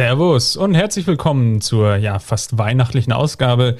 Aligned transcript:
Servus 0.00 0.56
und 0.56 0.74
herzlich 0.74 1.06
willkommen 1.06 1.60
zur 1.60 1.96
ja 1.96 2.18
fast 2.20 2.56
weihnachtlichen 2.56 3.12
Ausgabe. 3.12 3.76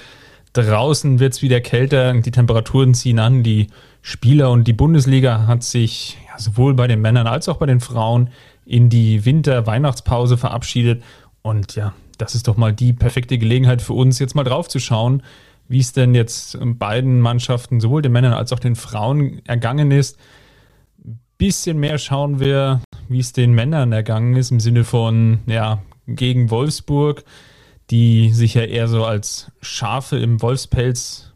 Draußen 0.53 1.19
wird 1.19 1.33
es 1.33 1.41
wieder 1.41 1.63
kälter, 1.63 2.13
die 2.13 2.31
Temperaturen 2.31 2.93
ziehen 2.93 3.19
an, 3.19 3.43
die 3.43 3.69
Spieler 4.03 4.51
und 4.51 4.69
die 4.69 4.75
Bundesliga 4.75 5.47
hat 5.47 5.63
sich 5.63 6.19
ja, 6.29 6.39
sowohl 6.39 6.75
bei 6.75 6.89
den 6.89 7.01
Männern 7.01 7.27
als 7.27 7.49
auch 7.49 7.57
bei 7.57 7.65
den 7.65 7.81
Frauen 7.81 8.29
in 8.67 8.91
die 8.91 9.25
Winter-Weihnachtspause 9.25 10.37
verabschiedet. 10.37 11.03
Und 11.41 11.75
ja, 11.75 11.95
das 12.19 12.35
ist 12.35 12.49
doch 12.49 12.59
mal 12.59 12.75
die 12.75 12.93
perfekte 12.93 13.39
Gelegenheit 13.39 13.81
für 13.81 13.95
uns, 13.95 14.19
jetzt 14.19 14.35
mal 14.35 14.45
drauf 14.45 14.69
zu 14.69 14.79
schauen, 14.79 15.23
wie 15.69 15.81
es 15.81 15.95
denn 15.95 16.15
jetzt 16.15 16.59
beiden 16.61 17.21
Mannschaften, 17.21 17.81
sowohl 17.81 18.03
den 18.03 18.13
Männern 18.13 18.35
als 18.35 18.53
auch 18.53 18.61
den 18.61 18.77
Frauen, 18.77 19.41
ergangen 19.47 19.91
ist. 19.91 20.19
Bisschen 21.39 21.79
mehr 21.81 21.97
schauen 21.97 22.41
wir, 22.41 22.83
wie 23.09 23.21
es 23.21 23.33
den 23.33 23.55
Männern 23.55 23.93
ergangen 23.93 24.37
ist, 24.37 24.51
im 24.51 24.61
Sinne 24.61 24.85
von, 24.85 25.39
ja, 25.47 25.81
gegen 26.17 26.51
Wolfsburg, 26.51 27.25
die 27.91 28.33
sich 28.33 28.55
ja 28.55 28.63
eher 28.63 28.89
so 28.89 29.05
als 29.05 29.51
Schafe 29.61 30.19
im 30.19 30.41
Wolfspelz 30.43 31.33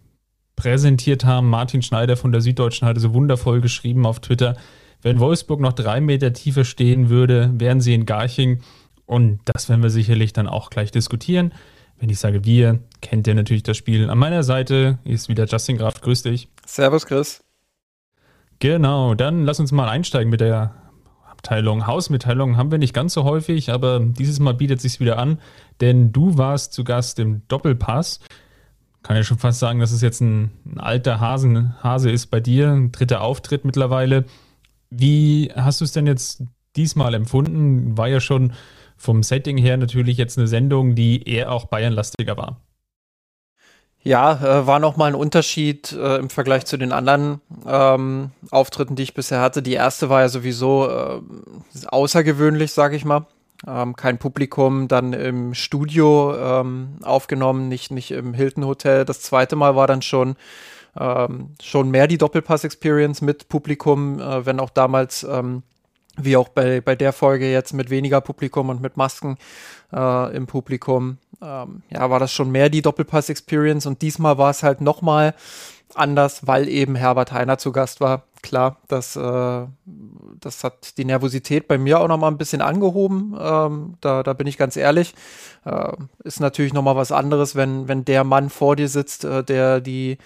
präsentiert 0.56 1.24
haben. 1.24 1.50
Martin 1.50 1.82
Schneider 1.82 2.16
von 2.16 2.32
der 2.32 2.40
Süddeutschen 2.40 2.86
hatte 2.86 3.00
so 3.00 3.12
wundervoll 3.12 3.60
geschrieben 3.60 4.06
auf 4.06 4.20
Twitter, 4.20 4.56
wenn 5.04 5.20
Wolfsburg 5.20 5.60
noch 5.60 5.74
drei 5.74 6.00
Meter 6.00 6.32
tiefer 6.32 6.64
stehen 6.64 7.10
würde, 7.10 7.52
wären 7.58 7.82
sie 7.82 7.92
in 7.92 8.06
Garching. 8.06 8.62
Und 9.04 9.40
das 9.44 9.68
werden 9.68 9.82
wir 9.82 9.90
sicherlich 9.90 10.32
dann 10.32 10.48
auch 10.48 10.70
gleich 10.70 10.90
diskutieren. 10.90 11.52
Wenn 11.98 12.08
ich 12.08 12.18
sage 12.18 12.46
wir, 12.46 12.80
kennt 13.02 13.26
ihr 13.26 13.34
natürlich 13.34 13.62
das 13.62 13.76
Spiel. 13.76 14.08
An 14.08 14.16
meiner 14.16 14.42
Seite 14.42 14.98
ist 15.04 15.28
wieder 15.28 15.44
Justin 15.44 15.76
Graf. 15.76 16.00
Grüß 16.00 16.22
dich. 16.22 16.48
Servus, 16.64 17.04
Chris. 17.04 17.44
Genau, 18.60 19.14
dann 19.14 19.44
lass 19.44 19.60
uns 19.60 19.72
mal 19.72 19.90
einsteigen 19.90 20.30
mit 20.30 20.40
der 20.40 20.74
Mitteilung. 21.44 21.86
Hausmitteilungen 21.86 22.56
haben 22.56 22.70
wir 22.70 22.78
nicht 22.78 22.94
ganz 22.94 23.12
so 23.12 23.24
häufig, 23.24 23.70
aber 23.70 24.00
dieses 24.00 24.40
Mal 24.40 24.54
bietet 24.54 24.80
sich 24.80 24.98
wieder 24.98 25.18
an, 25.18 25.38
denn 25.82 26.10
du 26.10 26.38
warst 26.38 26.72
zu 26.72 26.84
Gast 26.84 27.18
im 27.18 27.42
Doppelpass. 27.48 28.20
Kann 29.02 29.16
ja 29.16 29.24
schon 29.24 29.36
fast 29.36 29.58
sagen, 29.58 29.78
dass 29.78 29.92
es 29.92 30.00
jetzt 30.00 30.22
ein, 30.22 30.52
ein 30.64 30.80
alter 30.80 31.20
Hasen, 31.20 31.74
Hase 31.82 32.10
ist 32.10 32.28
bei 32.28 32.40
dir, 32.40 32.70
ein 32.70 32.92
dritter 32.92 33.20
Auftritt 33.20 33.66
mittlerweile. 33.66 34.24
Wie 34.88 35.52
hast 35.54 35.82
du 35.82 35.84
es 35.84 35.92
denn 35.92 36.06
jetzt 36.06 36.42
diesmal 36.76 37.12
empfunden? 37.12 37.98
War 37.98 38.08
ja 38.08 38.20
schon 38.20 38.54
vom 38.96 39.22
Setting 39.22 39.58
her 39.58 39.76
natürlich 39.76 40.16
jetzt 40.16 40.38
eine 40.38 40.46
Sendung, 40.46 40.94
die 40.94 41.28
eher 41.28 41.52
auch 41.52 41.66
Bayernlastiger 41.66 42.38
war. 42.38 42.63
Ja, 44.06 44.34
äh, 44.34 44.66
war 44.66 44.80
nochmal 44.80 45.08
ein 45.08 45.14
Unterschied 45.14 45.92
äh, 45.92 46.16
im 46.16 46.28
Vergleich 46.28 46.66
zu 46.66 46.76
den 46.76 46.92
anderen 46.92 47.40
ähm, 47.66 48.32
Auftritten, 48.50 48.96
die 48.96 49.02
ich 49.02 49.14
bisher 49.14 49.40
hatte. 49.40 49.62
Die 49.62 49.72
erste 49.72 50.10
war 50.10 50.20
ja 50.20 50.28
sowieso 50.28 50.88
äh, 50.88 51.20
außergewöhnlich, 51.86 52.72
sage 52.72 52.96
ich 52.96 53.06
mal. 53.06 53.26
Ähm, 53.66 53.96
kein 53.96 54.18
Publikum, 54.18 54.88
dann 54.88 55.14
im 55.14 55.54
Studio 55.54 56.36
ähm, 56.36 56.98
aufgenommen, 57.02 57.70
nicht, 57.70 57.90
nicht 57.92 58.10
im 58.10 58.34
Hilton 58.34 58.66
Hotel. 58.66 59.06
Das 59.06 59.22
zweite 59.22 59.56
Mal 59.56 59.74
war 59.74 59.86
dann 59.86 60.02
schon, 60.02 60.36
ähm, 61.00 61.54
schon 61.62 61.90
mehr 61.90 62.06
die 62.06 62.18
Doppelpass-Experience 62.18 63.22
mit 63.22 63.48
Publikum, 63.48 64.20
äh, 64.20 64.44
wenn 64.44 64.60
auch 64.60 64.68
damals 64.68 65.24
ähm, 65.24 65.62
wie 66.18 66.36
auch 66.36 66.48
bei, 66.48 66.82
bei 66.82 66.94
der 66.94 67.14
Folge 67.14 67.50
jetzt 67.50 67.72
mit 67.72 67.88
weniger 67.88 68.20
Publikum 68.20 68.68
und 68.68 68.82
mit 68.82 68.98
Masken 68.98 69.38
äh, 69.94 70.36
im 70.36 70.46
Publikum. 70.46 71.16
Ähm, 71.42 71.82
ja, 71.90 72.10
war 72.10 72.20
das 72.20 72.32
schon 72.32 72.50
mehr 72.50 72.68
die 72.68 72.82
Doppelpass-Experience 72.82 73.86
und 73.86 74.02
diesmal 74.02 74.38
war 74.38 74.50
es 74.50 74.62
halt 74.62 74.80
nochmal 74.80 75.34
anders, 75.94 76.46
weil 76.46 76.68
eben 76.68 76.96
Herbert 76.96 77.32
Heiner 77.32 77.58
zu 77.58 77.72
Gast 77.72 78.00
war. 78.00 78.24
Klar, 78.42 78.76
das, 78.88 79.16
äh, 79.16 79.66
das 80.40 80.64
hat 80.64 80.98
die 80.98 81.04
Nervosität 81.04 81.66
bei 81.66 81.78
mir 81.78 82.00
auch 82.00 82.08
nochmal 82.08 82.30
ein 82.30 82.38
bisschen 82.38 82.60
angehoben. 82.60 83.34
Ähm, 83.40 83.94
da, 84.00 84.22
da 84.22 84.32
bin 84.34 84.46
ich 84.46 84.58
ganz 84.58 84.76
ehrlich. 84.76 85.14
Äh, 85.64 85.92
ist 86.24 86.40
natürlich 86.40 86.74
nochmal 86.74 86.96
was 86.96 87.10
anderes, 87.10 87.56
wenn, 87.56 87.88
wenn 87.88 88.04
der 88.04 88.24
Mann 88.24 88.50
vor 88.50 88.76
dir 88.76 88.88
sitzt, 88.88 89.24
äh, 89.24 89.42
der 89.42 89.80
die 89.80 90.18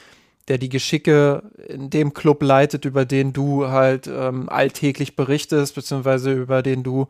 der 0.48 0.58
die 0.58 0.68
Geschicke 0.68 1.42
in 1.68 1.90
dem 1.90 2.14
Club 2.14 2.42
leitet, 2.42 2.84
über 2.84 3.04
den 3.04 3.32
du 3.32 3.68
halt 3.68 4.06
ähm, 4.06 4.48
alltäglich 4.48 5.16
berichtest, 5.16 5.74
beziehungsweise 5.74 6.32
über 6.32 6.62
den 6.62 6.82
du, 6.82 7.06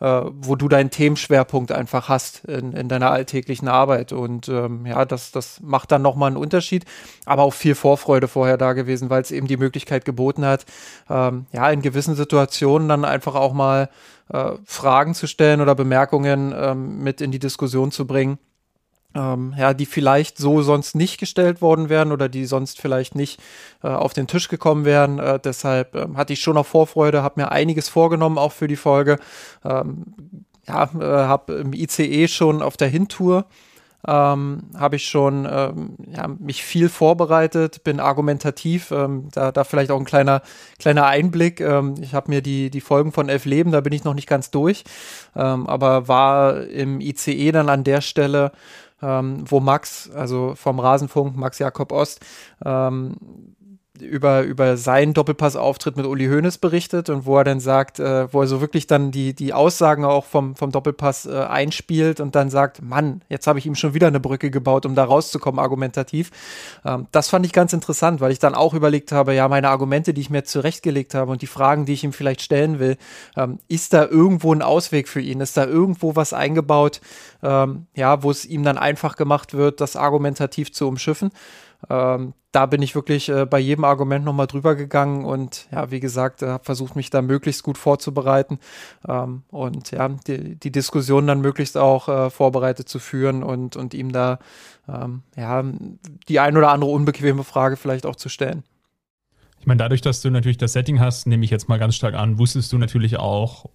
äh, 0.00 0.22
wo 0.32 0.56
du 0.56 0.68
deinen 0.68 0.90
Themenschwerpunkt 0.90 1.72
einfach 1.72 2.08
hast 2.08 2.44
in, 2.44 2.72
in 2.72 2.88
deiner 2.88 3.10
alltäglichen 3.10 3.68
Arbeit. 3.68 4.12
Und 4.12 4.48
ähm, 4.48 4.86
ja, 4.86 5.04
das, 5.04 5.32
das 5.32 5.60
macht 5.60 5.90
dann 5.92 6.02
nochmal 6.02 6.28
einen 6.28 6.36
Unterschied, 6.36 6.84
aber 7.24 7.42
auch 7.42 7.54
viel 7.54 7.74
Vorfreude 7.74 8.28
vorher 8.28 8.56
da 8.56 8.72
gewesen, 8.72 9.10
weil 9.10 9.22
es 9.22 9.30
eben 9.30 9.46
die 9.46 9.56
Möglichkeit 9.56 10.04
geboten 10.04 10.44
hat, 10.44 10.64
ähm, 11.10 11.46
ja, 11.52 11.68
in 11.70 11.82
gewissen 11.82 12.14
Situationen 12.14 12.88
dann 12.88 13.04
einfach 13.04 13.34
auch 13.34 13.52
mal 13.52 13.90
äh, 14.32 14.52
Fragen 14.64 15.14
zu 15.14 15.26
stellen 15.26 15.60
oder 15.60 15.74
Bemerkungen 15.74 16.54
ähm, 16.56 17.02
mit 17.02 17.20
in 17.20 17.32
die 17.32 17.38
Diskussion 17.38 17.90
zu 17.90 18.06
bringen 18.06 18.38
ähm, 19.16 19.54
ja, 19.56 19.74
die 19.74 19.86
vielleicht 19.86 20.38
so 20.38 20.62
sonst 20.62 20.94
nicht 20.94 21.18
gestellt 21.18 21.62
worden 21.62 21.88
wären 21.88 22.12
oder 22.12 22.28
die 22.28 22.44
sonst 22.44 22.80
vielleicht 22.80 23.14
nicht 23.14 23.40
äh, 23.82 23.88
auf 23.88 24.12
den 24.12 24.26
Tisch 24.26 24.48
gekommen 24.48 24.84
wären. 24.84 25.18
Äh, 25.18 25.40
deshalb 25.42 25.94
ähm, 25.94 26.16
hatte 26.16 26.34
ich 26.34 26.40
schon 26.40 26.54
noch 26.54 26.66
Vorfreude, 26.66 27.22
habe 27.22 27.40
mir 27.40 27.50
einiges 27.50 27.88
vorgenommen 27.88 28.38
auch 28.38 28.52
für 28.52 28.68
die 28.68 28.76
Folge. 28.76 29.18
Ähm, 29.64 30.04
ja, 30.68 30.84
äh, 30.98 31.26
habe 31.26 31.54
im 31.54 31.72
ICE 31.72 32.28
schon 32.28 32.60
auf 32.60 32.76
der 32.76 32.88
Hintour 32.88 33.46
ähm, 34.06 34.62
habe 34.76 34.96
ich 34.96 35.08
schon 35.08 35.48
ähm, 35.50 35.96
ja, 36.14 36.28
mich 36.28 36.62
viel 36.62 36.88
vorbereitet, 36.88 37.82
bin 37.82 37.98
argumentativ. 37.98 38.92
Ähm, 38.92 39.28
da, 39.32 39.50
da 39.50 39.64
vielleicht 39.64 39.90
auch 39.90 39.98
ein 39.98 40.04
kleiner, 40.04 40.42
kleiner 40.78 41.06
Einblick. 41.06 41.60
Ähm, 41.60 41.94
ich 42.00 42.14
habe 42.14 42.30
mir 42.30 42.40
die, 42.40 42.70
die 42.70 42.80
Folgen 42.80 43.10
von 43.10 43.28
Elf 43.28 43.44
Leben, 43.46 43.72
da 43.72 43.80
bin 43.80 43.92
ich 43.92 44.04
noch 44.04 44.14
nicht 44.14 44.28
ganz 44.28 44.50
durch, 44.50 44.84
ähm, 45.34 45.66
aber 45.66 46.06
war 46.06 46.66
im 46.66 47.00
ICE 47.00 47.50
dann 47.52 47.68
an 47.68 47.82
der 47.82 48.00
Stelle, 48.00 48.52
ähm, 49.02 49.44
wo 49.46 49.60
Max, 49.60 50.10
also 50.10 50.54
vom 50.54 50.80
Rasenfunk, 50.80 51.36
Max 51.36 51.58
Jakob 51.58 51.92
Ost, 51.92 52.24
ähm, 52.64 53.55
über, 54.02 54.42
über 54.42 54.76
seinen 54.76 55.14
Doppelpass-Auftritt 55.14 55.96
mit 55.96 56.06
Uli 56.06 56.26
Hoeneß 56.26 56.58
berichtet 56.58 57.10
und 57.10 57.26
wo 57.26 57.36
er 57.36 57.44
dann 57.44 57.60
sagt, 57.60 57.98
äh, 57.98 58.32
wo 58.32 58.42
er 58.42 58.46
so 58.46 58.60
wirklich 58.60 58.86
dann 58.86 59.10
die, 59.10 59.34
die 59.34 59.52
Aussagen 59.52 60.04
auch 60.04 60.24
vom, 60.24 60.56
vom 60.56 60.72
Doppelpass 60.72 61.26
äh, 61.26 61.38
einspielt 61.38 62.20
und 62.20 62.34
dann 62.34 62.50
sagt, 62.50 62.82
Mann, 62.82 63.22
jetzt 63.28 63.46
habe 63.46 63.58
ich 63.58 63.66
ihm 63.66 63.74
schon 63.74 63.94
wieder 63.94 64.06
eine 64.06 64.20
Brücke 64.20 64.50
gebaut, 64.50 64.86
um 64.86 64.94
da 64.94 65.04
rauszukommen, 65.04 65.58
argumentativ. 65.58 66.30
Ähm, 66.84 67.06
das 67.12 67.28
fand 67.28 67.46
ich 67.46 67.52
ganz 67.52 67.72
interessant, 67.72 68.20
weil 68.20 68.32
ich 68.32 68.38
dann 68.38 68.54
auch 68.54 68.74
überlegt 68.74 69.12
habe, 69.12 69.34
ja, 69.34 69.48
meine 69.48 69.68
Argumente, 69.68 70.14
die 70.14 70.20
ich 70.20 70.30
mir 70.30 70.44
zurechtgelegt 70.44 71.14
habe 71.14 71.32
und 71.32 71.42
die 71.42 71.46
Fragen, 71.46 71.86
die 71.86 71.92
ich 71.92 72.04
ihm 72.04 72.12
vielleicht 72.12 72.42
stellen 72.42 72.78
will, 72.78 72.96
ähm, 73.36 73.58
ist 73.68 73.92
da 73.92 74.04
irgendwo 74.04 74.52
ein 74.52 74.62
Ausweg 74.62 75.08
für 75.08 75.20
ihn? 75.20 75.40
Ist 75.40 75.56
da 75.56 75.64
irgendwo 75.64 76.16
was 76.16 76.32
eingebaut, 76.32 77.00
ähm, 77.42 77.86
ja, 77.94 78.22
wo 78.22 78.30
es 78.30 78.44
ihm 78.44 78.62
dann 78.62 78.78
einfach 78.78 79.16
gemacht 79.16 79.54
wird, 79.54 79.80
das 79.80 79.96
argumentativ 79.96 80.72
zu 80.72 80.88
umschiffen. 80.88 81.30
Da 82.56 82.64
bin 82.64 82.80
ich 82.80 82.94
wirklich 82.94 83.28
äh, 83.28 83.44
bei 83.44 83.58
jedem 83.58 83.84
Argument 83.84 84.24
nochmal 84.24 84.46
drüber 84.46 84.76
gegangen 84.76 85.26
und 85.26 85.68
ja, 85.72 85.90
wie 85.90 86.00
gesagt, 86.00 86.40
äh, 86.40 86.46
habe 86.46 86.64
versucht, 86.64 86.96
mich 86.96 87.10
da 87.10 87.20
möglichst 87.20 87.62
gut 87.62 87.76
vorzubereiten 87.76 88.60
ähm, 89.06 89.42
und 89.50 89.90
ja, 89.90 90.08
die, 90.08 90.54
die 90.54 90.72
Diskussion 90.72 91.26
dann 91.26 91.42
möglichst 91.42 91.76
auch 91.76 92.08
äh, 92.08 92.30
vorbereitet 92.30 92.88
zu 92.88 92.98
führen 92.98 93.42
und, 93.42 93.76
und 93.76 93.92
ihm 93.92 94.10
da 94.10 94.38
ähm, 94.88 95.20
ja, 95.36 95.62
die 96.30 96.40
ein 96.40 96.56
oder 96.56 96.70
andere 96.70 96.90
unbequeme 96.92 97.44
Frage 97.44 97.76
vielleicht 97.76 98.06
auch 98.06 98.16
zu 98.16 98.30
stellen. 98.30 98.62
Ich 99.60 99.66
meine, 99.66 99.76
dadurch, 99.76 100.00
dass 100.00 100.22
du 100.22 100.30
natürlich 100.30 100.56
das 100.56 100.72
Setting 100.72 100.98
hast, 100.98 101.26
nehme 101.26 101.44
ich 101.44 101.50
jetzt 101.50 101.68
mal 101.68 101.78
ganz 101.78 101.94
stark 101.94 102.14
an, 102.14 102.38
wusstest 102.38 102.72
du 102.72 102.78
natürlich 102.78 103.18
auch, 103.18 103.66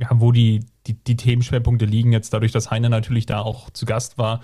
ja, 0.00 0.08
wo 0.14 0.32
die, 0.32 0.64
die, 0.86 0.94
die 0.94 1.16
Themenschwerpunkte 1.16 1.84
liegen, 1.84 2.10
jetzt 2.10 2.32
dadurch, 2.32 2.52
dass 2.52 2.70
Heiner 2.70 2.88
natürlich 2.88 3.26
da 3.26 3.40
auch 3.40 3.68
zu 3.68 3.84
Gast 3.84 4.16
war, 4.16 4.40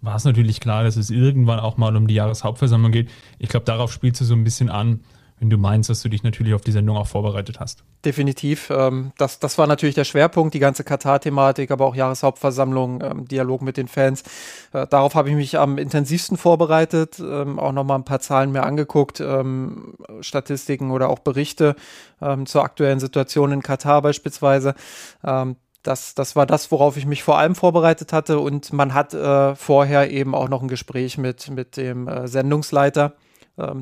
war 0.00 0.16
es 0.16 0.24
natürlich 0.24 0.60
klar, 0.60 0.84
dass 0.84 0.96
es 0.96 1.10
irgendwann 1.10 1.60
auch 1.60 1.76
mal 1.76 1.96
um 1.96 2.06
die 2.06 2.14
Jahreshauptversammlung 2.14 2.92
geht. 2.92 3.10
Ich 3.38 3.48
glaube, 3.48 3.64
darauf 3.64 3.92
spielst 3.92 4.20
du 4.20 4.24
so 4.24 4.34
ein 4.34 4.44
bisschen 4.44 4.68
an, 4.70 5.00
wenn 5.40 5.50
du 5.50 5.58
meinst, 5.58 5.88
dass 5.88 6.02
du 6.02 6.08
dich 6.08 6.22
natürlich 6.22 6.54
auf 6.54 6.62
die 6.62 6.72
Sendung 6.72 6.96
auch 6.96 7.06
vorbereitet 7.06 7.60
hast. 7.60 7.84
Definitiv. 8.04 8.70
Ähm, 8.70 9.12
das, 9.18 9.38
das 9.38 9.56
war 9.58 9.66
natürlich 9.66 9.94
der 9.94 10.04
Schwerpunkt, 10.04 10.54
die 10.54 10.58
ganze 10.58 10.84
Katar-Thematik, 10.84 11.70
aber 11.70 11.86
auch 11.86 11.94
Jahreshauptversammlung, 11.94 13.02
ähm, 13.02 13.28
Dialog 13.28 13.62
mit 13.62 13.76
den 13.76 13.88
Fans. 13.88 14.22
Äh, 14.72 14.86
darauf 14.88 15.14
habe 15.14 15.30
ich 15.30 15.36
mich 15.36 15.58
am 15.58 15.78
intensivsten 15.78 16.36
vorbereitet, 16.36 17.20
ähm, 17.20 17.58
auch 17.58 17.72
nochmal 17.72 17.98
ein 17.98 18.04
paar 18.04 18.20
Zahlen 18.20 18.52
mehr 18.52 18.66
angeguckt, 18.66 19.20
ähm, 19.20 19.94
Statistiken 20.20 20.90
oder 20.90 21.08
auch 21.08 21.20
Berichte 21.20 21.76
ähm, 22.20 22.46
zur 22.46 22.64
aktuellen 22.64 23.00
Situation 23.00 23.52
in 23.52 23.62
Katar 23.62 24.02
beispielsweise. 24.02 24.74
Das, 25.88 26.14
das 26.14 26.36
war 26.36 26.44
das, 26.44 26.70
worauf 26.70 26.98
ich 26.98 27.06
mich 27.06 27.22
vor 27.22 27.38
allem 27.38 27.54
vorbereitet 27.54 28.12
hatte. 28.12 28.40
Und 28.40 28.74
man 28.74 28.92
hat 28.92 29.14
äh, 29.14 29.56
vorher 29.56 30.10
eben 30.10 30.34
auch 30.34 30.50
noch 30.50 30.60
ein 30.60 30.68
Gespräch 30.68 31.16
mit, 31.16 31.48
mit 31.48 31.78
dem 31.78 32.06
äh, 32.06 32.28
Sendungsleiter 32.28 33.14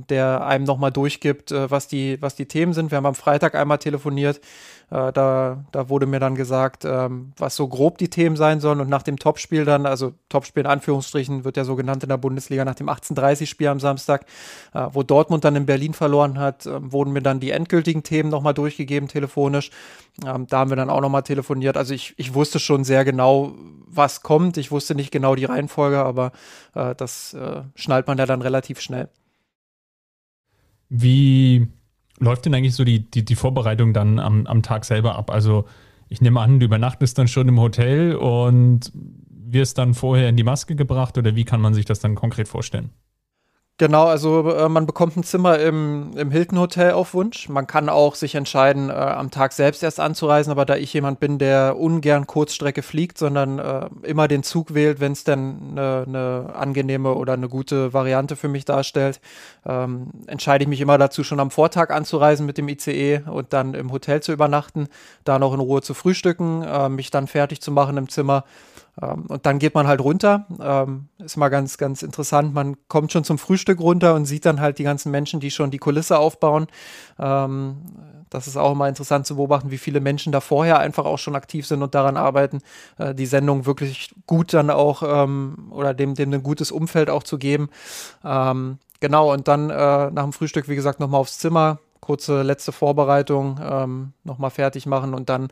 der 0.09 0.47
einem 0.47 0.65
nochmal 0.65 0.91
durchgibt, 0.91 1.53
äh, 1.53 1.71
was, 1.71 1.89
die, 1.89 2.21
was 2.23 2.35
die 2.35 2.47
Themen 2.47 2.73
sind. 2.73 2.91
Wir 2.91 2.97
haben 2.97 3.07
am 3.07 3.15
Freitag 3.15 3.55
einmal 3.55 3.79
telefoniert. 3.79 4.41
Äh, 4.89 5.13
da, 5.13 5.65
da 5.73 5.89
wurde 5.89 6.07
mir 6.07 6.21
dann 6.21 6.37
gesagt, 6.37 6.85
ähm, 6.85 7.33
was 7.37 7.57
so 7.57 7.67
grob 7.67 7.99
die 7.99 8.09
Themen 8.09 8.37
sein 8.37 8.61
sollen. 8.61 8.81
Und 8.81 8.89
nach 8.89 9.03
dem 9.03 9.19
Topspiel 9.19 9.65
dann, 9.65 9.85
also 9.85 10.13
Topspiel 10.29 10.61
in 10.61 10.69
Anführungsstrichen, 10.69 11.45
wird 11.45 11.57
ja 11.57 11.65
so 11.65 11.75
genannt 11.75 12.05
in 12.05 12.09
der 12.09 12.19
Bundesliga, 12.19 12.65
nach 12.65 12.77
dem 12.77 12.89
18:30-Spiel 12.89 13.67
am 13.67 13.81
Samstag, 13.81 14.27
äh, 14.75 14.87
wo 14.93 15.03
Dortmund 15.03 15.45
dann 15.45 15.57
in 15.57 15.67
Berlin 15.67 15.93
verloren 15.93 16.39
hat, 16.39 16.67
äh, 16.67 16.93
wurden 16.93 17.13
mir 17.13 17.23
dann 17.23 17.41
die 17.41 17.51
endgültigen 17.51 18.05
Themen 18.05 18.31
nochmal 18.31 18.55
durchgegeben, 18.55 19.09
telefonisch. 19.09 19.71
Ähm, 20.25 20.47
da 20.47 20.59
haben 20.59 20.71
wir 20.71 20.77
dann 20.77 20.91
auch 20.91 21.01
nochmal 21.01 21.23
telefoniert. 21.23 21.77
Also 21.77 21.93
ich, 21.93 22.15
ich 22.17 22.35
wusste 22.35 22.61
schon 22.61 22.85
sehr 22.85 23.05
genau, 23.05 23.55
was 23.89 24.23
kommt. 24.23 24.57
Ich 24.57 24.71
wusste 24.71 24.95
nicht 24.95 25.11
genau 25.11 25.35
die 25.35 25.47
Reihenfolge, 25.47 25.99
aber 25.99 26.33
das 26.75 27.35
schnallt 27.75 28.07
man 28.07 28.19
ja 28.19 28.27
dann 28.27 28.43
relativ 28.43 28.81
schnell. 28.81 29.09
Wie 30.89 31.69
läuft 32.19 32.47
denn 32.47 32.55
eigentlich 32.55 32.75
so 32.75 32.85
die, 32.85 33.11
die, 33.11 33.25
die 33.25 33.35
Vorbereitung 33.35 33.93
dann 33.93 34.19
am, 34.19 34.47
am 34.47 34.63
Tag 34.63 34.85
selber 34.85 35.17
ab? 35.17 35.31
Also 35.31 35.67
ich 36.09 36.21
nehme 36.21 36.41
an, 36.41 36.61
du 36.61 36.67
übernachtest 36.67 37.19
dann 37.19 37.29
schon 37.29 37.49
im 37.49 37.61
Hotel 37.61 38.15
und 38.15 38.93
wirst 39.31 39.79
dann 39.79 39.95
vorher 39.95 40.29
in 40.29 40.37
die 40.37 40.45
Maske 40.45 40.77
gebracht 40.77 41.19
oder 41.19 41.35
wie 41.35 41.45
kann 41.45 41.61
man 41.61 41.75
sich 41.75 41.85
das 41.85 42.01
dann 42.01 42.15
konkret 42.15 42.49
vorstellen? 42.49 42.91
Genau, 43.79 44.07
also 44.07 44.51
äh, 44.53 44.71
man 44.71 44.87
bekommt 44.87 45.19
ein 45.19 45.23
Zimmer 45.23 45.59
im, 45.59 46.13
im 46.17 46.31
Hilton 46.31 46.59
Hotel 46.59 46.93
auf 46.93 47.13
Wunsch. 47.13 47.51
Man 47.51 47.67
kann 47.67 47.91
auch 47.91 48.15
sich 48.15 48.35
entscheiden, 48.35 48.89
äh, 48.89 48.95
am 48.95 49.31
Tag 49.31 49.53
selbst 49.53 49.83
erst 49.83 50.01
anzureisen, 50.01 50.51
aber 50.51 50.65
da 50.65 50.77
ich 50.77 50.95
jemand 50.95 51.21
bin, 51.21 51.39
der 51.39 51.77
ungern 51.79 52.27
Kurzstrecke 52.27 52.81
fliegt, 52.81 53.19
sondern 53.19 53.59
äh, 53.59 53.91
immer 54.03 54.29
den 54.29 54.43
Zug 54.43 54.73
wählt, 54.73 54.99
wenn 55.01 55.13
es 55.13 55.25
denn 55.25 55.73
eine 55.73 56.05
ne 56.07 56.55
angenehme 56.55 57.13
oder 57.17 57.35
eine 57.35 57.51
gute 57.51 57.93
Variante 57.93 58.35
für 58.35 58.49
mich 58.49 58.65
darstellt, 58.65 59.21
ähm, 59.67 60.07
entscheide 60.27 60.65
ich 60.65 60.69
mich 60.69 60.81
immer 60.81 60.97
dazu, 60.97 61.23
schon 61.23 61.39
am 61.39 61.51
Vortag 61.51 61.91
anzureisen 61.91 62.47
mit 62.47 62.57
dem 62.57 62.71
ICE 62.71 63.25
und 63.27 63.53
dann 63.53 63.75
im 63.75 63.93
Hotel 63.93 64.23
zu 64.23 64.33
übernachten, 64.33 64.89
da 65.25 65.39
noch 65.39 65.53
in 65.53 65.61
Ruhe 65.61 65.83
zu 65.83 65.93
frühstücken, 65.93 66.63
äh, 66.63 66.89
mich 66.89 67.11
dann 67.11 67.27
fertig 67.27 67.61
zu 67.61 67.73
machen 67.73 67.99
im 67.99 68.09
Zimmer 68.09 68.45
und 69.01 69.45
dann 69.45 69.59
geht 69.59 69.75
man 69.75 69.87
halt 69.87 70.01
runter. 70.01 70.47
Ähm, 70.61 71.09
ist 71.19 71.37
mal 71.37 71.49
ganz, 71.49 71.77
ganz 71.77 72.03
interessant. 72.03 72.55
Man 72.55 72.77
kommt 72.89 73.13
schon 73.13 73.25
zum 73.25 73.39
Frühstück 73.39 73.81
runter 73.81 74.15
und 74.15 74.25
sieht 74.25 74.47
dann 74.47 74.61
halt 74.61 74.79
die 74.79 74.85
ganzen 74.85 75.11
Menschen, 75.11 75.41
die 75.41 75.51
schon 75.51 75.71
die 75.71 75.79
Kulisse 75.79 76.19
aufbauen. 76.19 76.67
Ähm, 77.19 77.77
das 78.31 78.47
ist 78.47 78.57
auch 78.57 78.73
immer 78.73 78.89
interessant 78.89 79.27
zu 79.27 79.37
beobachten, 79.37 79.71
wie 79.71 79.79
viele 79.79 80.01
Menschen 80.01 80.33
da 80.33 80.41
vorher 80.41 80.79
einfach 80.79 81.05
auch 81.05 81.19
schon 81.19 81.37
aktiv 81.37 81.67
sind 81.67 81.83
und 81.83 81.95
daran 81.95 82.17
arbeiten, 82.17 82.61
äh, 82.99 83.15
die 83.15 83.27
Sendung 83.27 83.67
wirklich 83.67 84.15
gut 84.27 84.53
dann 84.53 84.71
auch 84.71 85.03
ähm, 85.07 85.69
oder 85.71 85.95
dem, 85.95 86.15
dem 86.15 86.33
ein 86.33 86.43
gutes 86.43 86.73
Umfeld 86.73 87.11
auch 87.11 87.23
zu 87.23 87.39
geben. 87.39 87.69
Ähm, 88.25 88.79
genau, 89.01 89.33
und 89.33 89.47
dann 89.47 89.71
äh, 89.71 90.11
nach 90.11 90.23
dem 90.23 90.33
Frühstück, 90.33 90.69
wie 90.69 90.77
gesagt, 90.77 91.01
nochmal 91.01 91.21
aufs 91.21 91.39
Zimmer, 91.39 91.79
kurze 92.01 92.43
letzte 92.43 92.73
Vorbereitung 92.73 93.59
ähm, 93.63 94.13
nochmal 94.23 94.51
fertig 94.51 94.87
machen 94.87 95.15
und 95.15 95.29
dann 95.29 95.49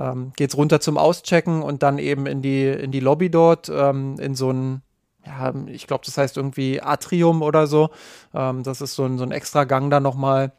ähm, 0.00 0.32
geht 0.36 0.50
es 0.50 0.56
runter 0.56 0.80
zum 0.80 0.96
Auschecken 0.96 1.62
und 1.62 1.82
dann 1.82 1.98
eben 1.98 2.26
in 2.26 2.42
die, 2.42 2.66
in 2.66 2.90
die 2.90 3.00
Lobby 3.00 3.30
dort, 3.30 3.68
ähm, 3.68 4.16
in 4.18 4.34
so 4.34 4.50
ein, 4.50 4.82
ja, 5.26 5.52
ich 5.66 5.86
glaube, 5.86 6.04
das 6.06 6.16
heißt 6.16 6.36
irgendwie 6.36 6.80
Atrium 6.80 7.42
oder 7.42 7.66
so. 7.66 7.90
Ähm, 8.34 8.62
das 8.62 8.80
ist 8.80 8.94
so 8.94 9.04
ein, 9.04 9.18
so 9.18 9.24
ein 9.24 9.32
extra 9.32 9.64
Gang 9.64 9.90
da 9.90 10.00
nochmal 10.00 10.52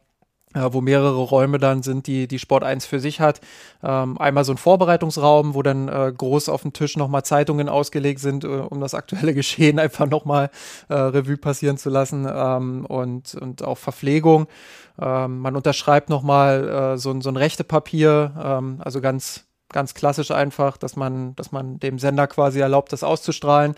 wo 0.54 0.80
mehrere 0.80 1.20
Räume 1.22 1.58
dann 1.58 1.82
sind, 1.82 2.06
die 2.06 2.28
die 2.28 2.38
Sport 2.38 2.64
1 2.64 2.86
für 2.86 3.00
sich 3.00 3.20
hat. 3.20 3.40
Ähm, 3.82 4.18
einmal 4.18 4.44
so 4.44 4.52
ein 4.52 4.58
Vorbereitungsraum, 4.58 5.54
wo 5.54 5.62
dann 5.62 5.88
äh, 5.88 6.12
groß 6.16 6.48
auf 6.48 6.62
dem 6.62 6.72
Tisch 6.72 6.96
nochmal 6.96 7.24
Zeitungen 7.24 7.68
ausgelegt 7.68 8.20
sind, 8.20 8.44
äh, 8.44 8.46
um 8.46 8.80
das 8.80 8.94
aktuelle 8.94 9.34
Geschehen 9.42 9.78
einfach 9.78 10.06
nochmal 10.06 10.50
äh, 10.88 10.94
Revue 10.94 11.36
passieren 11.36 11.78
zu 11.78 11.90
lassen 11.90 12.26
ähm, 12.30 12.86
und, 12.86 13.34
und 13.34 13.62
auch 13.62 13.78
Verpflegung. 13.78 14.46
Ähm, 15.00 15.38
man 15.38 15.56
unterschreibt 15.56 16.10
nochmal 16.10 16.68
äh, 16.68 16.98
so, 16.98 17.18
so 17.20 17.30
ein 17.30 17.36
Rechtepapier, 17.36 18.32
ähm, 18.42 18.76
also 18.84 19.00
ganz, 19.00 19.46
ganz 19.70 19.94
klassisch 19.94 20.30
einfach, 20.30 20.76
dass 20.76 20.96
man, 20.96 21.34
dass 21.36 21.50
man 21.50 21.78
dem 21.80 21.98
Sender 21.98 22.26
quasi 22.26 22.60
erlaubt, 22.60 22.92
das 22.92 23.02
auszustrahlen. 23.02 23.74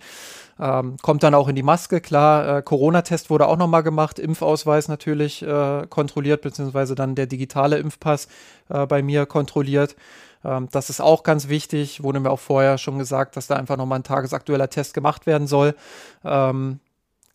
Ähm, 0.60 0.96
kommt 1.02 1.22
dann 1.22 1.34
auch 1.34 1.48
in 1.48 1.56
die 1.56 1.62
Maske, 1.62 2.00
klar. 2.00 2.58
Äh, 2.58 2.62
Corona-Test 2.62 3.30
wurde 3.30 3.46
auch 3.46 3.56
nochmal 3.56 3.82
gemacht, 3.82 4.18
Impfausweis 4.18 4.88
natürlich 4.88 5.42
äh, 5.42 5.86
kontrolliert, 5.88 6.42
beziehungsweise 6.42 6.94
dann 6.94 7.14
der 7.14 7.26
digitale 7.26 7.78
Impfpass 7.78 8.28
äh, 8.68 8.86
bei 8.86 9.02
mir 9.02 9.26
kontrolliert. 9.26 9.96
Ähm, 10.44 10.68
das 10.70 10.90
ist 10.90 11.00
auch 11.00 11.22
ganz 11.24 11.48
wichtig, 11.48 12.02
wurde 12.02 12.20
mir 12.20 12.30
auch 12.30 12.40
vorher 12.40 12.78
schon 12.78 12.98
gesagt, 12.98 13.36
dass 13.36 13.46
da 13.48 13.56
einfach 13.56 13.76
nochmal 13.76 13.98
ein 13.98 14.04
tagesaktueller 14.04 14.70
Test 14.70 14.94
gemacht 14.94 15.26
werden 15.26 15.46
soll. 15.46 15.74
Ähm, 16.24 16.80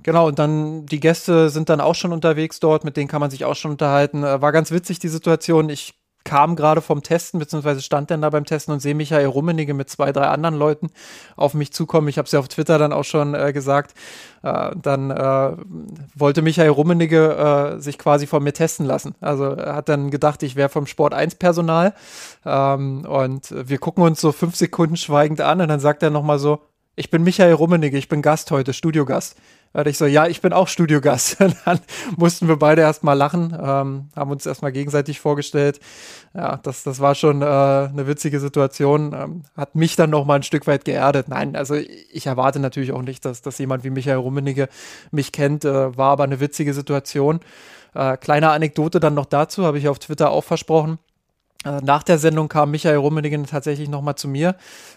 Genau, 0.02 0.28
und 0.28 0.40
dann 0.40 0.86
die 0.86 1.02
Gäste 1.02 1.50
sind 1.50 1.68
dann 1.68 1.82
auch 1.82 1.96
schon 1.96 2.14
unterwegs 2.14 2.62
dort, 2.62 2.86
mit 2.86 2.96
denen 2.96 3.10
kann 3.10 3.20
man 3.20 3.32
sich 3.32 3.44
auch 3.44 3.56
schon 3.56 3.72
unterhalten. 3.72 4.24
Äh, 4.24 4.42
war 4.42 4.54
ganz 4.54 4.72
witzig 4.72 5.00
die 5.00 5.10
Situation. 5.10 5.70
Ich 5.70 5.99
kam 6.24 6.56
gerade 6.56 6.82
vom 6.82 7.02
Testen, 7.02 7.40
beziehungsweise 7.40 7.82
stand 7.82 8.12
dann 8.12 8.22
da 8.22 8.30
beim 8.30 8.46
Testen 8.46 8.74
und 8.74 8.82
sehe 8.82 8.94
Michael 8.94 9.26
Rummenigge 9.28 9.74
mit 9.74 9.90
zwei, 9.90 10.12
drei 10.12 10.28
anderen 10.28 10.56
Leuten 10.56 10.90
auf 11.36 11.54
mich 11.54 11.72
zukommen. 11.74 12.08
Ich 12.08 12.18
habe 12.18 12.26
es 12.26 12.32
ja 12.32 12.40
auf 12.40 12.48
Twitter 12.48 12.78
dann 12.78 12.94
auch 12.94 13.04
schon 13.04 13.34
äh, 13.34 13.54
gesagt. 13.54 13.94
Äh, 14.44 14.72
dann 14.82 15.12
äh, 15.12 15.52
wollte 16.16 16.42
Michael 16.42 16.70
Rummenigge 16.70 17.78
äh, 17.78 17.80
sich 17.80 17.98
quasi 17.98 18.28
von 18.28 18.44
mir 18.44 18.54
testen 18.54 18.86
lassen. 18.86 19.16
Also 19.22 19.46
er 19.46 19.76
hat 19.76 19.90
dann 19.90 20.12
gedacht, 20.12 20.44
ich 20.44 20.56
wäre 20.56 20.70
vom 20.70 20.88
Sport 20.88 21.14
1 21.14 21.36
Personal. 21.36 21.94
Ähm, 22.46 23.06
und 23.06 23.54
wir 23.68 23.78
gucken 23.80 24.04
uns 24.04 24.22
so 24.22 24.32
fünf 24.32 24.56
Sekunden 24.56 24.98
schweigend 24.98 25.42
an 25.42 25.62
und 25.62 25.68
dann 25.70 25.80
sagt 25.80 26.04
er 26.04 26.10
nochmal 26.10 26.40
so, 26.40 26.60
ich 26.96 27.10
bin 27.10 27.24
Michael 27.24 27.54
Rummenigge, 27.54 27.98
ich 27.98 28.10
bin 28.10 28.22
Gast 28.22 28.52
heute, 28.52 28.74
Studiogast. 28.74 29.38
Und 29.72 29.88
ich 29.88 29.98
so, 29.98 30.06
ja, 30.06 30.28
ich 30.28 30.42
bin 30.42 30.52
auch 30.52 30.68
Studiogast. 30.68 31.38
dann 31.66 31.80
mussten 32.18 32.48
wir 32.48 32.58
beide 32.58 32.82
erstmal 32.82 33.18
lachen, 33.18 33.54
ähm, 33.54 34.10
haben 34.16 34.32
uns 34.32 34.46
erstmal 34.46 34.72
gegenseitig 34.72 35.20
vorgestellt. 35.20 35.80
Ja, 36.34 36.58
das, 36.58 36.84
das 36.84 37.00
war 37.00 37.16
schon 37.16 37.42
äh, 37.42 37.46
eine 37.46 38.08
witzige 38.08 38.40
Situation. 38.40 39.14
Ähm, 39.14 39.44
hat 39.56 39.76
mich 39.76 39.96
dann 39.96 40.10
noch 40.10 40.26
mal 40.26 40.36
ein 40.36 40.44
Stück 40.44 40.66
weit 40.68 40.86
geerdet. 40.86 41.30
Nein, 41.30 41.56
also 41.56 41.76
ich 41.76 42.26
erwarte 42.26 42.60
natürlich 42.60 42.92
auch 42.92 43.02
nicht, 43.02 43.26
dass, 43.26 43.42
dass 43.42 43.58
jemand 43.60 43.84
wie 43.84 43.90
Michael 43.90 44.18
Rummenigge 44.18 44.70
mich 45.12 45.32
kennt. 45.32 45.66
Äh, 45.66 45.96
war 45.98 46.12
aber 46.12 46.24
eine 46.24 46.40
witzige 46.40 46.74
Situation. 46.74 47.40
Äh, 47.94 48.18
kleine 48.18 48.50
Anekdote 48.52 49.00
dann 49.00 49.14
noch 49.14 49.26
dazu, 49.26 49.66
habe 49.66 49.78
ich 49.78 49.88
auf 49.88 50.00
Twitter 50.00 50.32
auch 50.32 50.44
versprochen. 50.44 51.00
Äh, 51.66 51.82
nach 51.84 52.04
der 52.04 52.18
Sendung 52.18 52.48
kam 52.48 52.72
Michael 52.72 52.98
Rummenigen 52.98 53.46
tatsächlich 53.46 53.90
nochmal 53.90 54.16
zu 54.16 54.28
mir 54.28 54.56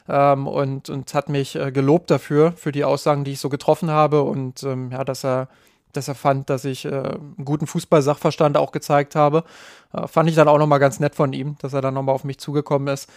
ähm, 0.09 0.47
und, 0.47 0.91
und 0.91 1.13
hat 1.13 1.29
mich 1.29 1.57
äh, 1.57 1.73
gelobt 1.73 2.11
dafür, 2.11 2.53
für 2.53 2.73
die 2.73 2.85
Aussagen, 2.85 3.25
die 3.25 3.33
ich 3.33 3.41
so 3.41 3.49
getroffen 3.49 3.91
habe 3.91 4.23
und 4.23 4.63
ähm, 4.63 4.93
ja, 4.93 5.05
dass 5.05 5.25
er, 5.25 5.49
dass 5.93 6.09
er 6.09 6.15
fand, 6.15 6.51
dass 6.51 6.65
ich 6.65 6.85
äh, 6.85 6.91
einen 6.91 7.45
guten 7.45 7.67
Fußball-Sachverstand 7.67 8.57
auch 8.57 8.71
gezeigt 8.71 9.17
habe. 9.17 9.45
Äh, 9.93 10.07
fand 10.07 10.29
ich 10.29 10.37
dann 10.37 10.49
auch 10.49 10.59
nochmal 10.59 10.79
ganz 10.79 11.01
nett 11.01 11.17
von 11.17 11.33
ihm, 11.33 11.57
dass 11.61 11.73
er 11.73 11.81
dann 11.81 11.95
nochmal 11.95 12.15
auf 12.15 12.25
mich 12.25 12.39
zugekommen 12.39 12.89
ist. 12.89 13.11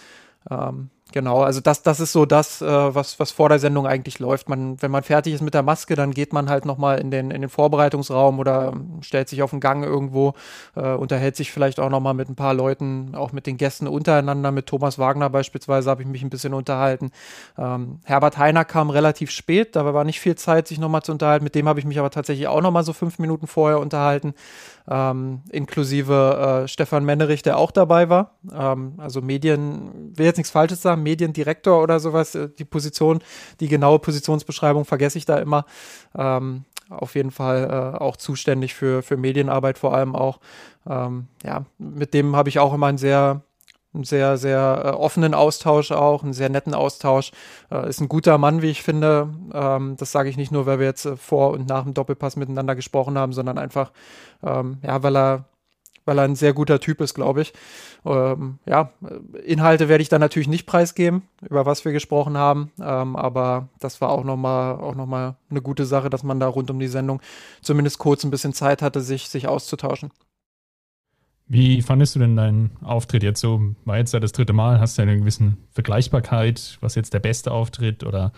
Ähm, 0.50 0.90
Genau, 1.14 1.44
also 1.44 1.62
das, 1.62 1.84
das 1.84 2.00
ist 2.00 2.12
so 2.12 2.26
das, 2.26 2.62
äh, 2.64 2.66
was, 2.66 3.20
was 3.20 3.32
vor 3.32 3.48
der 3.48 3.60
Sendung 3.60 3.86
eigentlich 3.86 4.18
läuft. 4.20 4.50
Man, 4.50 4.82
wenn 4.82 4.90
man 4.90 5.04
fertig 5.04 5.34
ist 5.36 5.42
mit 5.42 5.54
der 5.54 5.62
Maske, 5.62 5.96
dann 5.96 6.12
geht 6.12 6.34
man 6.34 6.50
halt 6.50 6.66
nochmal 6.66 7.00
in 7.00 7.12
den, 7.12 7.30
in 7.30 7.42
den 7.42 7.50
Vorbereitungsraum 7.50 8.40
oder 8.40 8.74
ähm, 8.74 9.02
stellt 9.02 9.30
sich 9.30 9.44
auf 9.44 9.52
den 9.52 9.60
Gang 9.60 9.84
irgendwo, 9.86 10.34
äh, 10.76 10.94
unterhält 10.94 11.36
sich 11.36 11.52
vielleicht 11.52 11.80
auch 11.80 11.90
nochmal 11.90 12.16
mit 12.16 12.28
ein 12.28 12.36
paar 12.36 12.56
Leuten, 12.56 13.14
auch 13.14 13.32
mit 13.34 13.46
den 13.46 13.58
Gästen 13.58 13.88
untereinander. 13.88 14.52
Mit 14.52 14.66
Thomas 14.66 14.98
Wagner 14.98 15.30
beispielsweise 15.30 15.92
habe 15.92 16.02
ich 16.02 16.08
mich 16.08 16.24
ein 16.24 16.32
bisschen 16.32 16.56
unterhalten. 16.56 17.12
Ähm, 17.58 18.00
Herbert 18.04 18.40
Heiner 18.40 18.66
kam 18.66 18.90
relativ 18.90 19.30
spät, 19.30 19.76
da 19.76 19.94
war 19.94 20.04
nicht 20.06 20.20
viel 20.20 20.36
Zeit, 20.36 20.68
sich 20.68 20.80
nochmal 20.80 21.04
zu 21.04 21.12
unterhalten. 21.12 21.44
Mit 21.44 21.54
dem 21.54 21.70
habe 21.70 21.80
ich 21.80 21.86
mich 21.86 22.00
aber 22.00 22.10
tatsächlich 22.10 22.48
auch 22.48 22.62
nochmal 22.62 22.84
so 22.84 22.94
fünf 22.94 23.20
Minuten 23.20 23.46
vorher 23.46 23.80
unterhalten. 23.80 24.34
Ähm, 24.88 25.42
inklusive 25.52 26.64
äh, 26.64 26.68
Stefan 26.68 27.06
Mennerich, 27.06 27.42
der 27.42 27.58
auch 27.58 27.72
dabei 27.72 28.10
war. 28.10 28.36
Ähm, 28.54 28.94
also 28.98 29.22
Medien, 29.22 30.14
will 30.16 30.26
jetzt 30.26 30.38
nichts 30.38 30.52
Falsches 30.52 30.82
sagen, 30.82 31.02
Mediendirektor 31.02 31.82
oder 31.82 32.00
sowas. 32.00 32.36
Äh, 32.36 32.50
die 32.58 32.66
Position, 32.66 33.20
die 33.60 33.68
genaue 33.68 34.00
Positionsbeschreibung 34.00 34.86
vergesse 34.86 35.18
ich 35.18 35.26
da 35.26 35.38
immer. 35.38 35.66
Ähm, 36.16 36.66
auf 36.90 37.16
jeden 37.16 37.32
Fall 37.32 37.96
äh, 37.96 37.98
auch 37.98 38.16
zuständig 38.16 38.76
für, 38.76 39.02
für 39.02 39.18
Medienarbeit 39.18 39.78
vor 39.78 39.96
allem 39.96 40.16
auch. 40.16 40.40
Ähm, 40.88 41.28
ja, 41.44 41.66
mit 41.80 42.14
dem 42.14 42.36
habe 42.36 42.50
ich 42.50 42.60
auch 42.60 42.74
immer 42.74 42.88
einen 42.88 42.98
sehr, 42.98 43.42
einen 43.96 44.04
sehr, 44.04 44.38
sehr 44.38 44.82
äh, 44.86 44.90
offenen 44.90 45.34
Austausch 45.34 45.92
auch, 45.92 46.24
einen 46.24 46.34
sehr 46.34 46.50
netten 46.50 46.74
Austausch. 46.74 47.32
Äh, 47.72 47.90
ist 47.90 48.02
ein 48.02 48.10
guter 48.10 48.38
Mann, 48.38 48.62
wie 48.62 48.70
ich 48.70 48.84
finde. 48.84 49.34
Ähm, 49.54 49.96
das 49.98 50.12
sage 50.12 50.30
ich 50.30 50.38
nicht 50.38 50.52
nur, 50.52 50.66
weil 50.66 50.80
wir 50.80 50.86
jetzt 50.86 51.06
äh, 51.06 51.16
vor 51.16 51.52
und 51.52 51.68
nach 51.68 51.84
dem 51.84 51.94
Doppelpass 51.94 52.36
miteinander 52.36 52.76
gesprochen 52.76 53.18
haben, 53.18 53.34
sondern 53.34 53.58
einfach, 53.58 53.92
ähm, 54.44 54.78
ja, 54.84 55.02
weil 55.04 55.18
er 55.18 55.46
weil 56.06 56.20
er 56.20 56.26
ein 56.26 56.36
sehr 56.36 56.54
guter 56.54 56.80
Typ 56.80 57.02
ist, 57.02 57.16
glaube 57.16 57.42
ich. 57.42 57.54
Ähm, 58.06 58.60
ja, 58.66 58.92
Inhalte 59.44 59.90
werde 59.90 60.04
ich 60.04 60.10
dann 60.10 60.22
natürlich 60.22 60.48
nicht 60.48 60.68
preisgeben, 60.68 61.24
über 61.42 61.66
was 61.66 61.84
wir 61.84 61.92
gesprochen 61.92 62.38
haben, 62.38 62.72
ähm, 62.80 63.16
aber 63.16 63.70
das 63.80 64.00
war 64.02 64.10
auch 64.10 64.24
nochmal 64.24 64.78
noch 64.78 65.36
eine 65.50 65.62
gute 65.62 65.86
Sache, 65.86 66.10
dass 66.10 66.24
man 66.24 66.40
da 66.40 66.48
rund 66.48 66.70
um 66.70 66.80
die 66.80 66.88
Sendung 66.88 67.22
zumindest 67.62 67.98
kurz 67.98 68.24
ein 68.24 68.32
bisschen 68.32 68.54
Zeit 68.54 68.82
hatte, 68.82 69.02
sich, 69.02 69.30
sich 69.30 69.48
auszutauschen. 69.48 70.12
Wie 71.48 71.82
fandest 71.82 72.16
du 72.16 72.20
denn 72.20 72.36
deinen 72.36 72.72
Auftritt 72.82 73.22
jetzt 73.22 73.40
so? 73.40 73.62
War 73.86 73.98
jetzt 73.98 74.14
ja 74.14 74.20
das 74.20 74.32
dritte 74.32 74.54
Mal, 74.54 74.80
hast 74.80 74.98
du 74.98 75.04
eine 75.04 75.18
gewisse 75.18 75.56
Vergleichbarkeit, 75.72 76.78
was 76.82 76.96
jetzt 76.96 77.14
der 77.14 77.20
beste 77.20 77.52
Auftritt 77.52 78.04
oder 78.04 78.32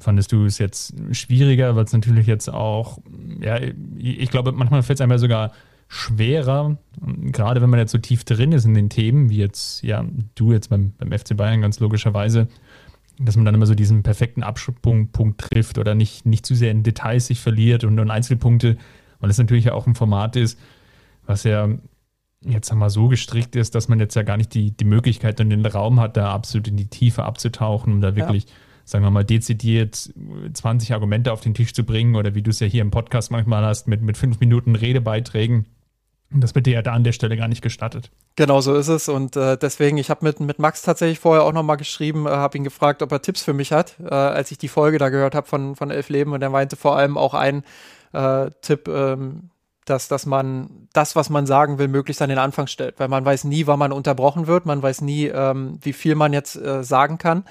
fandest 0.00 0.32
du 0.32 0.44
es 0.44 0.58
jetzt 0.58 0.94
schwieriger, 1.12 1.76
weil 1.76 1.84
es 1.84 1.92
natürlich 1.92 2.26
jetzt 2.26 2.48
auch, 2.48 2.98
ja, 3.40 3.58
ich 3.96 4.30
glaube, 4.30 4.52
manchmal 4.52 4.82
fällt 4.82 4.98
es 4.98 5.00
einem 5.00 5.12
ja 5.12 5.18
sogar 5.18 5.52
schwerer, 5.88 6.76
gerade 7.00 7.62
wenn 7.62 7.70
man 7.70 7.80
jetzt 7.80 7.92
so 7.92 7.98
tief 7.98 8.24
drin 8.24 8.52
ist 8.52 8.64
in 8.64 8.74
den 8.74 8.90
Themen, 8.90 9.30
wie 9.30 9.38
jetzt, 9.38 9.82
ja, 9.82 10.04
du 10.34 10.52
jetzt 10.52 10.68
beim, 10.68 10.92
beim 10.98 11.16
FC 11.16 11.36
Bayern 11.36 11.60
ganz 11.60 11.80
logischerweise, 11.80 12.48
dass 13.18 13.36
man 13.36 13.44
dann 13.44 13.54
immer 13.54 13.66
so 13.66 13.74
diesen 13.74 14.02
perfekten 14.02 14.42
Abschlusspunkt 14.42 15.38
trifft 15.38 15.78
oder 15.78 15.94
nicht, 15.94 16.26
nicht 16.26 16.44
zu 16.44 16.54
sehr 16.54 16.70
in 16.70 16.82
Details 16.82 17.26
sich 17.26 17.40
verliert 17.40 17.84
und 17.84 17.94
nur 17.94 18.04
in 18.04 18.10
Einzelpunkte, 18.10 18.76
weil 19.20 19.30
es 19.30 19.38
natürlich 19.38 19.66
ja 19.66 19.72
auch 19.72 19.86
ein 19.86 19.94
Format 19.94 20.36
ist, 20.36 20.58
was 21.26 21.44
ja 21.44 21.68
jetzt 22.44 22.70
einmal 22.70 22.90
so 22.90 23.08
gestrickt 23.08 23.56
ist, 23.56 23.74
dass 23.74 23.88
man 23.88 24.00
jetzt 24.00 24.14
ja 24.14 24.22
gar 24.22 24.36
nicht 24.36 24.54
die, 24.54 24.70
die 24.70 24.84
Möglichkeit 24.84 25.40
und 25.40 25.50
den 25.50 25.64
Raum 25.64 26.00
hat, 26.00 26.16
da 26.16 26.32
absolut 26.32 26.68
in 26.68 26.76
die 26.76 26.86
Tiefe 26.88 27.24
abzutauchen, 27.24 27.92
um 27.92 28.00
da 28.00 28.16
wirklich, 28.16 28.44
ja. 28.44 28.50
sagen 28.84 29.04
wir 29.04 29.10
mal, 29.10 29.24
dezidiert 29.24 30.12
20 30.52 30.92
Argumente 30.92 31.32
auf 31.32 31.40
den 31.40 31.54
Tisch 31.54 31.72
zu 31.72 31.84
bringen 31.84 32.16
oder 32.16 32.34
wie 32.34 32.42
du 32.42 32.50
es 32.50 32.60
ja 32.60 32.66
hier 32.66 32.82
im 32.82 32.90
Podcast 32.90 33.30
manchmal 33.30 33.64
hast, 33.64 33.88
mit, 33.88 34.02
mit 34.02 34.16
fünf 34.16 34.40
Minuten 34.40 34.76
Redebeiträgen. 34.76 35.66
Und 36.32 36.40
das 36.40 36.54
wird 36.54 36.66
dir 36.66 36.74
ja 36.74 36.82
da 36.82 36.92
an 36.92 37.04
der 37.04 37.12
Stelle 37.12 37.36
gar 37.36 37.46
nicht 37.46 37.62
gestattet. 37.62 38.10
Genau 38.34 38.60
so 38.60 38.74
ist 38.74 38.88
es. 38.88 39.08
Und 39.08 39.36
äh, 39.36 39.56
deswegen, 39.56 39.98
ich 39.98 40.10
habe 40.10 40.24
mit, 40.24 40.40
mit 40.40 40.58
Max 40.58 40.82
tatsächlich 40.82 41.20
vorher 41.20 41.44
auch 41.44 41.52
nochmal 41.52 41.76
geschrieben, 41.76 42.26
äh, 42.26 42.30
habe 42.30 42.58
ihn 42.58 42.64
gefragt, 42.64 43.02
ob 43.02 43.12
er 43.12 43.22
Tipps 43.22 43.42
für 43.42 43.52
mich 43.52 43.70
hat, 43.70 43.96
äh, 44.00 44.12
als 44.12 44.50
ich 44.50 44.58
die 44.58 44.68
Folge 44.68 44.98
da 44.98 45.10
gehört 45.10 45.36
habe 45.36 45.46
von, 45.46 45.76
von 45.76 45.90
Elf 45.92 46.08
Leben. 46.08 46.32
Und 46.32 46.42
er 46.42 46.50
meinte 46.50 46.74
vor 46.74 46.96
allem 46.96 47.16
auch 47.16 47.34
einen 47.34 47.62
äh, 48.12 48.50
Tipp, 48.62 48.88
ähm, 48.88 49.50
dass, 49.84 50.08
dass 50.08 50.26
man 50.26 50.88
das, 50.92 51.16
was 51.16 51.30
man 51.30 51.46
sagen 51.46 51.78
will, 51.78 51.88
möglichst 51.88 52.22
an 52.22 52.28
den 52.28 52.38
Anfang 52.38 52.66
stellt, 52.66 52.98
weil 52.98 53.08
man 53.08 53.24
weiß 53.24 53.44
nie, 53.44 53.66
wann 53.66 53.78
man 53.78 53.92
unterbrochen 53.92 54.46
wird, 54.46 54.66
man 54.66 54.82
weiß 54.82 55.02
nie, 55.02 55.26
ähm, 55.26 55.78
wie 55.82 55.92
viel 55.92 56.14
man 56.14 56.32
jetzt 56.32 56.56
äh, 56.56 56.82
sagen 56.82 57.18
kann. 57.18 57.44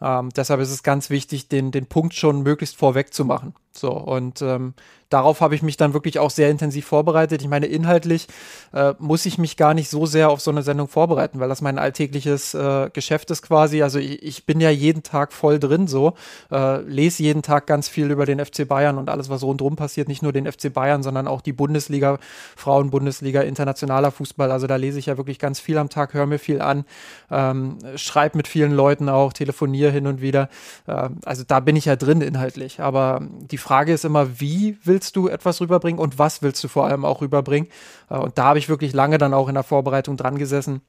Ähm, 0.00 0.30
deshalb 0.36 0.60
ist 0.60 0.70
es 0.70 0.82
ganz 0.82 1.10
wichtig, 1.10 1.48
den, 1.48 1.70
den 1.70 1.86
Punkt 1.86 2.14
schon 2.14 2.42
möglichst 2.42 2.76
vorweg 2.76 3.12
zu 3.12 3.24
machen. 3.24 3.54
So, 3.76 3.90
und 3.90 4.40
ähm, 4.40 4.74
darauf 5.08 5.40
habe 5.40 5.54
ich 5.54 5.62
mich 5.62 5.76
dann 5.76 5.94
wirklich 5.94 6.20
auch 6.20 6.30
sehr 6.30 6.48
intensiv 6.48 6.86
vorbereitet. 6.86 7.42
Ich 7.42 7.48
meine, 7.48 7.66
inhaltlich 7.66 8.28
äh, 8.72 8.94
muss 8.98 9.26
ich 9.26 9.36
mich 9.36 9.56
gar 9.56 9.74
nicht 9.74 9.88
so 9.88 10.06
sehr 10.06 10.30
auf 10.30 10.40
so 10.40 10.52
eine 10.52 10.62
Sendung 10.62 10.86
vorbereiten, 10.86 11.40
weil 11.40 11.48
das 11.48 11.60
mein 11.60 11.78
alltägliches 11.78 12.54
äh, 12.54 12.90
Geschäft 12.92 13.32
ist 13.32 13.42
quasi. 13.42 13.82
Also 13.82 13.98
ich, 13.98 14.22
ich, 14.22 14.46
bin 14.46 14.60
ja 14.60 14.70
jeden 14.70 15.02
Tag 15.02 15.32
voll 15.32 15.58
drin 15.58 15.88
so, 15.88 16.14
äh, 16.52 16.80
lese 16.82 17.22
jeden 17.24 17.42
Tag 17.42 17.66
ganz 17.66 17.88
viel 17.88 18.10
über 18.10 18.26
den 18.26 18.44
FC 18.44 18.66
Bayern 18.66 18.96
und 18.96 19.08
alles, 19.08 19.28
was 19.28 19.42
rundherum 19.42 19.74
passiert. 19.74 20.06
Nicht 20.06 20.22
nur 20.22 20.32
den 20.32 20.50
FC 20.50 20.72
Bayern, 20.72 21.02
sondern 21.02 21.26
auch 21.26 21.40
die 21.40 21.52
Bundesliga, 21.52 22.18
Frauenbundesliga, 22.56 23.42
internationaler 23.42 24.12
Fußball. 24.12 24.52
Also 24.52 24.68
da 24.68 24.76
lese 24.76 25.00
ich 25.00 25.06
ja 25.06 25.16
wirklich 25.16 25.40
ganz 25.40 25.58
viel 25.58 25.78
am 25.78 25.88
Tag, 25.88 26.14
höre 26.14 26.26
mir 26.26 26.38
viel 26.38 26.60
an, 26.60 26.84
ähm, 27.30 27.78
schreibe 27.96 28.36
mit 28.36 28.46
vielen 28.46 28.72
Leuten 28.72 29.08
auch, 29.08 29.32
telefoniere 29.32 29.83
hin 29.90 30.06
und 30.06 30.20
wieder. 30.20 30.48
Ähm, 30.86 31.18
also 31.24 31.44
da 31.46 31.60
bin 31.60 31.76
ich 31.76 31.86
ja 31.86 31.96
drin 31.96 32.20
inhaltlich. 32.20 32.80
Aber 32.80 33.20
die 33.50 33.58
Frage 33.58 33.92
ist 33.92 34.04
immer, 34.04 34.40
wie 34.40 34.78
willst 34.84 35.16
du 35.16 35.28
etwas 35.28 35.60
rüberbringen 35.60 36.00
und 36.00 36.18
was 36.18 36.42
willst 36.42 36.62
du 36.64 36.68
vor 36.68 36.86
allem 36.86 37.04
auch 37.04 37.20
rüberbringen? 37.20 37.68
Äh, 38.10 38.18
und 38.18 38.38
da 38.38 38.44
habe 38.44 38.58
ich 38.58 38.68
wirklich 38.68 38.92
lange 38.92 39.18
dann 39.18 39.34
auch 39.34 39.48
in 39.48 39.54
der 39.54 39.64
Vorbereitung 39.64 40.16
dran 40.16 40.38
gesessen, 40.38 40.80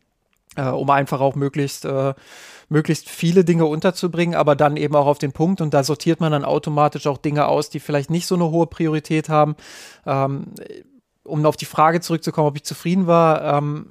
äh, 0.55 0.67
um 0.67 0.89
einfach 0.89 1.21
auch 1.21 1.35
möglichst 1.35 1.85
äh, 1.85 2.13
möglichst 2.69 3.09
viele 3.09 3.45
Dinge 3.45 3.65
unterzubringen, 3.65 4.35
aber 4.35 4.55
dann 4.55 4.77
eben 4.77 4.95
auch 4.95 5.05
auf 5.05 5.17
den 5.17 5.31
Punkt. 5.31 5.61
Und 5.61 5.73
da 5.73 5.83
sortiert 5.83 6.19
man 6.19 6.31
dann 6.31 6.45
automatisch 6.45 7.07
auch 7.07 7.17
Dinge 7.17 7.47
aus, 7.47 7.69
die 7.69 7.79
vielleicht 7.79 8.09
nicht 8.09 8.27
so 8.27 8.35
eine 8.35 8.49
hohe 8.49 8.67
Priorität 8.67 9.29
haben. 9.29 9.55
Ähm, 10.05 10.47
um 11.23 11.45
auf 11.45 11.57
die 11.57 11.65
Frage 11.65 12.01
zurückzukommen, 12.01 12.47
ob 12.47 12.55
ich 12.55 12.63
zufrieden 12.63 13.07
war, 13.07 13.57
ähm, 13.57 13.87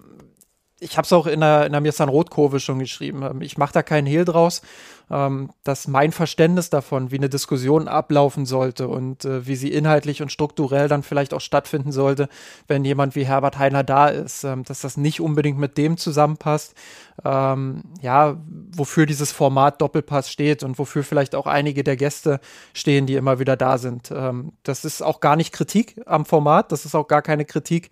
ich 0.80 0.96
habe 0.96 1.06
es 1.06 1.12
auch 1.12 1.26
in 1.26 1.40
der, 1.40 1.66
in 1.66 1.72
der 1.72 1.80
Mirsan-Rot-Kurve 1.80 2.60
schon 2.60 2.78
geschrieben. 2.78 3.22
Ähm, 3.22 3.40
ich 3.40 3.58
mache 3.58 3.72
da 3.72 3.82
keinen 3.82 4.06
Hehl 4.06 4.24
draus 4.24 4.62
ähm, 5.10 5.50
dass 5.64 5.86
mein 5.86 6.12
Verständnis 6.12 6.70
davon, 6.70 7.10
wie 7.10 7.18
eine 7.18 7.28
Diskussion 7.28 7.88
ablaufen 7.88 8.46
sollte 8.46 8.88
und 8.88 9.24
äh, 9.24 9.46
wie 9.46 9.56
sie 9.56 9.72
inhaltlich 9.72 10.22
und 10.22 10.32
strukturell 10.32 10.88
dann 10.88 11.02
vielleicht 11.02 11.34
auch 11.34 11.40
stattfinden 11.40 11.92
sollte, 11.92 12.28
wenn 12.68 12.84
jemand 12.84 13.14
wie 13.14 13.26
Herbert 13.26 13.58
Heiner 13.58 13.84
da 13.84 14.08
ist, 14.08 14.44
ähm, 14.44 14.64
dass 14.64 14.80
das 14.80 14.96
nicht 14.96 15.20
unbedingt 15.20 15.58
mit 15.58 15.76
dem 15.76 15.98
zusammenpasst, 15.98 16.74
ähm, 17.24 17.82
ja, 18.00 18.36
wofür 18.72 19.06
dieses 19.06 19.30
Format 19.30 19.80
Doppelpass 19.82 20.30
steht 20.30 20.62
und 20.62 20.78
wofür 20.78 21.04
vielleicht 21.04 21.34
auch 21.34 21.46
einige 21.46 21.84
der 21.84 21.96
Gäste 21.96 22.40
stehen, 22.72 23.06
die 23.06 23.14
immer 23.14 23.38
wieder 23.38 23.56
da 23.56 23.78
sind. 23.78 24.10
Ähm, 24.10 24.52
das 24.62 24.84
ist 24.84 25.02
auch 25.02 25.20
gar 25.20 25.36
nicht 25.36 25.52
Kritik 25.52 26.00
am 26.06 26.24
Format, 26.24 26.72
das 26.72 26.86
ist 26.86 26.94
auch 26.94 27.08
gar 27.08 27.22
keine 27.22 27.44
Kritik 27.44 27.90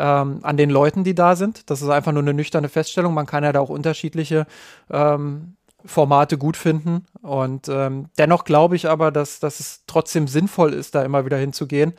ähm, 0.00 0.40
an 0.42 0.56
den 0.56 0.70
Leuten, 0.70 1.04
die 1.04 1.14
da 1.14 1.36
sind. 1.36 1.68
Das 1.70 1.82
ist 1.82 1.88
einfach 1.88 2.12
nur 2.12 2.22
eine 2.22 2.34
nüchterne 2.34 2.68
Feststellung. 2.68 3.12
Man 3.14 3.26
kann 3.26 3.44
ja 3.44 3.52
da 3.52 3.60
auch 3.60 3.68
unterschiedliche 3.68 4.46
ähm, 4.90 5.56
Formate 5.84 6.38
gut 6.38 6.56
finden. 6.56 7.06
Und 7.22 7.68
ähm, 7.68 8.08
dennoch 8.18 8.44
glaube 8.44 8.76
ich 8.76 8.88
aber, 8.88 9.10
dass, 9.10 9.40
dass 9.40 9.60
es 9.60 9.82
trotzdem 9.86 10.26
sinnvoll 10.26 10.72
ist, 10.72 10.94
da 10.94 11.02
immer 11.02 11.24
wieder 11.24 11.36
hinzugehen. 11.36 11.92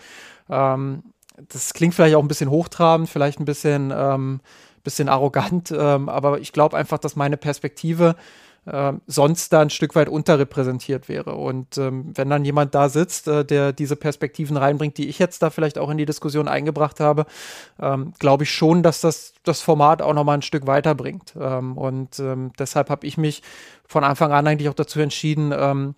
Ähm, 0.49 1.03
das 1.49 1.73
klingt 1.73 1.93
vielleicht 1.93 2.15
auch 2.15 2.21
ein 2.21 2.27
bisschen 2.27 2.49
hochtrabend, 2.49 3.09
vielleicht 3.09 3.39
ein 3.39 3.45
bisschen, 3.45 3.93
ähm, 3.95 4.41
bisschen 4.83 5.09
arrogant, 5.09 5.71
ähm, 5.71 6.09
aber 6.09 6.39
ich 6.39 6.53
glaube 6.53 6.77
einfach, 6.77 6.97
dass 6.97 7.15
meine 7.15 7.37
Perspektive 7.37 8.15
äh, 8.65 8.93
sonst 9.07 9.53
da 9.53 9.61
ein 9.61 9.69
Stück 9.69 9.95
weit 9.95 10.09
unterrepräsentiert 10.09 11.09
wäre. 11.09 11.35
Und 11.35 11.77
ähm, 11.77 12.11
wenn 12.15 12.29
dann 12.29 12.45
jemand 12.45 12.75
da 12.75 12.89
sitzt, 12.89 13.27
äh, 13.27 13.43
der 13.43 13.73
diese 13.73 13.95
Perspektiven 13.95 14.57
reinbringt, 14.57 14.97
die 14.97 15.07
ich 15.07 15.19
jetzt 15.19 15.41
da 15.41 15.49
vielleicht 15.49 15.77
auch 15.77 15.89
in 15.89 15.97
die 15.97 16.05
Diskussion 16.05 16.47
eingebracht 16.47 16.99
habe, 16.99 17.25
ähm, 17.79 18.13
glaube 18.19 18.43
ich 18.43 18.51
schon, 18.51 18.83
dass 18.83 19.01
das 19.01 19.33
das 19.43 19.61
Format 19.61 20.01
auch 20.01 20.13
nochmal 20.13 20.37
ein 20.37 20.43
Stück 20.43 20.67
weiterbringt. 20.67 21.33
Ähm, 21.39 21.77
und 21.77 22.19
ähm, 22.19 22.51
deshalb 22.59 22.89
habe 22.89 23.07
ich 23.07 23.17
mich 23.17 23.41
von 23.87 24.03
Anfang 24.03 24.31
an 24.31 24.47
eigentlich 24.47 24.69
auch 24.69 24.75
dazu 24.75 24.99
entschieden, 24.99 25.53
ähm, 25.57 25.95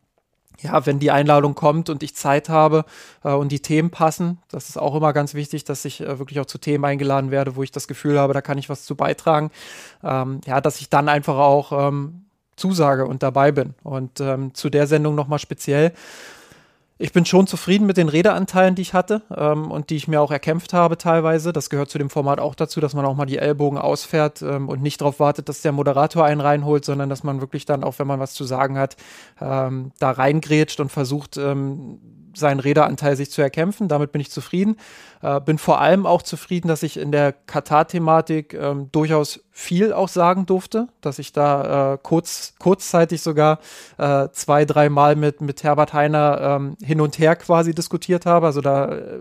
ja, 0.62 0.86
wenn 0.86 1.00
die 1.00 1.12
Einladung 1.12 1.56
kommt 1.56 1.90
und 1.90 2.04
ich 2.04 2.16
Zeit 2.16 2.48
habe 2.48 2.86
äh, 3.24 3.32
und 3.34 3.52
die 3.52 3.60
Themen 3.60 3.90
passen, 3.90 4.40
das 4.50 4.70
ist 4.70 4.78
auch 4.78 4.96
immer 4.96 5.12
ganz 5.12 5.34
wichtig, 5.34 5.66
dass 5.66 5.84
ich 5.84 6.02
äh, 6.02 6.20
wirklich 6.20 6.40
auch 6.40 6.46
zu 6.46 6.58
Themen 6.58 6.86
eingeladen 6.86 7.32
werde, 7.32 7.56
wo 7.56 7.64
ich 7.64 7.72
das 7.72 7.88
Gefühl 7.88 8.20
habe, 8.20 8.34
da 8.34 8.42
kann 8.42 8.58
ich 8.58 8.70
was 8.70 8.86
zu 8.86 8.96
beitragen. 8.96 9.52
Ähm, 10.04 10.42
ja, 10.46 10.62
dass 10.62 10.80
ich 10.80 10.90
dann 10.90 11.10
einfach 11.10 11.36
auch 11.38 11.88
ähm, 11.90 12.23
zusage 12.56 13.06
und 13.06 13.24
dabei 13.24 13.52
bin. 13.52 13.74
Und 13.84 14.20
ähm, 14.20 14.54
zu 14.54 14.70
der 14.70 14.88
Sendung 14.88 15.16
nochmal 15.16 15.40
speziell. 15.40 15.94
Ich 17.00 17.12
bin 17.12 17.26
schon 17.26 17.48
zufrieden 17.48 17.86
mit 17.86 17.98
den 17.98 18.08
Redeanteilen, 18.08 18.76
die 18.76 18.84
ich 18.84 18.94
hatte 18.94 19.24
ähm, 19.36 19.72
und 19.72 19.90
die 19.90 19.96
ich 19.96 20.08
mir 20.08 20.22
auch 20.22 20.32
erkämpft 20.32 20.74
habe 20.74 20.98
teilweise. 20.98 21.52
Das 21.52 21.70
gehört 21.70 21.90
zu 21.90 21.98
dem 21.98 22.10
Format 22.10 22.40
auch 22.40 22.56
dazu, 22.56 22.80
dass 22.80 22.94
man 22.94 23.04
auch 23.06 23.16
mal 23.16 23.26
die 23.26 23.40
Ellbogen 23.40 23.80
ausfährt 23.80 24.42
ähm, 24.42 24.70
und 24.70 24.82
nicht 24.82 25.02
darauf 25.02 25.20
wartet, 25.20 25.50
dass 25.50 25.62
der 25.62 25.72
Moderator 25.72 26.24
einen 26.24 26.40
reinholt, 26.40 26.86
sondern 26.86 27.10
dass 27.10 27.24
man 27.24 27.42
wirklich 27.42 27.66
dann, 27.66 27.84
auch 27.84 27.98
wenn 27.98 28.08
man 28.08 28.20
was 28.20 28.36
zu 28.36 28.44
sagen 28.44 28.78
hat, 28.78 28.96
ähm, 29.42 29.92
da 30.00 30.12
reingrätscht 30.12 30.80
und 30.80 30.92
versucht, 30.92 31.38
ähm, 31.38 32.00
seinen 32.36 32.60
Redeanteil 32.60 33.16
sich 33.16 33.32
zu 33.32 33.42
erkämpfen. 33.42 33.88
Damit 33.88 34.12
bin 34.12 34.22
ich 34.22 34.32
zufrieden. 34.32 34.78
Äh, 35.22 35.40
bin 35.42 35.58
vor 35.58 35.80
allem 35.82 36.06
auch 36.06 36.22
zufrieden, 36.22 36.68
dass 36.68 36.84
ich 36.84 36.98
in 36.98 37.12
der 37.12 37.32
Katar-Thematik 37.32 38.54
ähm, 38.54 38.90
durchaus 38.92 39.40
viel 39.52 39.94
auch 39.94 40.10
sagen 40.10 40.46
durfte, 40.46 40.88
dass 41.02 41.20
ich 41.20 41.32
da 41.32 41.94
äh, 41.94 41.98
kurz, 42.02 42.54
kurzzeitig 42.60 43.22
sogar 43.22 43.60
äh, 43.98 44.28
zwei, 44.32 44.66
dreimal 44.66 45.16
mit, 45.16 45.42
mit 45.42 45.64
Herbert 45.64 45.94
Heiner 45.94 46.40
ähm, 46.42 46.78
hin 46.84 47.02
und 47.02 47.20
her 47.20 47.36
quasi 47.36 47.74
diskutiert 47.74 48.26
habe. 48.26 48.48
Also 48.48 48.62
da 48.62 48.92
äh, 48.92 49.20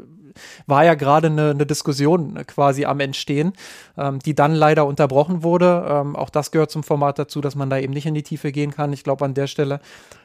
war 0.67 0.85
ja 0.85 0.95
gerade 0.95 1.29
eine, 1.29 1.51
eine, 1.51 1.67
Diskussion 1.67 2.35
quasi 2.47 2.85
am 2.85 3.01
Entstehen, 3.01 3.53
ähm, 3.97 4.19
die 4.19 4.35
dann 4.35 4.55
leider 4.55 4.87
unterbrochen 4.87 5.43
wurde. 5.43 5.87
Ähm, 5.89 6.17
auch 6.17 6.31
das 6.31 6.51
gehört 6.51 6.71
zum 6.71 6.83
Format 6.83 7.19
dazu, 7.19 7.41
dass 7.41 7.55
man 7.55 7.71
da 7.71 7.79
eben 7.79 7.93
nicht 7.93 8.07
in 8.07 8.15
die 8.15 8.23
Tiefe 8.23 8.53
gehen 8.53 8.73
kann. 8.73 8.93
Ich 8.93 9.05
glaube, 9.05 9.25
an 9.25 9.35
der 9.35 9.47
Stelle 9.47 9.81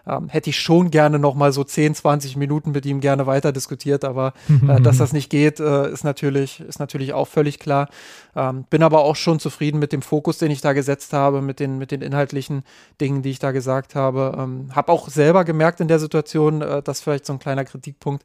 ähm, 0.08 0.30
hätte 0.30 0.50
ich 0.50 0.60
schon 0.60 0.92
gerne 0.92 1.20
noch 1.20 1.36
mal 1.36 1.52
so 1.52 1.64
10, 1.64 1.96
20 1.96 2.36
Minuten 2.36 2.72
mit 2.72 2.86
ihm 2.86 3.00
gerne 3.00 3.26
weiter 3.28 3.52
diskutiert, 3.52 4.06
aber 4.06 4.34
äh, 4.68 4.82
dass 4.82 4.98
das 4.98 5.14
nicht 5.14 5.30
geht, 5.30 5.60
äh, 5.60 5.92
ist 5.92 6.04
natürlich 6.04 6.60
ist 6.62 6.80
natürlich 6.80 7.14
auch 7.14 7.28
völlig 7.28 7.60
klar. 7.60 7.90
Ähm, 8.36 8.66
bin 8.70 8.84
aber 8.84 9.02
auch 9.02 9.16
schon 9.16 9.40
zufrieden 9.40 9.80
mit 9.80 9.92
dem 9.92 10.02
Fokus, 10.02 10.38
den 10.38 10.52
ich 10.52 10.62
da 10.62 10.74
gesetzt 10.74 11.14
habe, 11.14 11.42
mit 11.42 11.60
den 11.60 11.78
mit 11.78 11.92
den 11.92 12.02
inhaltlichen 12.02 12.64
Dingen, 13.02 13.22
die 13.22 13.32
ich 13.32 13.40
da 13.40 13.52
gesagt 13.52 13.96
habe. 13.96 14.36
Ähm, 14.38 14.70
habe 14.76 14.92
auch 14.92 15.10
selber 15.10 15.44
gemerkt 15.44 15.80
in 15.80 15.88
der 15.88 16.00
Situation, 16.00 16.62
äh, 16.62 16.82
das 16.82 17.02
vielleicht 17.02 17.26
so 17.26 17.34
ein 17.34 17.40
kleiner 17.40 17.66
Kritikpunkt, 17.66 18.24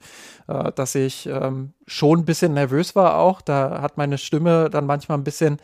äh, 0.49 0.73
dass 0.73 0.95
ich 0.95 1.27
ähm, 1.27 1.73
schon 1.87 2.21
ein 2.21 2.25
bisschen 2.25 2.55
nervös 2.55 2.95
war 2.95 3.17
auch. 3.17 3.41
Da 3.41 3.81
hat 3.83 3.97
meine 3.97 4.19
Stimme 4.19 4.71
dann 4.71 4.87
manchmal 4.87 5.19
ein 5.19 5.25
bisschen 5.25 5.59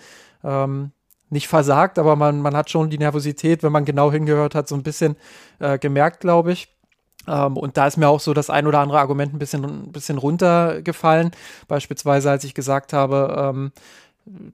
ähm, 0.44 0.92
nicht 1.30 1.48
versagt, 1.48 1.98
aber 1.98 2.16
man, 2.16 2.40
man 2.40 2.56
hat 2.56 2.70
schon 2.70 2.90
die 2.90 2.98
Nervosität, 2.98 3.62
wenn 3.62 3.72
man 3.72 3.84
genau 3.84 4.10
hingehört 4.10 4.54
hat, 4.54 4.68
so 4.68 4.74
ein 4.74 4.82
bisschen 4.82 5.16
äh, 5.58 5.78
gemerkt, 5.78 6.20
glaube 6.20 6.52
ich. 6.52 6.68
Ähm, 7.26 7.56
und 7.56 7.76
da 7.76 7.86
ist 7.86 7.96
mir 7.96 8.08
auch 8.08 8.20
so 8.20 8.34
das 8.34 8.50
ein 8.50 8.66
oder 8.66 8.80
andere 8.80 8.98
Argument 8.98 9.34
ein 9.34 9.38
bisschen, 9.38 9.64
ein 9.64 9.92
bisschen 9.92 10.18
runtergefallen. 10.18 11.32
Beispielsweise, 11.68 12.30
als 12.30 12.44
ich 12.44 12.54
gesagt 12.54 12.92
habe, 12.92 13.36
ähm, 13.38 13.72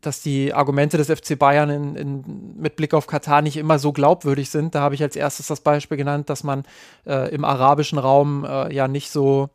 dass 0.00 0.22
die 0.22 0.54
Argumente 0.54 0.96
des 0.96 1.10
FC 1.10 1.38
Bayern 1.38 1.70
in, 1.70 1.96
in, 1.96 2.54
mit 2.56 2.76
Blick 2.76 2.94
auf 2.94 3.06
Katar 3.06 3.42
nicht 3.42 3.56
immer 3.56 3.78
so 3.78 3.92
glaubwürdig 3.92 4.50
sind. 4.50 4.74
Da 4.74 4.80
habe 4.80 4.94
ich 4.94 5.02
als 5.02 5.16
erstes 5.16 5.48
das 5.48 5.60
Beispiel 5.60 5.96
genannt, 5.96 6.30
dass 6.30 6.44
man 6.44 6.64
äh, 7.06 7.34
im 7.34 7.44
arabischen 7.44 7.98
Raum 7.98 8.44
äh, 8.44 8.72
ja 8.72 8.88
nicht 8.88 9.10
so 9.10 9.50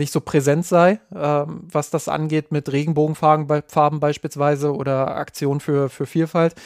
nicht 0.00 0.12
so 0.12 0.20
präsent 0.20 0.66
sei, 0.66 0.98
ähm, 1.14 1.68
was 1.70 1.90
das 1.90 2.08
angeht 2.08 2.50
mit 2.50 2.72
Regenbogenfarben 2.72 3.62
Farben 3.68 4.00
beispielsweise 4.00 4.74
oder 4.74 5.16
Aktion 5.16 5.60
für, 5.60 5.88
für 5.88 6.06
Vielfalt. 6.06 6.56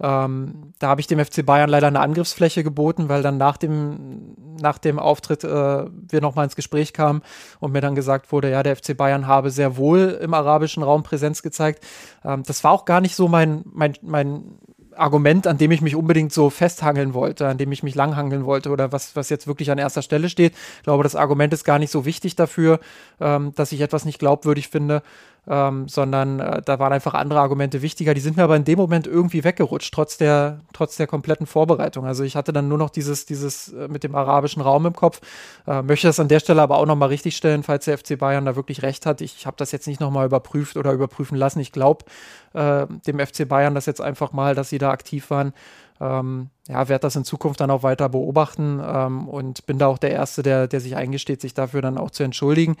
Ähm, 0.00 0.72
da 0.78 0.88
habe 0.88 1.00
ich 1.00 1.06
dem 1.06 1.24
FC 1.24 1.44
Bayern 1.44 1.70
leider 1.70 1.86
eine 1.86 2.00
Angriffsfläche 2.00 2.64
geboten, 2.64 3.08
weil 3.08 3.22
dann 3.22 3.36
nach 3.36 3.56
dem, 3.56 4.36
nach 4.60 4.78
dem 4.78 4.98
Auftritt 4.98 5.44
äh, 5.44 5.48
wir 5.48 6.20
nochmal 6.20 6.44
ins 6.44 6.56
Gespräch 6.56 6.92
kamen 6.92 7.22
und 7.60 7.72
mir 7.72 7.80
dann 7.80 7.94
gesagt 7.94 8.32
wurde, 8.32 8.50
ja, 8.50 8.62
der 8.62 8.76
FC 8.76 8.96
Bayern 8.96 9.26
habe 9.26 9.50
sehr 9.50 9.76
wohl 9.76 10.18
im 10.20 10.34
arabischen 10.34 10.82
Raum 10.82 11.02
Präsenz 11.02 11.42
gezeigt. 11.42 11.84
Ähm, 12.24 12.42
das 12.44 12.64
war 12.64 12.72
auch 12.72 12.84
gar 12.84 13.00
nicht 13.00 13.14
so 13.14 13.28
mein, 13.28 13.62
mein, 13.72 13.94
mein 14.02 14.58
Argument, 14.96 15.46
an 15.46 15.58
dem 15.58 15.70
ich 15.70 15.80
mich 15.80 15.96
unbedingt 15.96 16.32
so 16.32 16.50
festhangeln 16.50 17.14
wollte, 17.14 17.46
an 17.48 17.58
dem 17.58 17.72
ich 17.72 17.82
mich 17.82 17.94
langhangeln 17.94 18.44
wollte 18.44 18.70
oder 18.70 18.92
was, 18.92 19.16
was 19.16 19.30
jetzt 19.30 19.46
wirklich 19.46 19.70
an 19.70 19.78
erster 19.78 20.02
Stelle 20.02 20.28
steht. 20.28 20.54
Ich 20.78 20.84
glaube, 20.84 21.02
das 21.02 21.16
Argument 21.16 21.52
ist 21.52 21.64
gar 21.64 21.78
nicht 21.78 21.90
so 21.90 22.04
wichtig 22.04 22.36
dafür, 22.36 22.80
ähm, 23.20 23.52
dass 23.54 23.72
ich 23.72 23.80
etwas 23.80 24.04
nicht 24.04 24.18
glaubwürdig 24.18 24.68
finde 24.68 25.02
ähm, 25.48 25.88
sondern 25.88 26.38
äh, 26.38 26.62
da 26.62 26.78
waren 26.78 26.92
einfach 26.92 27.14
andere 27.14 27.40
Argumente 27.40 27.82
wichtiger. 27.82 28.14
Die 28.14 28.20
sind 28.20 28.36
mir 28.36 28.44
aber 28.44 28.54
in 28.56 28.64
dem 28.64 28.78
Moment 28.78 29.08
irgendwie 29.08 29.42
weggerutscht, 29.42 29.92
trotz 29.92 30.16
der, 30.16 30.60
trotz 30.72 30.96
der 30.96 31.08
kompletten 31.08 31.46
Vorbereitung. 31.46 32.06
Also 32.06 32.22
ich 32.22 32.36
hatte 32.36 32.52
dann 32.52 32.68
nur 32.68 32.78
noch 32.78 32.90
dieses, 32.90 33.26
dieses 33.26 33.72
äh, 33.72 33.88
mit 33.88 34.04
dem 34.04 34.14
arabischen 34.14 34.62
Raum 34.62 34.86
im 34.86 34.94
Kopf. 34.94 35.20
Äh, 35.66 35.82
möchte 35.82 36.06
das 36.06 36.20
an 36.20 36.28
der 36.28 36.38
Stelle 36.38 36.62
aber 36.62 36.78
auch 36.78 36.86
nochmal 36.86 37.08
richtig 37.08 37.36
stellen, 37.36 37.64
falls 37.64 37.86
der 37.86 37.98
FC 37.98 38.16
Bayern 38.18 38.44
da 38.44 38.54
wirklich 38.54 38.82
recht 38.82 39.04
hat. 39.04 39.20
Ich 39.20 39.46
habe 39.46 39.56
das 39.56 39.72
jetzt 39.72 39.88
nicht 39.88 40.00
nochmal 40.00 40.26
überprüft 40.26 40.76
oder 40.76 40.92
überprüfen 40.92 41.36
lassen. 41.36 41.58
Ich 41.58 41.72
glaube 41.72 42.04
äh, 42.52 42.86
dem 43.06 43.18
FC 43.18 43.48
Bayern 43.48 43.74
das 43.74 43.86
jetzt 43.86 44.00
einfach 44.00 44.32
mal, 44.32 44.54
dass 44.54 44.68
sie 44.68 44.78
da 44.78 44.90
aktiv 44.90 45.30
waren. 45.30 45.52
Ähm, 46.00 46.50
ja, 46.68 46.88
werde 46.88 47.02
das 47.02 47.16
in 47.16 47.24
Zukunft 47.24 47.60
dann 47.60 47.70
auch 47.70 47.82
weiter 47.82 48.08
beobachten 48.08 48.80
ähm, 48.84 49.28
und 49.28 49.66
bin 49.66 49.78
da 49.78 49.88
auch 49.88 49.98
der 49.98 50.10
Erste, 50.10 50.42
der, 50.42 50.68
der 50.68 50.80
sich 50.80 50.96
eingesteht, 50.96 51.40
sich 51.40 51.54
dafür 51.54 51.82
dann 51.82 51.98
auch 51.98 52.10
zu 52.10 52.22
entschuldigen. 52.22 52.76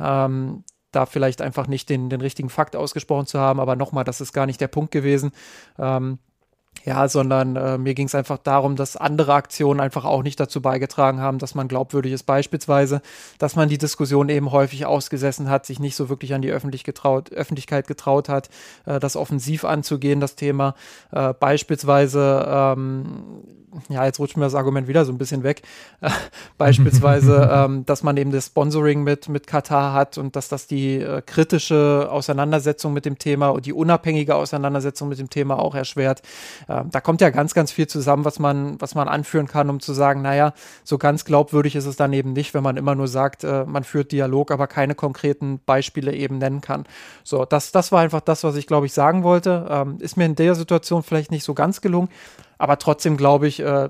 Ähm, 0.00 0.64
da 0.92 1.06
vielleicht 1.06 1.42
einfach 1.42 1.66
nicht 1.66 1.88
den, 1.88 2.08
den 2.08 2.20
richtigen 2.20 2.48
Fakt 2.48 2.76
ausgesprochen 2.76 3.26
zu 3.26 3.38
haben, 3.38 3.60
aber 3.60 3.76
nochmal, 3.76 4.04
das 4.04 4.20
ist 4.20 4.32
gar 4.32 4.46
nicht 4.46 4.60
der 4.60 4.68
Punkt 4.68 4.90
gewesen. 4.90 5.32
Ähm, 5.78 6.18
ja, 6.88 7.06
sondern 7.06 7.54
äh, 7.56 7.76
mir 7.76 7.92
ging 7.92 8.06
es 8.06 8.14
einfach 8.14 8.38
darum, 8.38 8.74
dass 8.74 8.96
andere 8.96 9.34
Aktionen 9.34 9.78
einfach 9.78 10.06
auch 10.06 10.22
nicht 10.22 10.40
dazu 10.40 10.62
beigetragen 10.62 11.20
haben, 11.20 11.38
dass 11.38 11.54
man 11.54 11.68
glaubwürdig 11.68 12.14
ist. 12.14 12.22
Beispielsweise, 12.22 13.02
dass 13.38 13.56
man 13.56 13.68
die 13.68 13.76
Diskussion 13.76 14.30
eben 14.30 14.52
häufig 14.52 14.86
ausgesessen 14.86 15.50
hat, 15.50 15.66
sich 15.66 15.80
nicht 15.80 15.96
so 15.96 16.08
wirklich 16.08 16.32
an 16.32 16.40
die 16.40 16.50
Öffentlich 16.50 16.84
getraut, 16.84 17.30
Öffentlichkeit 17.30 17.86
getraut 17.86 18.30
hat, 18.30 18.48
äh, 18.86 18.98
das 19.00 19.16
offensiv 19.16 19.66
anzugehen, 19.66 20.18
das 20.18 20.34
Thema. 20.34 20.74
Äh, 21.12 21.34
beispielsweise 21.34 22.46
ähm, 22.50 23.42
ja, 23.88 24.04
jetzt 24.04 24.18
rutscht 24.18 24.36
mir 24.36 24.44
das 24.44 24.54
Argument 24.54 24.88
wieder 24.88 25.04
so 25.04 25.12
ein 25.12 25.18
bisschen 25.18 25.42
weg. 25.42 25.62
Äh, 26.00 26.10
beispielsweise, 26.58 27.48
ähm, 27.52 27.86
dass 27.86 28.02
man 28.02 28.16
eben 28.16 28.32
das 28.32 28.46
Sponsoring 28.46 29.02
mit, 29.02 29.28
mit 29.28 29.46
Katar 29.46 29.92
hat 29.92 30.18
und 30.18 30.36
dass 30.36 30.48
das 30.48 30.66
die 30.66 30.96
äh, 30.96 31.22
kritische 31.22 32.08
Auseinandersetzung 32.10 32.92
mit 32.92 33.04
dem 33.04 33.18
Thema 33.18 33.48
und 33.48 33.66
die 33.66 33.72
unabhängige 33.72 34.34
Auseinandersetzung 34.34 35.08
mit 35.08 35.18
dem 35.18 35.30
Thema 35.30 35.58
auch 35.58 35.74
erschwert. 35.74 36.22
Da 36.90 37.00
kommt 37.00 37.20
ja 37.20 37.30
ganz, 37.30 37.54
ganz 37.54 37.72
viel 37.72 37.86
zusammen, 37.86 38.24
was 38.24 38.38
man, 38.38 38.80
was 38.80 38.94
man 38.94 39.08
anführen 39.08 39.46
kann, 39.46 39.70
um 39.70 39.80
zu 39.80 39.92
sagen, 39.92 40.22
naja, 40.22 40.52
so 40.84 40.98
ganz 40.98 41.24
glaubwürdig 41.24 41.76
ist 41.76 41.86
es 41.86 41.96
dann 41.96 42.12
eben 42.12 42.32
nicht, 42.32 42.54
wenn 42.54 42.62
man 42.62 42.76
immer 42.76 42.94
nur 42.94 43.08
sagt, 43.08 43.44
äh, 43.44 43.64
man 43.64 43.84
führt 43.84 44.12
Dialog, 44.12 44.50
aber 44.50 44.66
keine 44.66 44.94
konkreten 44.94 45.60
Beispiele 45.64 46.12
eben 46.14 46.38
nennen 46.38 46.60
kann. 46.60 46.84
So, 47.24 47.44
das, 47.44 47.72
das 47.72 47.92
war 47.92 48.00
einfach 48.00 48.20
das, 48.20 48.44
was 48.44 48.56
ich, 48.56 48.66
glaube 48.66 48.86
ich, 48.86 48.92
sagen 48.92 49.22
wollte. 49.22 49.66
Ähm, 49.70 49.98
ist 50.00 50.16
mir 50.16 50.26
in 50.26 50.34
der 50.34 50.54
Situation 50.54 51.02
vielleicht 51.02 51.30
nicht 51.30 51.44
so 51.44 51.54
ganz 51.54 51.80
gelungen. 51.80 52.08
Aber 52.58 52.78
trotzdem 52.78 53.16
glaube 53.16 53.46
ich, 53.46 53.60
äh, 53.60 53.88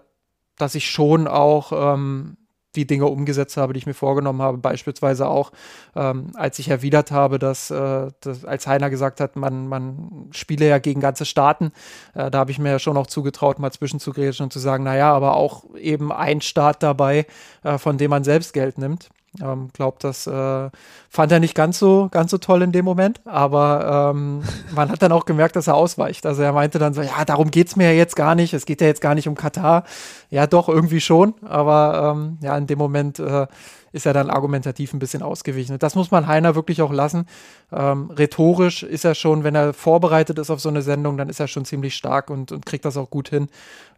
dass 0.56 0.74
ich 0.74 0.90
schon 0.90 1.26
auch 1.28 1.94
ähm, 1.94 2.36
die 2.76 2.86
Dinge 2.86 3.06
umgesetzt 3.06 3.56
habe, 3.56 3.72
die 3.72 3.78
ich 3.78 3.86
mir 3.86 3.94
vorgenommen 3.94 4.42
habe. 4.42 4.58
Beispielsweise 4.58 5.28
auch, 5.28 5.52
ähm, 5.96 6.32
als 6.34 6.58
ich 6.58 6.68
erwidert 6.68 7.10
habe, 7.10 7.38
dass, 7.38 7.70
äh, 7.70 8.10
dass, 8.20 8.44
als 8.44 8.66
Heiner 8.66 8.90
gesagt 8.90 9.20
hat, 9.20 9.36
man, 9.36 9.68
man 9.68 10.28
spiele 10.32 10.68
ja 10.68 10.78
gegen 10.78 11.00
ganze 11.00 11.24
Staaten, 11.24 11.72
äh, 12.14 12.30
da 12.30 12.38
habe 12.38 12.50
ich 12.50 12.58
mir 12.58 12.70
ja 12.70 12.78
schon 12.78 12.96
auch 12.96 13.06
zugetraut, 13.06 13.58
mal 13.58 13.72
zwischenzugrätschen 13.72 14.44
und 14.44 14.52
zu 14.52 14.58
sagen, 14.58 14.84
naja, 14.84 15.12
aber 15.12 15.34
auch 15.34 15.64
eben 15.76 16.12
ein 16.12 16.40
Staat 16.40 16.82
dabei, 16.82 17.26
äh, 17.64 17.78
von 17.78 17.98
dem 17.98 18.10
man 18.10 18.24
selbst 18.24 18.52
Geld 18.52 18.78
nimmt. 18.78 19.08
Ähm, 19.42 19.68
glaube, 19.72 19.98
das 20.00 20.26
äh, 20.26 20.70
fand 21.10 21.32
er 21.32 21.40
nicht 21.40 21.54
ganz 21.54 21.78
so, 21.78 22.08
ganz 22.10 22.30
so 22.30 22.38
toll 22.38 22.62
in 22.62 22.72
dem 22.72 22.84
Moment, 22.84 23.20
aber 23.24 24.12
ähm, 24.14 24.42
man 24.74 24.90
hat 24.90 25.02
dann 25.02 25.12
auch 25.12 25.24
gemerkt, 25.24 25.56
dass 25.56 25.66
er 25.66 25.74
ausweicht. 25.74 26.26
Also 26.26 26.42
er 26.42 26.52
meinte 26.52 26.78
dann 26.78 26.94
so, 26.94 27.02
ja, 27.02 27.24
darum 27.24 27.50
geht 27.50 27.68
es 27.68 27.76
mir 27.76 27.92
ja 27.92 27.96
jetzt 27.96 28.16
gar 28.16 28.34
nicht. 28.34 28.54
Es 28.54 28.66
geht 28.66 28.80
ja 28.80 28.86
jetzt 28.86 29.00
gar 29.00 29.14
nicht 29.14 29.28
um 29.28 29.34
Katar. 29.34 29.84
Ja, 30.30 30.46
doch, 30.46 30.68
irgendwie 30.68 31.00
schon, 31.00 31.34
aber 31.42 32.14
ähm, 32.16 32.38
ja, 32.42 32.56
in 32.56 32.66
dem 32.66 32.78
Moment 32.78 33.18
äh, 33.18 33.46
ist 33.92 34.06
er 34.06 34.12
dann 34.12 34.30
argumentativ 34.30 34.92
ein 34.92 34.98
bisschen 34.98 35.22
ausgewichen. 35.22 35.74
Und 35.74 35.82
das 35.82 35.94
muss 35.94 36.10
man 36.10 36.26
Heiner 36.26 36.54
wirklich 36.54 36.82
auch 36.82 36.92
lassen. 36.92 37.26
Ähm, 37.72 38.10
rhetorisch 38.10 38.82
ist 38.82 39.04
er 39.04 39.14
schon, 39.14 39.44
wenn 39.44 39.54
er 39.54 39.72
vorbereitet 39.72 40.38
ist 40.38 40.50
auf 40.50 40.60
so 40.60 40.68
eine 40.68 40.82
Sendung, 40.82 41.16
dann 41.16 41.28
ist 41.28 41.40
er 41.40 41.48
schon 41.48 41.64
ziemlich 41.64 41.94
stark 41.94 42.30
und, 42.30 42.52
und 42.52 42.66
kriegt 42.66 42.84
das 42.84 42.96
auch 42.96 43.10
gut 43.10 43.28
hin. 43.28 43.48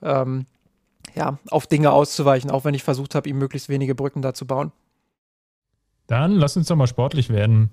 Ähm, 0.03 0.47
ja, 1.15 1.39
auf 1.51 1.67
Dinge 1.67 1.91
auszuweichen, 1.91 2.51
auch 2.51 2.65
wenn 2.65 2.75
ich 2.75 2.83
versucht 2.83 3.15
habe, 3.15 3.29
ihm 3.29 3.39
möglichst 3.39 3.69
wenige 3.69 3.95
Brücken 3.95 4.23
da 4.23 4.33
zu 4.33 4.47
bauen. 4.47 4.73
Dann 6.11 6.33
lass 6.33 6.57
uns 6.57 6.67
doch 6.67 6.75
mal 6.75 6.89
sportlich 6.89 7.29
werden. 7.29 7.71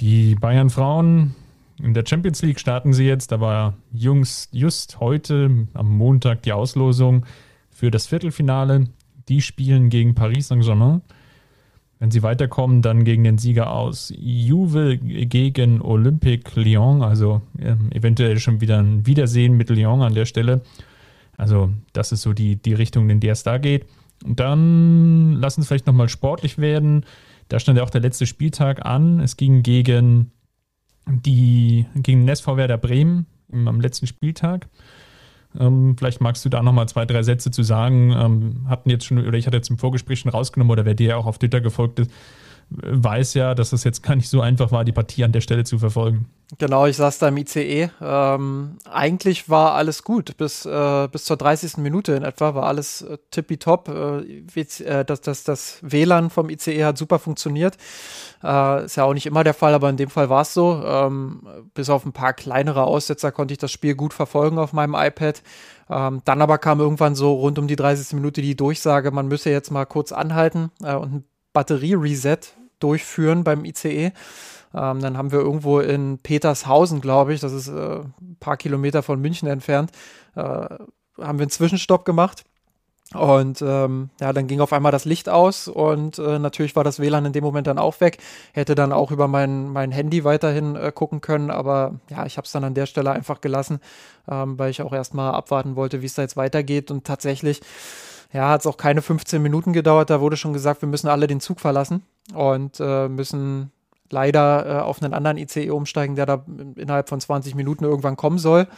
Die 0.00 0.36
Bayern 0.36 0.70
Frauen 0.70 1.34
in 1.82 1.92
der 1.92 2.06
Champions 2.06 2.40
League 2.40 2.58
starten 2.58 2.94
sie 2.94 3.04
jetzt. 3.04 3.30
Da 3.30 3.42
war 3.42 3.74
Jungs 3.92 4.48
just 4.52 5.00
heute 5.00 5.66
am 5.74 5.90
Montag 5.98 6.44
die 6.44 6.54
Auslosung 6.54 7.26
für 7.70 7.90
das 7.90 8.06
Viertelfinale. 8.06 8.86
Die 9.28 9.42
spielen 9.42 9.90
gegen 9.90 10.14
Paris 10.14 10.48
Saint-Germain. 10.48 11.02
Wenn 11.98 12.10
sie 12.10 12.22
weiterkommen, 12.22 12.80
dann 12.80 13.04
gegen 13.04 13.22
den 13.22 13.36
Sieger 13.36 13.70
aus 13.70 14.10
Juve 14.16 14.96
gegen 14.96 15.82
Olympique 15.82 16.58
Lyon. 16.58 17.02
Also 17.02 17.42
äh, 17.58 17.74
eventuell 17.94 18.38
schon 18.38 18.62
wieder 18.62 18.78
ein 18.78 19.06
Wiedersehen 19.06 19.58
mit 19.58 19.68
Lyon 19.68 20.00
an 20.00 20.14
der 20.14 20.24
Stelle. 20.24 20.62
Also 21.36 21.68
das 21.92 22.12
ist 22.12 22.22
so 22.22 22.32
die, 22.32 22.56
die 22.56 22.72
Richtung, 22.72 23.10
in 23.10 23.20
der 23.20 23.32
es 23.32 23.42
da 23.42 23.58
geht. 23.58 23.84
Und 24.24 24.40
dann 24.40 25.34
lassen 25.34 25.60
uns 25.60 25.68
vielleicht 25.68 25.86
nochmal 25.86 26.08
sportlich 26.08 26.56
werden. 26.56 27.04
Da 27.52 27.58
stand 27.58 27.76
ja 27.76 27.84
auch 27.84 27.90
der 27.90 28.00
letzte 28.00 28.24
Spieltag 28.24 28.86
an. 28.86 29.20
Es 29.20 29.36
ging 29.36 29.62
gegen 29.62 30.32
die 31.06 31.84
gegen 31.96 32.20
den 32.20 32.28
SV 32.28 32.56
Werder 32.56 32.78
Bremen 32.78 33.26
am 33.52 33.78
letzten 33.78 34.06
Spieltag. 34.06 34.68
Ähm, 35.60 35.94
vielleicht 35.98 36.22
magst 36.22 36.42
du 36.46 36.48
da 36.48 36.62
nochmal 36.62 36.88
zwei, 36.88 37.04
drei 37.04 37.22
Sätze 37.22 37.50
zu 37.50 37.62
sagen. 37.62 38.10
Ähm, 38.10 38.66
hatten 38.70 38.88
jetzt 38.88 39.04
schon, 39.04 39.18
oder 39.18 39.36
ich 39.36 39.46
hatte 39.46 39.58
jetzt 39.58 39.68
im 39.68 39.76
Vorgespräch 39.76 40.20
schon 40.20 40.30
rausgenommen, 40.30 40.70
oder 40.70 40.86
wer 40.86 40.94
dir 40.94 41.18
auch 41.18 41.26
auf 41.26 41.38
Twitter 41.38 41.60
gefolgt 41.60 41.98
ist, 41.98 42.10
weiß 42.82 43.34
ja, 43.34 43.54
dass 43.54 43.72
es 43.72 43.84
jetzt 43.84 44.02
gar 44.02 44.16
nicht 44.16 44.28
so 44.28 44.40
einfach 44.40 44.72
war, 44.72 44.84
die 44.84 44.92
Partie 44.92 45.24
an 45.24 45.32
der 45.32 45.40
Stelle 45.40 45.64
zu 45.64 45.78
verfolgen. 45.78 46.26
Genau, 46.58 46.86
ich 46.86 46.98
saß 46.98 47.18
da 47.18 47.28
im 47.28 47.36
ICE. 47.38 47.90
Ähm, 48.02 48.76
eigentlich 48.84 49.48
war 49.48 49.72
alles 49.72 50.02
gut. 50.02 50.36
Bis, 50.36 50.66
äh, 50.66 51.08
bis 51.10 51.24
zur 51.24 51.38
30. 51.38 51.78
Minute 51.78 52.12
in 52.12 52.22
etwa 52.22 52.54
war 52.54 52.64
alles 52.64 53.00
äh, 53.02 53.16
tippitopp. 53.30 53.88
Äh, 53.88 54.80
äh, 54.82 55.04
das, 55.04 55.22
das, 55.22 55.44
das 55.44 55.78
WLAN 55.80 56.28
vom 56.28 56.50
ICE 56.50 56.84
hat 56.84 56.98
super 56.98 57.18
funktioniert. 57.18 57.78
Äh, 58.44 58.84
ist 58.84 58.96
ja 58.96 59.04
auch 59.04 59.14
nicht 59.14 59.24
immer 59.24 59.44
der 59.44 59.54
Fall, 59.54 59.72
aber 59.72 59.88
in 59.88 59.96
dem 59.96 60.10
Fall 60.10 60.28
war 60.28 60.42
es 60.42 60.52
so. 60.52 60.82
Ähm, 60.84 61.42
bis 61.72 61.88
auf 61.88 62.04
ein 62.04 62.12
paar 62.12 62.34
kleinere 62.34 62.84
Aussetzer 62.84 63.32
konnte 63.32 63.52
ich 63.52 63.58
das 63.58 63.72
Spiel 63.72 63.94
gut 63.94 64.12
verfolgen 64.12 64.58
auf 64.58 64.74
meinem 64.74 64.94
iPad. 64.94 65.42
Ähm, 65.88 66.20
dann 66.26 66.42
aber 66.42 66.58
kam 66.58 66.80
irgendwann 66.80 67.14
so 67.14 67.32
rund 67.32 67.58
um 67.58 67.66
die 67.66 67.76
30. 67.76 68.12
Minute 68.14 68.42
die 68.42 68.56
Durchsage, 68.56 69.10
man 69.10 69.26
müsse 69.26 69.50
jetzt 69.50 69.70
mal 69.70 69.86
kurz 69.86 70.12
anhalten 70.12 70.70
äh, 70.82 70.94
und 70.94 71.14
ein 71.14 71.24
Batterie-Reset 71.54 72.38
durchführen 72.82 73.44
beim 73.44 73.64
ICE. 73.64 74.12
Ähm, 74.74 75.00
dann 75.00 75.16
haben 75.18 75.32
wir 75.32 75.40
irgendwo 75.40 75.80
in 75.80 76.18
Petershausen, 76.18 77.00
glaube 77.00 77.34
ich, 77.34 77.40
das 77.40 77.52
ist 77.52 77.68
äh, 77.68 78.00
ein 78.00 78.36
paar 78.40 78.56
Kilometer 78.56 79.02
von 79.02 79.20
München 79.20 79.48
entfernt, 79.48 79.92
äh, 80.34 80.40
haben 80.40 80.88
wir 81.16 81.28
einen 81.28 81.50
Zwischenstopp 81.50 82.04
gemacht. 82.04 82.44
Und 83.14 83.60
ähm, 83.60 84.08
ja, 84.20 84.32
dann 84.32 84.46
ging 84.46 84.60
auf 84.60 84.72
einmal 84.72 84.90
das 84.90 85.04
Licht 85.04 85.28
aus 85.28 85.68
und 85.68 86.18
äh, 86.18 86.38
natürlich 86.38 86.74
war 86.76 86.84
das 86.84 86.98
WLAN 86.98 87.26
in 87.26 87.34
dem 87.34 87.44
Moment 87.44 87.66
dann 87.66 87.78
auch 87.78 88.00
weg. 88.00 88.16
Hätte 88.54 88.74
dann 88.74 88.90
auch 88.90 89.10
über 89.10 89.28
mein, 89.28 89.68
mein 89.68 89.92
Handy 89.92 90.24
weiterhin 90.24 90.76
äh, 90.76 90.92
gucken 90.94 91.20
können, 91.20 91.50
aber 91.50 92.00
ja, 92.08 92.24
ich 92.24 92.38
habe 92.38 92.46
es 92.46 92.52
dann 92.52 92.64
an 92.64 92.72
der 92.72 92.86
Stelle 92.86 93.10
einfach 93.10 93.42
gelassen, 93.42 93.80
ähm, 94.30 94.58
weil 94.58 94.70
ich 94.70 94.80
auch 94.80 94.94
erstmal 94.94 95.34
abwarten 95.34 95.76
wollte, 95.76 96.00
wie 96.00 96.06
es 96.06 96.14
da 96.14 96.22
jetzt 96.22 96.38
weitergeht. 96.38 96.90
Und 96.90 97.04
tatsächlich, 97.04 97.60
ja, 98.32 98.48
hat 98.48 98.62
es 98.62 98.66
auch 98.66 98.78
keine 98.78 99.02
15 99.02 99.42
Minuten 99.42 99.74
gedauert. 99.74 100.08
Da 100.08 100.22
wurde 100.22 100.38
schon 100.38 100.54
gesagt, 100.54 100.80
wir 100.80 100.88
müssen 100.88 101.08
alle 101.08 101.26
den 101.26 101.40
Zug 101.40 101.60
verlassen 101.60 102.02
und 102.34 102.78
äh, 102.80 103.08
müssen 103.08 103.72
leider 104.10 104.66
äh, 104.66 104.80
auf 104.82 105.02
einen 105.02 105.14
anderen 105.14 105.38
ICE 105.38 105.70
umsteigen, 105.70 106.16
der 106.16 106.26
da 106.26 106.44
innerhalb 106.76 107.08
von 107.08 107.20
20 107.20 107.54
Minuten 107.54 107.84
irgendwann 107.84 108.16
kommen 108.16 108.38
soll. 108.38 108.68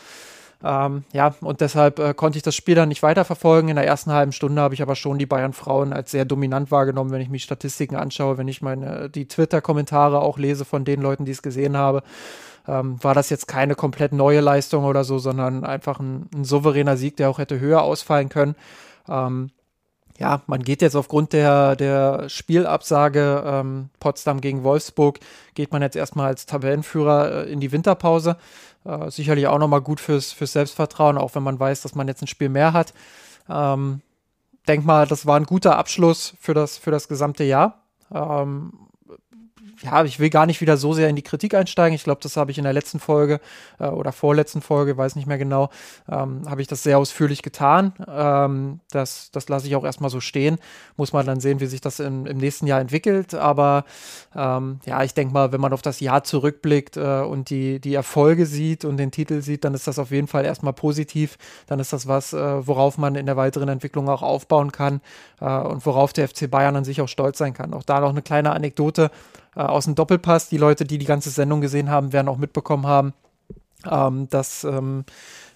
Ähm, 0.63 1.05
ja, 1.13 1.35
und 1.41 1.61
deshalb 1.61 1.99
äh, 1.99 2.15
konnte 2.15 2.39
ich 2.39 2.43
das 2.43 2.55
Spiel 2.55 2.75
dann 2.75 2.89
nicht 2.89 3.03
weiterverfolgen. 3.03 3.69
In 3.69 3.77
der 3.77 3.87
ersten 3.87 4.13
halben 4.13 4.33
Stunde 4.33 4.63
habe 4.63 4.73
ich 4.73 4.81
aber 4.81 4.97
schon 4.97 5.19
die 5.19 5.27
Bayern-Frauen 5.27 5.93
als 5.93 6.11
sehr 6.11 6.25
dominant 6.25 6.71
wahrgenommen, 6.71 7.11
wenn 7.11 7.21
ich 7.21 7.29
mich 7.29 7.43
Statistiken 7.43 7.97
anschaue, 7.97 8.39
wenn 8.39 8.49
ich 8.49 8.63
meine, 8.63 9.11
die 9.11 9.29
Twitter-Kommentare 9.29 10.21
auch 10.21 10.39
lese 10.39 10.65
von 10.65 10.87
den 10.87 11.03
Leuten, 11.03 11.27
die 11.27 11.33
es 11.33 11.43
gesehen 11.43 11.77
haben. 11.77 12.01
Ähm, 12.67 13.03
war 13.03 13.15
das 13.15 13.29
jetzt 13.29 13.47
keine 13.47 13.75
komplett 13.75 14.13
neue 14.13 14.41
Leistung 14.41 14.85
oder 14.85 15.05
so, 15.05 15.19
sondern 15.19 15.65
einfach 15.65 16.01
ein, 16.01 16.31
ein 16.35 16.45
souveräner 16.45 16.97
Sieg, 16.97 17.19
der 17.19 17.29
auch 17.29 17.39
hätte 17.39 17.61
höher 17.61 17.83
ausfallen 17.83 18.31
können. 18.31 18.55
Ähm, 19.07 19.51
ja, 20.19 20.43
man 20.47 20.63
geht 20.63 20.81
jetzt 20.81 20.95
aufgrund 20.95 21.33
der, 21.33 21.75
der 21.77 22.29
Spielabsage 22.29 23.43
ähm, 23.45 23.91
Potsdam 23.99 24.41
gegen 24.41 24.63
Wolfsburg, 24.63 25.19
geht 25.55 25.73
man 25.73 25.83
jetzt 25.83 25.97
erstmal 25.97 26.29
als 26.29 26.47
Tabellenführer 26.47 27.47
äh, 27.47 27.53
in 27.53 27.61
die 27.61 27.73
Winterpause. 27.73 28.37
Äh, 28.85 29.11
sicherlich 29.11 29.47
auch 29.49 29.59
nochmal 29.59 29.81
gut 29.81 29.99
fürs, 29.99 30.33
fürs 30.33 30.53
Selbstvertrauen, 30.53 31.19
auch 31.19 31.35
wenn 31.35 31.43
man 31.43 31.59
weiß, 31.59 31.83
dass 31.83 31.95
man 31.95 32.07
jetzt 32.07 32.23
ein 32.23 32.29
Spiel 32.29 32.49
mehr 32.49 32.73
hat. 32.73 32.95
Ähm, 33.49 34.03
denk 34.69 34.85
mal, 34.85 35.07
das 35.07 35.27
war 35.27 35.37
ein 35.37 35.47
guter 35.47 35.77
Abschluss 35.79 36.35
für 36.41 36.55
das, 36.55 36.79
für 36.79 36.91
das 36.91 37.09
gesamte 37.09 37.45
Jahr. 37.45 37.83
Ähm, 38.13 38.73
ja, 39.83 40.05
ich 40.05 40.21
will 40.21 40.31
gar 40.31 40.47
nicht 40.47 40.61
wieder 40.61 40.77
so 40.77 40.93
sehr 40.93 41.09
in 41.09 41.17
die 41.17 41.23
Kritik 41.23 41.55
einsteigen. 41.55 41.95
Ich 41.95 42.05
glaube, 42.05 42.21
das 42.23 42.37
habe 42.37 42.51
ich 42.51 42.59
in 42.59 42.65
der 42.65 42.73
letzten 42.73 43.01
Folge 43.01 43.41
äh, 43.79 43.87
oder 43.87 44.13
vorletzten 44.13 44.63
Folge, 44.63 44.97
weiß 44.97 45.17
nicht 45.17 45.27
mehr 45.27 45.39
genau, 45.39 45.71
ähm, 46.09 46.43
habe 46.49 46.63
ich 46.63 46.69
das 46.69 46.83
sehr 46.83 46.99
ausführlich 46.99 47.43
getan. 47.43 47.93
Ähm, 48.09 48.81
das 48.91 49.31
das 49.33 49.49
lasse 49.49 49.67
ich 49.67 49.77
auch 49.77 49.85
erstmal 49.85 50.11
so 50.11 50.21
stehen. 50.21 50.59
Muss 50.97 51.13
man 51.13 51.27
dann 51.27 51.41
sehen, 51.41 51.61
wie 51.61 51.67
sich 51.67 51.81
das 51.81 52.01
in, 52.01 52.27
im 52.27 52.39
nächsten 52.39 52.67
Jahr 52.67 52.81
entwickelt. 52.81 53.35
Aber 53.35 53.85
ähm, 54.35 54.81
ja, 54.87 55.03
ich 55.03 55.15
denke 55.15 55.33
mal, 55.35 55.53
wenn 55.53 55.61
man 55.61 55.73
auf 55.73 55.83
das 55.83 56.01
Jahr 56.01 56.25
zurückblickt 56.25 56.97
äh, 56.97 57.21
und 57.21 57.51
die, 57.51 57.81
die 57.81 57.95
Erfolge 57.95 58.47
sieht 58.47 58.85
und 58.85 58.97
den 58.97 59.11
Titel 59.11 59.43
sieht, 59.43 59.65
dann 59.65 59.75
ist 59.75 59.87
das 59.87 59.99
auf 59.99 60.11
jeden 60.11 60.29
Fall 60.29 60.45
erstmal 60.45 60.73
positiv. 60.73 61.37
Dann 61.67 61.81
ist 61.81 61.93
das 61.93 62.07
was, 62.07 62.33
äh, 62.33 62.67
worauf 62.67 62.99
man 62.99 63.15
in 63.15 63.27
der 63.27 63.37
weiteren 63.37 63.69
Entwicklung 63.69 64.09
auch 64.09 64.23
aufbauen 64.23 64.73
kann 64.73 65.01
äh, 65.41 65.47
und 65.47 65.85
worauf 65.87 66.13
der 66.13 66.29
FC 66.29 66.51
Bayern 66.51 66.77
an 66.77 66.85
sich 66.85 67.01
auch 67.01 67.09
stolz 67.09 67.39
sein 67.39 67.55
kann. 67.55 67.75
Auch 67.75 67.83
da 67.83 68.01
noch 68.01 68.11
eine 68.11 68.23
kleine 68.23 68.53
Anekdote 68.53 69.11
äh, 69.57 69.61
aus 69.61 69.85
dem 69.85 69.95
Doppelpass. 69.95 70.49
Die 70.49 70.59
Leute, 70.59 70.85
die 70.85 70.99
die 70.99 71.07
ganze 71.07 71.31
Sendung 71.31 71.61
gesehen 71.61 71.91
haben, 71.91 72.13
werden 72.13 72.29
auch 72.29 72.39
mitbekommen 72.39 72.87
haben, 72.87 73.15
ähm, 73.91 74.29
dass 74.29 74.65
ähm, 74.65 75.05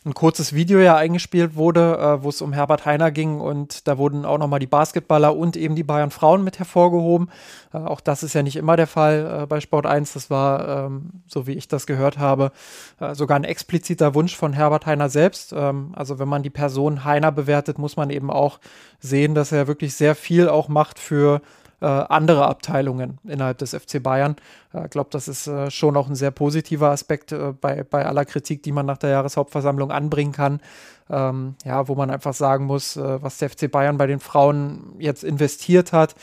ein 0.05 0.15
kurzes 0.15 0.53
Video 0.55 0.79
ja 0.81 0.97
eingespielt 0.97 1.57
wurde, 1.57 1.99
äh, 1.99 2.23
wo 2.23 2.29
es 2.29 2.41
um 2.41 2.53
Herbert 2.53 2.87
Heiner 2.87 3.11
ging 3.11 3.41
und 3.41 3.87
da 3.87 3.99
wurden 3.99 4.25
auch 4.25 4.39
nochmal 4.39 4.61
die 4.61 4.67
Basketballer 4.67 5.37
und 5.37 5.57
eben 5.57 5.75
die 5.77 5.83
Bayern 5.83 6.11
Frauen 6.11 6.45
mit 6.45 6.59
hervorgehoben. 6.59 7.31
Äh, 7.73 7.79
auch 7.79 8.01
das 8.01 8.23
ist 8.23 8.35
ja 8.35 8.43
nicht 8.43 8.57
immer 8.57 8.77
der 8.77 8.87
Fall 8.87 9.43
äh, 9.43 9.47
bei 9.47 9.61
Sport 9.61 9.87
1. 9.87 10.13
Das 10.13 10.31
war, 10.31 10.87
ähm, 10.87 11.11
so 11.27 11.47
wie 11.47 11.53
ich 11.53 11.69
das 11.69 11.87
gehört 11.87 12.19
habe, 12.19 12.53
äh, 13.01 13.15
sogar 13.15 13.39
ein 13.39 13.45
expliziter 13.45 14.15
Wunsch 14.15 14.37
von 14.37 14.53
Herbert 14.53 14.87
Heiner 14.87 15.09
selbst. 15.09 15.53
Ähm, 15.55 15.93
also 15.95 16.19
wenn 16.19 16.29
man 16.29 16.43
die 16.43 16.51
Person 16.51 17.05
Heiner 17.05 17.33
bewertet, 17.33 17.79
muss 17.79 17.97
man 17.97 18.11
eben 18.11 18.31
auch 18.31 18.61
sehen, 19.01 19.35
dass 19.35 19.53
er 19.53 19.67
wirklich 19.67 19.95
sehr 19.95 20.15
viel 20.15 20.49
auch 20.49 20.69
macht 20.69 20.99
für 20.99 21.41
äh, 21.81 21.87
andere 21.87 22.47
Abteilungen 22.47 23.19
innerhalb 23.25 23.59
des 23.59 23.75
FC 23.75 24.03
Bayern. 24.03 24.37
Ich 24.73 24.81
äh, 24.81 24.89
glaube, 24.89 25.11
das 25.13 25.29
ist 25.29 25.47
äh, 25.47 25.71
schon 25.71 25.97
auch 25.97 26.09
ein 26.09 26.17
sehr 26.17 26.31
positiver 26.31 26.91
Aspekt 26.91 27.33
äh, 27.33 27.53
bei, 27.53 27.85
bei 27.85 28.05
aller 28.05 28.25
Kritik, 28.25 28.63
die 28.63 28.73
man 28.73 28.87
nach 28.87 28.99
der 28.99 29.11
Jahreshauptversammlung 29.11 29.91
anbringen 29.91 30.33
kann. 30.33 30.61
Ähm, 31.11 31.55
ja, 31.65 31.89
wo 31.89 31.95
man 31.95 32.11
einfach 32.11 32.35
sagen 32.35 32.67
muss, 32.67 32.97
äh, 32.97 33.23
was 33.23 33.39
der 33.39 33.51
FC 33.51 33.71
Bayern 33.71 33.97
bei 33.97 34.07
den 34.07 34.21
Frauen 34.21 34.95
jetzt 34.99 35.25
investiert 35.25 35.93
hat. 35.93 36.15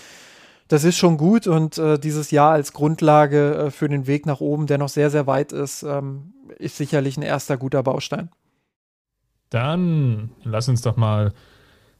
Das 0.68 0.84
ist 0.84 0.98
schon 0.98 1.18
gut 1.18 1.48
und 1.48 1.78
äh, 1.78 1.98
dieses 2.00 2.32
Jahr 2.32 2.52
als 2.52 2.74
Grundlage 2.74 3.70
für 3.72 3.88
den 3.88 4.08
Weg 4.08 4.26
nach 4.26 4.42
oben, 4.42 4.68
der 4.68 4.78
noch 4.78 4.90
sehr, 4.90 5.10
sehr 5.10 5.28
weit 5.28 5.52
ist, 5.52 5.84
ähm, 5.84 6.34
ist 6.58 6.78
sicherlich 6.78 7.18
ein 7.18 7.24
erster 7.24 7.58
guter 7.58 7.84
Baustein. 7.84 8.30
Dann 9.50 10.32
lass 10.44 10.68
uns 10.68 10.82
doch 10.82 10.98
mal 10.98 11.34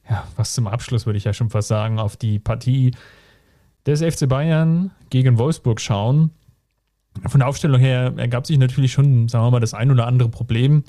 ja, 0.10 0.28
was 0.36 0.54
zum 0.54 0.68
Abschluss 0.68 1.06
würde 1.06 1.18
ich 1.18 1.24
ja 1.24 1.34
schon 1.34 1.50
fast 1.50 1.68
sagen, 1.68 2.00
auf 2.00 2.16
die 2.16 2.40
Partie 2.40 2.92
des 3.86 4.02
FC 4.02 4.28
Bayern 4.28 4.92
gegen 5.10 5.38
Wolfsburg 5.38 5.80
schauen. 5.80 6.32
Von 7.28 7.40
der 7.40 7.48
Aufstellung 7.48 7.80
her 7.80 8.14
ergab 8.18 8.46
sich 8.46 8.58
natürlich 8.58 8.92
schon, 8.92 9.28
sagen 9.30 9.46
wir 9.46 9.52
mal, 9.52 9.60
das 9.60 9.74
ein 9.74 9.92
oder 9.92 10.08
andere 10.08 10.30
Problem, 10.30 10.84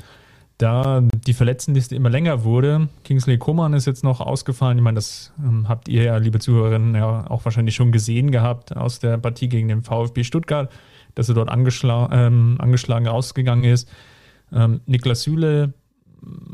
da 0.59 1.03
die 1.27 1.35
Verletztenliste 1.35 1.95
immer 1.95 2.11
länger 2.11 2.43
wurde. 2.43 2.89
Kingsley 3.05 3.39
Coman 3.39 3.75
ist 3.75 3.87
jetzt 3.87 4.03
noch 4.03 4.21
ausgefallen. 4.21 4.79
Ich 4.79 4.85
meine, 4.85 4.97
das 4.97 5.33
ähm, 5.39 5.69
habt 5.69 5.89
ihr 5.89 6.05
ja, 6.05 6.17
liebe 6.17 6.39
Zuhörerinnen, 6.39 6.95
ja 6.95 7.31
auch 7.31 7.45
wahrscheinlich 7.45 7.75
schon 7.75 7.93
gesehen 7.93 8.31
gehabt 8.31 8.75
aus 8.75 8.99
der 8.99 9.19
Partie 9.19 9.49
gegen 9.49 9.69
den 9.69 9.83
VfB 9.83 10.25
Stuttgart, 10.25 10.73
dass 11.15 11.29
er 11.29 11.35
dort 11.35 11.51
angeschla 11.51 12.09
ähm, 12.11 12.57
angeschlagen 12.59 13.07
ausgegangen 13.07 13.65
ist. 13.65 13.89
Ähm, 14.53 14.81
Niklas 14.87 15.23
Süle 15.23 15.75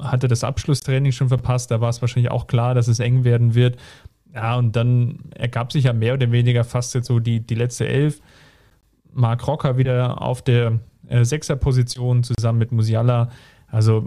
hatte 0.01 0.29
das 0.29 0.45
Abschlusstraining 0.45 1.13
schon 1.13 1.29
verpasst. 1.29 1.71
Da 1.71 1.81
war 1.81 1.89
es 1.89 2.01
wahrscheinlich 2.01 2.31
auch 2.31 2.47
klar, 2.47 2.75
dass 2.75 2.89
es 2.89 3.01
eng 3.01 3.25
werden 3.25 3.55
wird. 3.55 3.77
Ja, 4.35 4.57
und 4.57 4.77
dann 4.77 5.19
ergab 5.35 5.73
sich 5.73 5.85
ja 5.85 5.93
mehr 5.93 6.15
oder 6.15 6.33
weniger 6.33 6.65
fast 6.65 6.95
jetzt 6.95 7.07
so 7.07 7.19
die, 7.21 7.41
die 7.41 7.55
letzte 7.55 7.87
Elf. 7.87 8.21
Mark 9.13 9.47
Rocker 9.47 9.77
wieder 9.77 10.23
auf 10.23 10.43
der 10.43 10.81
äh, 11.09 11.25
Sechserposition 11.25 12.23
zusammen 12.25 12.59
mit 12.59 12.73
Musiala. 12.73 13.29
Also 13.73 14.07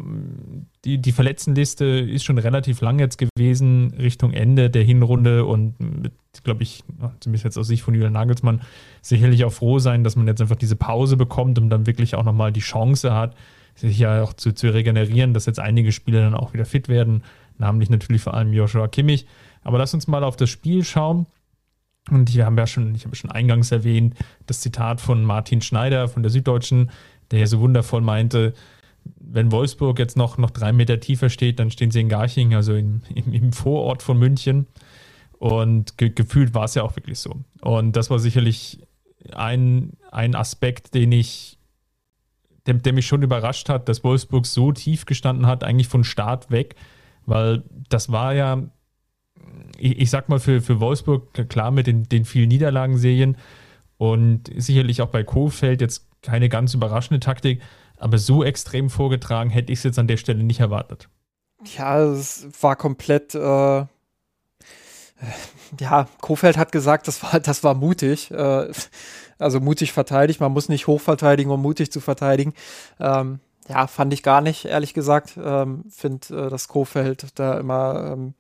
die, 0.83 0.99
die 0.99 1.11
Verletztenliste 1.11 1.85
ist 1.85 2.23
schon 2.23 2.37
relativ 2.37 2.81
lang 2.81 2.99
jetzt 2.99 3.17
gewesen, 3.17 3.95
Richtung 3.97 4.31
Ende 4.31 4.69
der 4.69 4.83
Hinrunde 4.83 5.45
und 5.45 5.73
glaube 6.43 6.61
ich, 6.61 6.83
zumindest 7.19 7.45
jetzt 7.45 7.57
aus 7.57 7.67
Sicht 7.67 7.81
von 7.81 7.95
Julian 7.95 8.13
Nagelsmann, 8.13 8.61
sicherlich 9.01 9.43
auch 9.43 9.51
froh 9.51 9.79
sein, 9.79 10.03
dass 10.03 10.15
man 10.15 10.27
jetzt 10.27 10.39
einfach 10.39 10.55
diese 10.55 10.75
Pause 10.75 11.17
bekommt 11.17 11.57
und 11.57 11.71
dann 11.71 11.87
wirklich 11.87 12.13
auch 12.13 12.23
nochmal 12.23 12.51
die 12.51 12.59
Chance 12.59 13.13
hat, 13.13 13.35
sich 13.73 13.97
ja 13.97 14.21
auch 14.21 14.33
zu, 14.33 14.53
zu 14.53 14.71
regenerieren, 14.71 15.33
dass 15.33 15.47
jetzt 15.47 15.59
einige 15.59 15.91
Spieler 15.91 16.21
dann 16.21 16.35
auch 16.35 16.53
wieder 16.53 16.65
fit 16.65 16.87
werden, 16.87 17.23
namentlich 17.57 17.89
natürlich 17.89 18.21
vor 18.21 18.35
allem 18.35 18.53
Joshua 18.53 18.87
Kimmich. 18.87 19.25
Aber 19.65 19.79
lass 19.79 19.93
uns 19.93 20.07
mal 20.07 20.23
auf 20.23 20.37
das 20.37 20.49
Spiel 20.49 20.85
schauen. 20.85 21.25
Und 22.09 22.33
wir 22.33 22.45
haben 22.45 22.57
ja 22.57 22.67
schon, 22.67 22.93
ich 22.93 23.03
habe 23.05 23.15
schon 23.15 23.31
eingangs 23.31 23.71
erwähnt, 23.71 24.15
das 24.45 24.61
Zitat 24.61 25.01
von 25.01 25.23
Martin 25.23 25.61
Schneider 25.61 26.07
von 26.07 26.21
der 26.21 26.29
Süddeutschen, 26.29 26.91
der 27.31 27.39
ja 27.39 27.47
so 27.47 27.59
wundervoll 27.59 28.01
meinte, 28.01 28.53
wenn 29.19 29.51
Wolfsburg 29.51 29.97
jetzt 29.97 30.17
noch, 30.17 30.37
noch 30.37 30.51
drei 30.51 30.71
Meter 30.71 30.99
tiefer 30.99 31.29
steht, 31.29 31.59
dann 31.59 31.71
stehen 31.71 31.89
sie 31.89 32.01
in 32.01 32.09
Garching, 32.09 32.53
also 32.53 32.75
in, 32.75 33.01
im, 33.13 33.33
im 33.33 33.53
Vorort 33.53 34.03
von 34.03 34.19
München. 34.19 34.67
Und 35.39 35.97
ge 35.97 36.09
gefühlt 36.09 36.53
war 36.53 36.65
es 36.65 36.75
ja 36.75 36.83
auch 36.83 36.95
wirklich 36.95 37.19
so. 37.19 37.35
Und 37.61 37.95
das 37.95 38.11
war 38.11 38.19
sicherlich 38.19 38.85
ein, 39.33 39.93
ein 40.11 40.35
Aspekt, 40.35 40.93
den 40.93 41.11
ich, 41.11 41.57
der, 42.67 42.75
der 42.75 42.93
mich 42.93 43.07
schon 43.07 43.23
überrascht 43.23 43.67
hat, 43.67 43.89
dass 43.89 44.03
Wolfsburg 44.03 44.45
so 44.45 44.71
tief 44.71 45.05
gestanden 45.05 45.47
hat, 45.47 45.63
eigentlich 45.63 45.87
von 45.87 46.03
Start 46.03 46.51
weg, 46.51 46.75
weil 47.25 47.63
das 47.89 48.11
war 48.11 48.35
ja 48.35 48.61
ich, 49.77 49.99
ich 49.99 50.09
sag 50.09 50.29
mal, 50.29 50.39
für, 50.39 50.61
für 50.61 50.79
Wolfsburg, 50.79 51.49
klar 51.49 51.71
mit 51.71 51.87
den, 51.87 52.03
den 52.03 52.25
vielen 52.25 52.49
Niederlagenserien 52.49 53.37
und 53.97 54.49
sicherlich 54.55 55.01
auch 55.01 55.09
bei 55.09 55.23
Kofeld 55.23 55.81
jetzt 55.81 56.07
keine 56.21 56.49
ganz 56.49 56.73
überraschende 56.73 57.19
Taktik, 57.19 57.61
aber 57.97 58.17
so 58.17 58.43
extrem 58.43 58.89
vorgetragen 58.89 59.49
hätte 59.49 59.71
ich 59.71 59.79
es 59.79 59.83
jetzt 59.83 59.99
an 59.99 60.07
der 60.07 60.17
Stelle 60.17 60.43
nicht 60.43 60.59
erwartet. 60.59 61.07
Ja, 61.77 61.99
es 62.03 62.47
war 62.61 62.75
komplett. 62.75 63.33
Äh, 63.35 63.85
ja, 65.79 66.07
Kofeld 66.21 66.57
hat 66.57 66.71
gesagt, 66.71 67.07
das 67.07 67.23
war, 67.23 67.39
das 67.39 67.63
war 67.63 67.73
mutig. 67.73 68.31
Äh, 68.31 68.71
also 69.37 69.59
mutig 69.59 69.91
verteidigt. 69.91 70.39
Man 70.39 70.51
muss 70.51 70.69
nicht 70.69 70.87
hoch 70.87 71.01
verteidigen, 71.01 71.51
um 71.51 71.61
mutig 71.61 71.91
zu 71.91 71.99
verteidigen. 71.99 72.53
Ähm, 72.99 73.39
ja, 73.67 73.87
fand 73.87 74.13
ich 74.13 74.23
gar 74.23 74.41
nicht, 74.41 74.65
ehrlich 74.65 74.93
gesagt. 74.93 75.37
Ähm, 75.41 75.85
Finde, 75.89 76.45
äh, 76.45 76.49
dass 76.49 76.67
Kofeld 76.67 77.27
da 77.35 77.59
immer 77.59 78.11
ähm, 78.13 78.33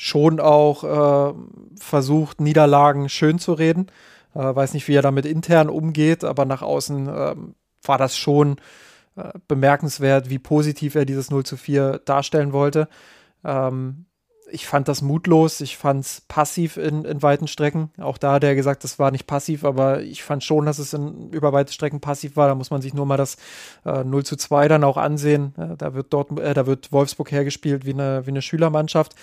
schon 0.00 0.40
auch 0.40 0.82
äh, 0.82 1.34
versucht, 1.78 2.40
Niederlagen 2.40 3.10
schön 3.10 3.38
zu 3.38 3.52
reden. 3.52 3.88
Äh, 4.34 4.38
weiß 4.38 4.72
nicht, 4.72 4.88
wie 4.88 4.94
er 4.94 5.02
damit 5.02 5.26
intern 5.26 5.68
umgeht, 5.68 6.24
aber 6.24 6.46
nach 6.46 6.62
außen 6.62 7.08
äh, 7.08 7.36
war 7.82 7.98
das 7.98 8.16
schon 8.16 8.56
äh, 9.16 9.30
bemerkenswert, 9.46 10.30
wie 10.30 10.38
positiv 10.38 10.94
er 10.94 11.04
dieses 11.04 11.30
0 11.30 11.44
zu 11.44 11.58
4 11.58 12.00
darstellen 12.06 12.54
wollte. 12.54 12.88
Ähm, 13.44 14.06
ich 14.52 14.66
fand 14.66 14.88
das 14.88 15.02
mutlos, 15.02 15.60
ich 15.60 15.76
fand 15.76 16.04
es 16.04 16.22
passiv 16.22 16.76
in, 16.76 17.04
in 17.04 17.22
weiten 17.22 17.46
Strecken. 17.46 17.90
Auch 17.98 18.18
da 18.18 18.32
hat 18.32 18.44
er 18.44 18.54
gesagt, 18.54 18.84
das 18.84 18.98
war 18.98 19.10
nicht 19.10 19.26
passiv, 19.26 19.64
aber 19.64 20.02
ich 20.02 20.22
fand 20.22 20.44
schon, 20.44 20.66
dass 20.66 20.78
es 20.78 20.92
in 20.92 21.30
über 21.30 21.52
weite 21.52 21.72
Strecken 21.72 22.00
passiv 22.00 22.36
war. 22.36 22.48
Da 22.48 22.54
muss 22.54 22.70
man 22.70 22.82
sich 22.82 22.94
nur 22.94 23.06
mal 23.06 23.16
das 23.16 23.36
äh, 23.84 24.04
0 24.04 24.24
zu 24.24 24.36
2 24.36 24.68
dann 24.68 24.84
auch 24.84 24.96
ansehen. 24.96 25.54
Äh, 25.56 25.76
da 25.76 25.94
wird 25.94 26.12
dort, 26.12 26.38
äh, 26.38 26.54
da 26.54 26.66
wird 26.66 26.92
Wolfsburg 26.92 27.30
hergespielt 27.32 27.84
wie 27.84 27.92
eine, 27.92 28.26
wie 28.26 28.30
eine 28.30 28.42
Schülermannschaft. 28.42 29.14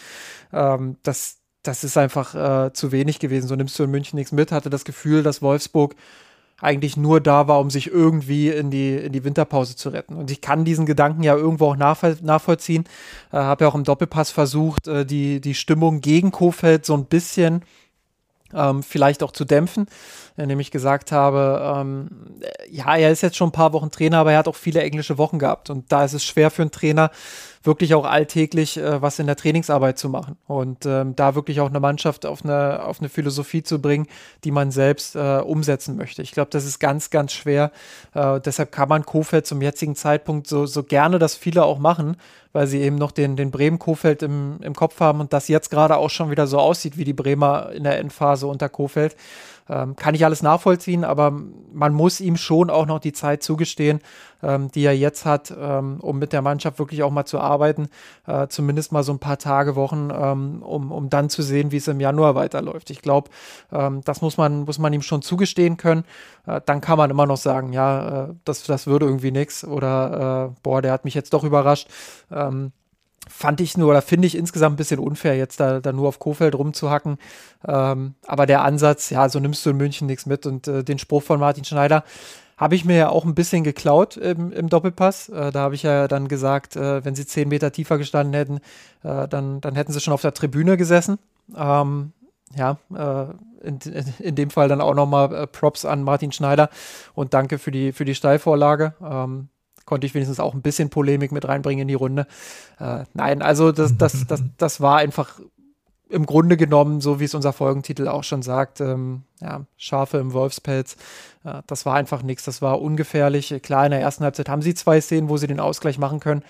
Ähm, 0.53 0.97
das, 1.03 1.37
das 1.63 1.83
ist 1.83 1.97
einfach 1.97 2.67
äh, 2.67 2.73
zu 2.73 2.91
wenig 2.91 3.19
gewesen. 3.19 3.47
So 3.47 3.55
nimmst 3.55 3.77
du 3.77 3.83
in 3.83 3.91
München 3.91 4.17
nichts 4.17 4.31
mit. 4.31 4.51
Hatte 4.51 4.69
das 4.69 4.85
Gefühl, 4.85 5.23
dass 5.23 5.41
Wolfsburg 5.41 5.95
eigentlich 6.59 6.97
nur 6.97 7.21
da 7.21 7.47
war, 7.47 7.59
um 7.59 7.69
sich 7.69 7.87
irgendwie 7.87 8.49
in 8.49 8.71
die, 8.71 8.95
in 8.95 9.11
die 9.11 9.23
Winterpause 9.23 9.75
zu 9.75 9.89
retten. 9.89 10.15
Und 10.15 10.31
ich 10.31 10.41
kann 10.41 10.65
diesen 10.65 10.85
Gedanken 10.85 11.21
ja 11.23 11.35
irgendwo 11.35 11.67
auch 11.67 11.75
nachvoll 11.75 12.17
nachvollziehen. 12.21 12.85
Äh, 13.31 13.37
Habe 13.37 13.65
ja 13.65 13.69
auch 13.69 13.75
im 13.75 13.83
Doppelpass 13.83 14.31
versucht, 14.31 14.87
äh, 14.87 15.05
die, 15.05 15.39
die 15.39 15.53
Stimmung 15.53 16.01
gegen 16.01 16.31
Kofeld 16.31 16.85
so 16.85 16.95
ein 16.95 17.05
bisschen 17.05 17.63
ähm, 18.53 18.81
vielleicht 18.81 19.23
auch 19.23 19.31
zu 19.31 19.45
dämpfen, 19.45 19.87
indem 20.37 20.59
ich 20.59 20.71
gesagt 20.71 21.11
habe, 21.11 21.75
ähm, 21.79 22.09
ja, 22.69 22.95
er 22.95 23.11
ist 23.11 23.21
jetzt 23.21 23.35
schon 23.35 23.49
ein 23.49 23.53
paar 23.53 23.73
Wochen 23.73 23.91
Trainer, 23.91 24.19
aber 24.19 24.31
er 24.31 24.37
hat 24.37 24.47
auch 24.47 24.55
viele 24.55 24.81
englische 24.81 25.17
Wochen 25.17 25.39
gehabt. 25.39 25.69
Und 25.69 25.91
da 25.91 26.05
ist 26.05 26.13
es 26.13 26.23
schwer 26.23 26.51
für 26.51 26.61
einen 26.61 26.71
Trainer, 26.71 27.11
wirklich 27.63 27.93
auch 27.93 28.05
alltäglich 28.05 28.77
äh, 28.77 29.01
was 29.01 29.19
in 29.19 29.27
der 29.27 29.35
Trainingsarbeit 29.35 29.99
zu 29.99 30.09
machen 30.09 30.37
und 30.47 30.85
ähm, 30.85 31.15
da 31.15 31.35
wirklich 31.35 31.59
auch 31.59 31.69
eine 31.69 31.79
Mannschaft 31.79 32.25
auf 32.25 32.43
eine, 32.43 32.83
auf 32.83 32.99
eine 32.99 33.09
Philosophie 33.09 33.61
zu 33.61 33.81
bringen, 33.81 34.07
die 34.43 34.51
man 34.51 34.71
selbst 34.71 35.15
äh, 35.15 35.39
umsetzen 35.39 35.97
möchte. 35.97 36.21
Ich 36.21 36.31
glaube, 36.31 36.49
das 36.49 36.65
ist 36.65 36.79
ganz, 36.79 37.09
ganz 37.09 37.33
schwer. 37.33 37.71
Äh, 38.13 38.39
deshalb 38.39 38.71
kann 38.71 38.89
man 38.89 39.05
Kofeld 39.05 39.45
zum 39.45 39.61
jetzigen 39.61 39.95
Zeitpunkt 39.95 40.47
so, 40.47 40.65
so 40.65 40.83
gerne 40.83 41.19
das 41.19 41.35
viele 41.35 41.65
auch 41.65 41.77
machen, 41.77 42.15
weil 42.57 42.65
sie 42.65 42.81
eben 42.81 42.95
noch 42.95 43.11
den, 43.11 43.35
den 43.35 43.51
Bremen-Kofeld 43.51 44.23
im, 44.23 44.57
im 44.61 44.73
Kopf 44.73 44.99
haben 44.99 45.19
und 45.19 45.31
das 45.31 45.47
jetzt 45.47 45.69
gerade 45.69 45.95
auch 45.95 46.09
schon 46.09 46.31
wieder 46.31 46.47
so 46.47 46.57
aussieht 46.57 46.97
wie 46.97 47.03
die 47.03 47.13
Bremer 47.13 47.69
in 47.71 47.83
der 47.83 47.99
Endphase 47.99 48.47
unter 48.47 48.67
Kofeld. 48.67 49.15
Ähm, 49.69 49.95
kann 49.95 50.15
ich 50.15 50.25
alles 50.25 50.41
nachvollziehen, 50.41 51.03
aber 51.03 51.39
man 51.71 51.93
muss 51.93 52.19
ihm 52.19 52.35
schon 52.35 52.71
auch 52.71 52.87
noch 52.87 52.97
die 52.97 53.13
Zeit 53.13 53.43
zugestehen, 53.43 53.99
ähm, 54.43 54.71
die 54.71 54.83
er 54.85 54.95
jetzt 54.95 55.25
hat, 55.25 55.53
ähm, 55.57 55.99
um 56.01 56.19
mit 56.19 56.33
der 56.33 56.41
Mannschaft 56.41 56.79
wirklich 56.79 57.03
auch 57.03 57.11
mal 57.11 57.25
zu 57.25 57.39
arbeiten. 57.39 57.89
Äh, 58.25 58.47
zumindest 58.47 58.91
mal 58.91 59.03
so 59.03 59.13
ein 59.13 59.19
paar 59.19 59.37
Tage, 59.37 59.75
Wochen, 59.75 60.09
ähm, 60.11 60.61
um, 60.63 60.91
um 60.91 61.09
dann 61.09 61.29
zu 61.29 61.41
sehen, 61.41 61.71
wie 61.71 61.77
es 61.77 61.87
im 61.87 61.99
Januar 61.99 62.35
weiterläuft. 62.35 62.89
Ich 62.89 63.01
glaube, 63.01 63.29
ähm, 63.71 64.01
das 64.03 64.21
muss 64.21 64.37
man, 64.37 64.65
muss 64.65 64.79
man 64.79 64.93
ihm 64.93 65.01
schon 65.01 65.21
zugestehen 65.21 65.77
können. 65.77 66.03
Äh, 66.45 66.61
dann 66.65 66.81
kann 66.81 66.97
man 66.97 67.09
immer 67.09 67.25
noch 67.25 67.37
sagen, 67.37 67.73
ja, 67.73 68.25
äh, 68.25 68.33
das, 68.45 68.63
das 68.63 68.87
würde 68.87 69.05
irgendwie 69.05 69.31
nichts 69.31 69.63
oder 69.63 70.51
äh, 70.51 70.59
boah, 70.63 70.81
der 70.81 70.91
hat 70.91 71.05
mich 71.05 71.13
jetzt 71.13 71.33
doch 71.33 71.43
überrascht. 71.43 71.87
Ähm, 72.31 72.71
fand 73.29 73.61
ich 73.61 73.77
nur 73.77 73.89
oder 73.89 74.01
finde 74.01 74.27
ich 74.27 74.35
insgesamt 74.35 74.73
ein 74.73 74.77
bisschen 74.77 74.99
unfair, 74.99 75.35
jetzt 75.35 75.59
da, 75.59 75.79
da 75.79 75.91
nur 75.91 76.07
auf 76.07 76.19
Kofeld 76.19 76.55
rumzuhacken. 76.55 77.17
Ähm, 77.67 78.15
aber 78.25 78.45
der 78.45 78.63
Ansatz, 78.63 79.09
ja, 79.09 79.27
so 79.29 79.39
nimmst 79.39 79.65
du 79.65 79.71
in 79.71 79.77
München 79.77 80.07
nichts 80.07 80.25
mit. 80.25 80.45
Und 80.45 80.67
äh, 80.67 80.83
den 80.83 80.99
Spruch 80.99 81.23
von 81.23 81.39
Martin 81.39 81.65
Schneider 81.65 82.03
habe 82.57 82.75
ich 82.75 82.85
mir 82.85 82.97
ja 82.97 83.09
auch 83.09 83.23
ein 83.23 83.35
bisschen 83.35 83.63
geklaut 83.63 84.17
im, 84.17 84.51
im 84.51 84.67
Doppelpass. 84.67 85.29
Äh, 85.29 85.51
da 85.51 85.61
habe 85.61 85.75
ich 85.75 85.83
ja 85.83 86.07
dann 86.07 86.27
gesagt, 86.27 86.75
äh, 86.75 87.05
wenn 87.05 87.15
sie 87.15 87.25
zehn 87.25 87.47
Meter 87.47 87.71
tiefer 87.71 87.97
gestanden 87.97 88.33
hätten, 88.33 88.59
äh, 89.03 89.27
dann, 89.27 89.61
dann 89.61 89.75
hätten 89.75 89.93
sie 89.93 90.01
schon 90.01 90.13
auf 90.13 90.21
der 90.21 90.33
Tribüne 90.33 90.75
gesessen. 90.75 91.19
Ähm, 91.55 92.13
ja, 92.55 92.77
äh, 92.93 93.25
in, 93.65 93.79
in, 94.19 94.35
dem 94.35 94.49
Fall 94.49 94.67
dann 94.67 94.81
auch 94.81 94.93
nochmal 94.93 95.33
äh, 95.33 95.47
Props 95.47 95.85
an 95.85 96.03
Martin 96.03 96.31
Schneider 96.31 96.69
und 97.13 97.33
danke 97.33 97.59
für 97.59 97.71
die, 97.71 97.91
für 97.91 98.05
die 98.05 98.15
Steilvorlage. 98.15 98.93
Ähm, 99.03 99.49
konnte 99.85 100.05
ich 100.07 100.13
wenigstens 100.13 100.39
auch 100.39 100.53
ein 100.53 100.61
bisschen 100.61 100.89
Polemik 100.89 101.31
mit 101.31 101.47
reinbringen 101.47 101.83
in 101.83 101.87
die 101.87 101.93
Runde. 101.93 102.27
Äh, 102.79 103.03
nein, 103.13 103.41
also 103.41 103.71
das, 103.71 103.97
das, 103.97 104.27
das, 104.27 104.43
das 104.57 104.81
war 104.81 104.97
einfach 104.97 105.39
im 106.09 106.25
Grunde 106.25 106.57
genommen, 106.57 107.01
so 107.01 107.19
wie 107.19 107.25
es 107.25 107.35
unser 107.35 107.53
Folgentitel 107.53 108.07
auch 108.07 108.23
schon 108.23 108.41
sagt, 108.41 108.81
ähm, 108.81 109.23
ja, 109.41 109.65
Schafe 109.77 110.17
im 110.17 110.33
Wolfspelz. 110.33 110.95
Äh, 111.47 111.61
das 111.67 111.85
war 111.85 111.95
einfach 111.95 112.23
nichts, 112.23 112.45
das 112.45 112.61
war 112.61 112.81
ungefährlich. 112.81 113.55
Klar, 113.63 113.85
in 113.85 113.91
der 113.91 114.01
ersten 114.01 114.23
Halbzeit 114.23 114.49
haben 114.49 114.61
sie 114.61 114.75
zwei 114.75 115.01
Szenen, 115.01 115.29
wo 115.29 115.37
sie 115.37 115.47
den 115.47 115.59
Ausgleich 115.59 115.97
machen 115.97 116.19
können. 116.19 116.43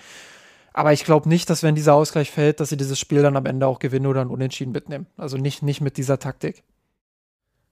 Aber 0.74 0.92
ich 0.92 1.04
glaube 1.04 1.28
nicht, 1.28 1.48
dass 1.50 1.62
wenn 1.62 1.74
dieser 1.74 1.94
Ausgleich 1.94 2.30
fällt, 2.30 2.60
dass 2.60 2.68
sie 2.68 2.76
dieses 2.76 2.98
Spiel 2.98 3.22
dann 3.22 3.36
am 3.36 3.46
Ende 3.46 3.66
auch 3.66 3.78
gewinnen 3.78 4.06
oder 4.06 4.20
ein 4.20 4.28
Unentschieden 4.28 4.72
mitnehmen. 4.72 5.06
Also 5.16 5.36
nicht, 5.36 5.62
nicht 5.62 5.80
mit 5.80 5.96
dieser 5.96 6.18
Taktik. 6.18 6.62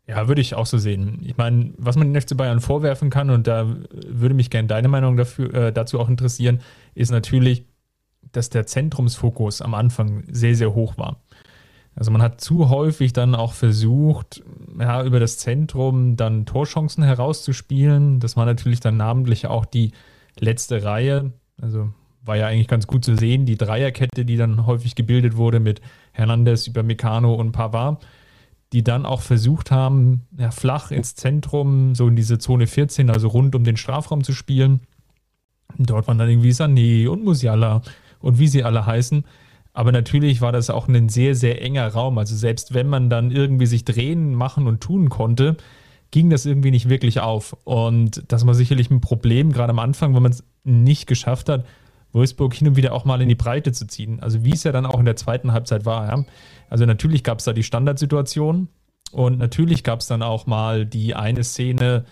Ja, 0.09 0.29
würde 0.29 0.41
ich 0.41 0.55
auch 0.55 0.67
so 0.67 0.79
sehen. 0.79 1.21
Ich 1.23 1.37
meine, 1.37 1.75
was 1.79 1.97
man 1.97 2.13
den 2.13 2.21
FC 2.21 2.37
Bayern 2.37 2.61
vorwerfen 2.61 3.11
kann, 3.11 3.29
und 3.29 3.47
da 3.47 3.67
würde 3.91 4.35
mich 4.35 4.51
gerne 4.51 4.69
deine 4.69 4.89
Meinung 4.89 5.17
dafür, 5.17 5.53
äh, 5.53 5.73
dazu 5.73 5.99
auch 5.99 6.09
interessieren, 6.09 6.61
ist 6.95 7.11
natürlich, 7.11 7.65
dass 8.33 8.51
der 8.51 8.67
Zentrumsfokus 8.67 9.63
am 9.63 9.75
Anfang 9.75 10.25
sehr, 10.31 10.55
sehr 10.55 10.75
hoch 10.75 10.97
war. 10.97 11.21
Also 11.97 12.11
man 12.11 12.23
hat 12.23 12.41
zu 12.41 12.69
häufig 12.69 13.13
dann 13.13 13.35
auch 13.35 13.55
versucht, 13.55 14.45
ja, 14.79 15.03
über 15.03 15.19
das 15.19 15.39
Zentrum 15.39 16.17
dann 16.17 16.47
Torchancen 16.47 17.03
herauszuspielen. 17.03 18.21
Das 18.21 18.37
war 18.37 18.45
natürlich 18.47 18.81
dann 18.81 18.97
namentlich 18.97 19.47
auch 19.47 19.65
die 19.65 19.93
letzte 20.39 20.85
Reihe. 20.85 21.33
Also 21.61 21.93
war 22.23 22.37
ja 22.37 22.47
eigentlich 22.47 22.69
ganz 22.69 22.87
gut 22.87 23.05
zu 23.05 23.17
sehen, 23.17 23.47
die 23.47 23.57
Dreierkette, 23.57 24.25
die 24.25 24.37
dann 24.37 24.67
häufig 24.67 24.95
gebildet 24.95 25.37
wurde 25.37 25.59
mit 25.59 25.81
Hernandez 26.13 26.67
über 26.67 26.83
Meccano 26.83 27.35
und 27.35 27.53
Pavard 27.53 28.05
die 28.73 28.83
dann 28.83 29.07
auch 29.07 29.21
versucht 29.21 29.71
haben, 29.71 30.27
ja, 30.37 30.51
flach 30.51 30.91
ins 30.91 31.15
Zentrum, 31.15 31.95
so 31.95 32.09
in 32.09 32.17
diese 32.17 32.39
Zone 32.39 32.67
14, 32.67 33.11
also 33.11 33.29
rund 33.29 33.55
um 33.55 33.65
den 33.65 33.77
Strafraum 33.77 34.25
zu 34.25 34.33
spielen. 34.33 34.81
Dort 35.79 36.09
waren 36.09 36.19
dann 36.19 36.29
irgendwie 36.29 36.51
Sané 36.51 37.09
und 37.09 37.25
Musiala 37.25 37.83
und 38.21 38.39
wie 38.39 38.49
sie 38.49 38.65
alle 38.65 38.87
heißen. 38.87 39.25
Aber 39.77 39.93
natürlich 39.93 40.41
war 40.41 40.53
das 40.53 40.71
auch 40.71 40.89
ein 40.89 41.11
sehr, 41.11 41.35
sehr 41.35 41.61
enger 41.61 41.87
Raum. 41.89 42.17
Also 42.17 42.35
selbst 42.35 42.73
wenn 42.73 42.87
man 42.87 43.11
dann 43.11 43.31
irgendwie 43.31 43.67
sich 43.67 43.85
drehen, 43.85 44.35
machen 44.35 44.67
und 44.67 44.81
tun 44.81 45.11
konnte, 45.11 45.59
ging 46.11 46.31
das 46.31 46.47
irgendwie 46.47 46.71
nicht 46.71 46.89
wirklich 46.89 47.21
auf. 47.21 47.55
Und 47.65 48.25
das 48.29 48.47
war 48.47 48.55
sicherlich 48.55 48.91
ein 48.91 49.03
Problem, 49.03 49.53
gerade 49.53 49.73
am 49.73 49.79
Anfang, 49.79 50.15
wenn 50.15 50.23
man 50.23 50.33
es 50.33 50.45
nicht 50.65 51.07
geschafft 51.07 51.51
hat, 51.51 51.67
Wolfsburg 52.13 52.55
hin 52.55 52.69
und 52.69 52.77
wieder 52.77 52.95
auch 52.95 53.05
mal 53.05 53.21
in 53.21 53.29
die 53.29 53.35
Breite 53.35 53.71
zu 53.73 53.87
ziehen. 53.87 54.19
Also 54.21 54.47
wie 54.47 54.55
es 54.55 54.65
ja 54.65 54.73
dann 54.73 54.87
auch 54.87 54.99
in 54.99 55.05
der 55.05 55.17
zweiten 55.17 55.53
Halbzeit 55.53 55.85
war. 55.85 56.09
Ja. 56.09 56.25
Also 56.71 56.87
natürlich 56.87 57.23
gab 57.23 57.41
es 57.41 57.45
da 57.45 57.53
die 57.53 57.63
Standardsituation 57.63 58.69
und 59.13 59.39
natürlich 59.39 59.85
gab 59.85 60.01
es 60.01 60.07
dann 60.07 60.23
auch 60.23 60.47
mal 60.47 60.87
die 60.87 61.15
eine 61.15 61.45
Szene 61.45 62.07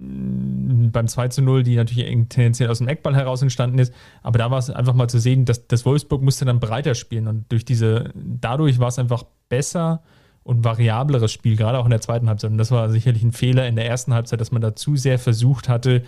beim 0.00 1.08
2 1.08 1.28
zu 1.28 1.42
0, 1.42 1.64
die 1.64 1.76
natürlich 1.76 2.06
tendenziell 2.28 2.70
aus 2.70 2.78
dem 2.78 2.88
Eckball 2.88 3.16
heraus 3.16 3.42
entstanden 3.42 3.78
ist. 3.78 3.92
Aber 4.22 4.38
da 4.38 4.50
war 4.50 4.58
es 4.58 4.70
einfach 4.70 4.94
mal 4.94 5.08
zu 5.08 5.18
sehen, 5.18 5.44
dass 5.44 5.66
das 5.66 5.84
Wolfsburg 5.84 6.22
musste 6.22 6.44
dann 6.44 6.60
breiter 6.60 6.94
spielen 6.94 7.26
und 7.26 7.50
durch 7.50 7.64
diese, 7.64 8.12
dadurch 8.14 8.78
war 8.78 8.88
es 8.88 8.98
einfach 8.98 9.24
besser 9.48 10.02
und 10.44 10.64
variableres 10.64 11.32
Spiel, 11.32 11.56
gerade 11.56 11.78
auch 11.78 11.84
in 11.84 11.90
der 11.90 12.00
zweiten 12.00 12.28
Halbzeit. 12.28 12.50
Und 12.50 12.58
das 12.58 12.70
war 12.70 12.88
sicherlich 12.90 13.22
ein 13.22 13.32
Fehler 13.32 13.66
in 13.66 13.76
der 13.76 13.86
ersten 13.86 14.14
Halbzeit, 14.14 14.40
dass 14.40 14.52
man 14.52 14.62
da 14.62 14.74
zu 14.74 14.96
sehr 14.96 15.18
versucht 15.18 15.68
hatte, 15.68 16.04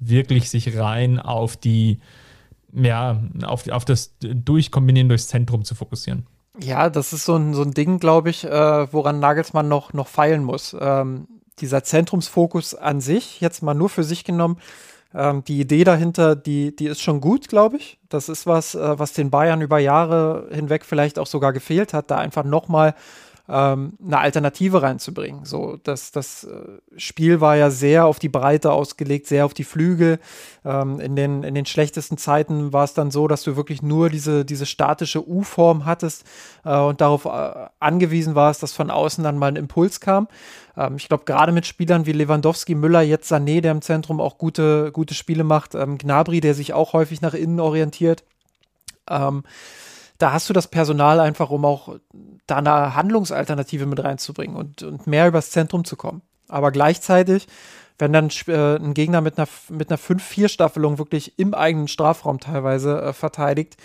wirklich 0.00 0.50
sich 0.50 0.76
rein 0.76 1.18
auf 1.18 1.56
die, 1.56 2.00
ja, 2.72 3.22
auf, 3.44 3.68
auf 3.68 3.84
das 3.84 4.14
Durchkombinieren 4.20 5.08
durchs 5.08 5.28
Zentrum 5.28 5.64
zu 5.64 5.74
fokussieren. 5.74 6.26
Ja, 6.60 6.90
das 6.90 7.12
ist 7.12 7.24
so 7.24 7.36
ein, 7.36 7.54
so 7.54 7.62
ein 7.62 7.72
Ding, 7.72 8.00
glaube 8.00 8.30
ich, 8.30 8.44
äh, 8.44 8.92
woran 8.92 9.20
Nagelsmann 9.20 9.68
noch, 9.68 9.92
noch 9.92 10.08
feilen 10.08 10.42
muss. 10.42 10.76
Ähm, 10.78 11.28
dieser 11.60 11.84
Zentrumsfokus 11.84 12.74
an 12.74 13.00
sich, 13.00 13.40
jetzt 13.40 13.62
mal 13.62 13.74
nur 13.74 13.88
für 13.88 14.04
sich 14.04 14.24
genommen, 14.24 14.58
ähm, 15.14 15.42
die 15.44 15.60
Idee 15.60 15.84
dahinter, 15.84 16.36
die, 16.36 16.74
die 16.74 16.86
ist 16.86 17.00
schon 17.00 17.20
gut, 17.20 17.48
glaube 17.48 17.76
ich. 17.76 17.98
Das 18.08 18.28
ist 18.28 18.46
was, 18.46 18.74
äh, 18.74 18.98
was 18.98 19.12
den 19.12 19.30
Bayern 19.30 19.60
über 19.62 19.78
Jahre 19.78 20.48
hinweg 20.50 20.84
vielleicht 20.84 21.18
auch 21.18 21.26
sogar 21.26 21.52
gefehlt 21.52 21.94
hat, 21.94 22.10
da 22.10 22.16
einfach 22.18 22.44
nochmal 22.44 22.94
ähm, 23.48 23.94
eine 24.04 24.18
Alternative 24.18 24.82
reinzubringen. 24.82 25.44
So, 25.44 25.78
das, 25.82 26.12
das 26.12 26.44
äh, 26.44 26.98
Spiel 26.98 27.40
war 27.40 27.56
ja 27.56 27.70
sehr 27.70 28.04
auf 28.04 28.18
die 28.18 28.28
Breite 28.28 28.72
ausgelegt, 28.72 29.26
sehr 29.26 29.46
auf 29.46 29.54
die 29.54 29.64
Flügel. 29.64 30.18
Ähm, 30.64 31.00
in, 31.00 31.16
den, 31.16 31.42
in 31.42 31.54
den 31.54 31.64
schlechtesten 31.64 32.18
Zeiten 32.18 32.72
war 32.72 32.84
es 32.84 32.92
dann 32.92 33.10
so, 33.10 33.26
dass 33.26 33.42
du 33.42 33.56
wirklich 33.56 33.80
nur 33.80 34.10
diese, 34.10 34.44
diese 34.44 34.66
statische 34.66 35.26
U-Form 35.26 35.86
hattest 35.86 36.24
äh, 36.64 36.76
und 36.76 37.00
darauf 37.00 37.24
äh, 37.24 37.68
angewiesen 37.80 38.34
warst, 38.34 38.62
dass 38.62 38.74
von 38.74 38.90
außen 38.90 39.24
dann 39.24 39.38
mal 39.38 39.48
ein 39.48 39.56
Impuls 39.56 40.00
kam. 40.00 40.28
Ähm, 40.76 40.96
ich 40.96 41.08
glaube, 41.08 41.24
gerade 41.24 41.52
mit 41.52 41.66
Spielern 41.66 42.04
wie 42.04 42.12
Lewandowski, 42.12 42.74
Müller, 42.74 43.00
jetzt 43.00 43.32
Sané, 43.32 43.62
der 43.62 43.72
im 43.72 43.82
Zentrum 43.82 44.20
auch 44.20 44.36
gute, 44.36 44.92
gute 44.92 45.14
Spiele 45.14 45.44
macht, 45.44 45.74
ähm, 45.74 45.96
Gnabry, 45.96 46.40
der 46.40 46.54
sich 46.54 46.74
auch 46.74 46.92
häufig 46.92 47.22
nach 47.22 47.34
innen 47.34 47.60
orientiert. 47.60 48.24
Ähm, 49.08 49.42
da 50.18 50.32
hast 50.32 50.48
du 50.48 50.52
das 50.52 50.68
Personal 50.68 51.20
einfach, 51.20 51.50
um 51.50 51.64
auch 51.64 51.96
da 52.46 52.56
eine 52.56 52.94
Handlungsalternative 52.94 53.86
mit 53.86 54.02
reinzubringen 54.02 54.56
und, 54.56 54.82
und 54.82 55.06
mehr 55.06 55.28
übers 55.28 55.50
Zentrum 55.50 55.84
zu 55.84 55.96
kommen. 55.96 56.22
Aber 56.48 56.72
gleichzeitig, 56.72 57.46
wenn 57.98 58.12
dann 58.12 58.30
äh, 58.46 58.76
ein 58.76 58.94
Gegner 58.94 59.20
mit 59.20 59.38
einer, 59.38 59.48
mit 59.68 59.90
einer 59.90 59.98
5-4-Staffelung 59.98 60.98
wirklich 60.98 61.38
im 61.38 61.54
eigenen 61.54 61.88
Strafraum 61.88 62.40
teilweise 62.40 63.00
äh, 63.00 63.12
verteidigt, 63.12 63.76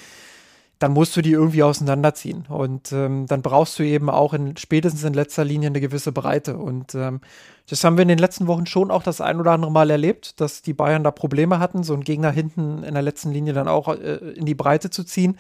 dann 0.84 0.92
musst 0.92 1.16
du 1.16 1.22
die 1.22 1.32
irgendwie 1.32 1.64
auseinanderziehen. 1.64 2.46
Und 2.50 2.92
ähm, 2.92 3.26
dann 3.26 3.42
brauchst 3.42 3.80
du 3.80 3.84
eben 3.84 4.10
auch 4.10 4.34
in, 4.34 4.58
spätestens 4.58 5.06
in 5.06 5.14
letzter 5.14 5.46
Linie 5.46 5.68
eine 5.68 5.80
gewisse 5.80 6.12
Breite. 6.12 6.58
Und 6.58 6.94
ähm, 6.94 7.22
das 7.70 7.86
haben 7.86 7.96
wir 7.96 8.02
in 8.02 8.10
den 8.10 8.18
letzten 8.18 8.48
Wochen 8.48 8.66
schon 8.66 8.92
auch 8.92 9.02
das 9.02 9.22
ein 9.22 9.40
oder 9.40 9.52
andere 9.52 9.72
Mal 9.72 9.90
erlebt, 9.90 10.42
dass 10.42 10.62
die 10.62 10.74
Bayern 10.74 11.06
da 11.06 11.12
Probleme 11.12 11.60
hatten, 11.60 11.84
so 11.84 11.94
einen 11.94 12.04
Gegner 12.04 12.32
hinten 12.32 12.84
in 12.84 12.96
der 12.96 13.02
letzten 13.02 13.32
Linie 13.32 13.54
dann 13.54 13.70
auch 13.70 13.88
äh, 13.88 14.16
in 14.36 14.46
die 14.46 14.56
Breite 14.56 14.90
zu 14.90 15.06
ziehen. 15.06 15.40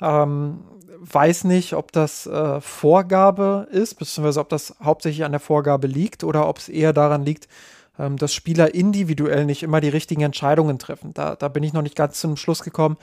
Ähm, 0.00 0.60
weiß 1.00 1.42
nicht, 1.44 1.72
ob 1.72 1.90
das 1.90 2.28
äh, 2.28 2.60
Vorgabe 2.60 3.66
ist, 3.72 3.96
beziehungsweise 3.98 4.38
ob 4.38 4.50
das 4.50 4.76
hauptsächlich 4.80 5.24
an 5.24 5.32
der 5.32 5.40
Vorgabe 5.40 5.88
liegt 5.88 6.22
oder 6.22 6.48
ob 6.48 6.58
es 6.58 6.68
eher 6.68 6.92
daran 6.92 7.24
liegt, 7.24 7.48
ähm, 7.98 8.16
dass 8.16 8.34
Spieler 8.34 8.74
individuell 8.74 9.44
nicht 9.44 9.62
immer 9.62 9.80
die 9.80 9.88
richtigen 9.88 10.22
Entscheidungen 10.22 10.78
treffen. 10.78 11.14
Da, 11.14 11.36
da 11.36 11.48
bin 11.48 11.62
ich 11.62 11.72
noch 11.72 11.82
nicht 11.82 11.96
ganz 11.96 12.20
zum 12.20 12.36
Schluss 12.36 12.62
gekommen. 12.62 12.96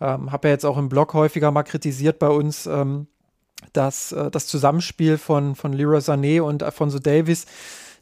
Ähm, 0.00 0.32
Habe 0.32 0.48
ja 0.48 0.54
jetzt 0.54 0.66
auch 0.66 0.78
im 0.78 0.88
Blog 0.88 1.14
häufiger 1.14 1.50
mal 1.50 1.62
kritisiert 1.62 2.18
bei 2.18 2.28
uns, 2.28 2.66
ähm, 2.66 3.06
dass 3.72 4.12
äh, 4.12 4.30
das 4.30 4.46
Zusammenspiel 4.46 5.18
von, 5.18 5.54
von 5.54 5.72
Leroy 5.72 5.98
Sané 5.98 6.40
und 6.40 6.62
Alfonso 6.62 6.98
Davis 6.98 7.46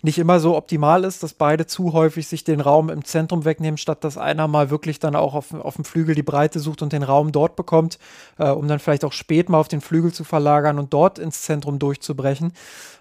nicht 0.03 0.19
immer 0.19 0.39
so 0.39 0.57
optimal 0.57 1.05
ist, 1.05 1.23
dass 1.23 1.35
beide 1.35 1.67
zu 1.67 1.93
häufig 1.93 2.29
sich 2.29 2.45
den 2.45 2.61
Raum 2.61 2.89
im 2.89 3.05
Zentrum 3.05 3.45
wegnehmen, 3.45 3.79
statt 3.79 4.05
dass 4.05 4.17
einer 4.17 4.47
mal 4.47 4.71
wirklich 4.71 5.01
dann 5.01 5.17
auch 5.17 5.35
auf, 5.35 5.53
auf 5.53 5.75
dem 5.75 5.85
Flügel 5.85 6.15
die 6.15 6.23
Breite 6.23 6.61
sucht 6.61 6.83
und 6.83 6.93
den 6.93 7.03
Raum 7.03 7.33
dort 7.33 7.57
bekommt, 7.57 7.99
äh, 8.39 8.49
um 8.49 8.69
dann 8.69 8.79
vielleicht 8.79 9.05
auch 9.05 9.13
spät 9.13 9.49
mal 9.49 9.59
auf 9.59 9.69
den 9.69 9.81
Flügel 9.81 10.13
zu 10.13 10.25
verlagern 10.25 10.79
und 10.79 10.93
dort 10.93 11.19
ins 11.19 11.43
Zentrum 11.43 11.79
durchzubrechen. 11.79 12.53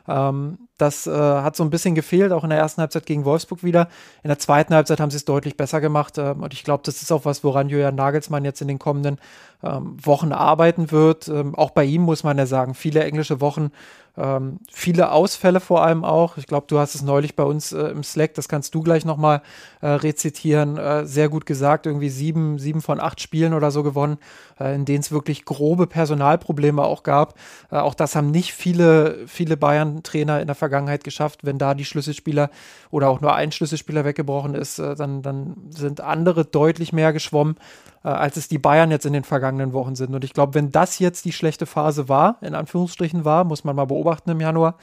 Ähm, 0.08 0.58
das 0.78 1.08
äh, 1.08 1.12
hat 1.12 1.56
so 1.56 1.64
ein 1.64 1.70
bisschen 1.70 1.96
gefehlt, 1.96 2.32
auch 2.32 2.44
in 2.44 2.50
der 2.50 2.60
ersten 2.60 2.82
Halbzeit 2.82 3.06
gegen 3.06 3.26
Wolfsburg 3.26 3.64
wieder. 3.64 3.90
In 4.24 4.30
der 4.30 4.40
zweiten 4.40 4.74
Halbzeit 4.74 5.00
haben 5.00 5.12
sie 5.12 5.18
es 5.18 5.26
deutlich 5.26 5.58
besser 5.58 5.82
gemacht. 5.82 6.18
Ähm, 6.18 6.44
und 6.44 6.54
ich 6.54 6.64
glaube, 6.64 6.84
das 6.86 7.02
ist 7.02 7.12
auch 7.12 7.26
was, 7.26 7.44
woran 7.44 7.70
Julian 7.70 7.96
Nagelsmann 7.96 8.46
jetzt 8.46 8.62
in 8.62 8.68
den 8.68 8.80
kommenden 8.80 9.20
ähm, 9.64 9.98
Wochen 10.02 10.32
arbeiten 10.32 10.92
wird. 10.92 11.28
Ähm, 11.28 11.56
auch 11.56 11.72
bei 11.72 11.84
ihm 11.84 12.04
muss 12.04 12.24
man 12.24 12.38
ja 12.38 12.46
sagen, 12.46 12.74
viele 12.74 13.04
englische 13.04 13.42
Wochen 13.42 13.72
ähm, 14.18 14.60
viele 14.72 15.12
Ausfälle 15.12 15.60
vor 15.60 15.84
allem 15.84 16.04
auch. 16.04 16.38
Ich 16.38 16.48
glaube, 16.48 16.66
du 16.68 16.80
hast 16.80 16.96
es 16.96 17.04
neulich 17.04 17.36
bei 17.36 17.44
uns 17.44 17.72
äh, 17.72 17.88
im 17.90 18.04
Slack, 18.04 18.34
das 18.34 18.50
kannst 18.50 18.74
du 18.74 18.82
gleich 18.82 19.06
nochmal 19.06 19.42
äh, 19.82 19.88
rezitieren. 19.88 20.78
Äh, 20.78 21.06
sehr 21.06 21.30
gut 21.30 21.46
gesagt, 21.46 21.86
irgendwie 21.86 22.10
sieben, 22.10 22.58
sieben 22.58 22.82
von 22.82 23.00
acht 23.00 23.22
Spielen 23.22 23.54
oder 23.54 23.70
so 23.70 23.84
gewonnen, 23.84 24.18
in 24.60 24.86
denen 24.86 25.00
es 25.00 25.12
wirklich 25.12 25.46
grobe 25.46 25.88
Personalprobleme 25.88 26.84
auch 26.84 27.04
gab. 27.04 27.36
Äh, 27.72 27.78
auch 27.78 27.94
das 27.94 28.16
haben 28.16 28.32
nicht 28.32 28.54
viele, 28.54 29.28
viele 29.28 29.58
Bayern-Trainer 29.58 30.42
in 30.42 30.48
der 30.48 30.56
Vergangenheit 30.56 31.04
geschafft. 31.04 31.42
Wenn 31.44 31.58
da 31.58 31.74
die 31.74 31.86
Schlüsselspieler 31.86 32.50
oder 32.92 33.10
auch 33.10 33.22
nur 33.22 33.36
ein 33.36 33.52
Schlüsselspieler 33.52 34.06
weggebrochen 34.06 34.56
ist, 34.56 34.80
äh, 34.80 34.96
dann, 34.96 35.22
dann 35.22 35.56
sind 35.70 36.02
andere 36.02 36.46
deutlich 36.46 36.94
mehr 36.94 37.14
geschwommen 37.14 37.56
äh, 38.04 38.10
als 38.10 38.38
es 38.38 38.48
die 38.48 38.58
Bayern 38.58 38.92
jetzt 38.92 39.06
in 39.06 39.14
den 39.14 39.24
vergangenen 39.24 39.74
Wochen 39.74 39.96
sind. 39.96 40.16
Und 40.16 40.24
ich 40.24 40.34
glaube, 40.34 40.54
wenn 40.54 40.72
das 40.72 41.00
jetzt 41.00 41.26
die 41.26 41.34
schlechte 41.34 41.66
Phase 41.66 42.08
war, 42.08 42.38
in 42.42 42.56
Anführungsstrichen 42.56 43.26
war, 43.26 43.44
muss 43.44 43.64
man 43.64 43.76
mal 43.76 43.86
beobachten 43.86 44.30
im 44.30 44.40
Januar. 44.40 44.78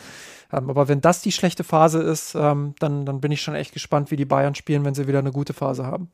Ähm, 0.52 0.68
aber 0.68 0.88
wenn 0.88 1.00
das 1.00 1.22
die 1.22 1.32
schlechte 1.32 1.64
Phase 1.64 2.02
ist, 2.02 2.34
ähm, 2.34 2.74
dann, 2.78 3.06
dann 3.06 3.20
bin 3.20 3.32
ich 3.32 3.40
schon 3.40 3.54
echt 3.54 3.72
gespannt, 3.72 4.10
wie 4.10 4.16
die 4.16 4.24
Bayern 4.24 4.54
spielen, 4.54 4.84
wenn 4.84 4.94
sie 4.94 5.08
wieder 5.08 5.20
eine 5.20 5.32
gute 5.32 5.54
Phase 5.54 5.86
haben. 5.86 6.10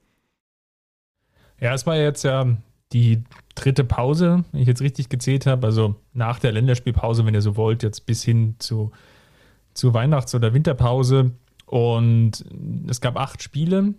Ja, 1.59 1.75
es 1.75 1.87
war 1.87 1.97
jetzt 1.97 2.23
ja 2.23 2.47
die 2.93 3.23
dritte 3.55 3.85
Pause, 3.85 4.45
wenn 4.53 4.63
ich 4.63 4.69
jetzt 4.69 4.83
richtig 4.83 5.09
gezählt 5.09 5.47
habe, 5.47 5.67
also 5.67 5.97
nach 6.13 6.39
der 6.39 6.53
Länderspielpause, 6.53 7.25
wenn 7.25 7.35
ihr 7.35 7.43
so 7.43 7.57
wollt, 7.57 7.83
jetzt 7.83 8.07
bis 8.07 8.25
hin 8.25 8.57
zu, 8.59 8.91
zu 9.75 9.95
Weihnachts- 9.95 10.35
oder 10.35 10.55
Winterpause. 10.55 11.33
Und 11.67 12.45
es 12.89 13.01
gab 13.01 13.17
acht 13.17 13.43
Spiele 13.43 13.95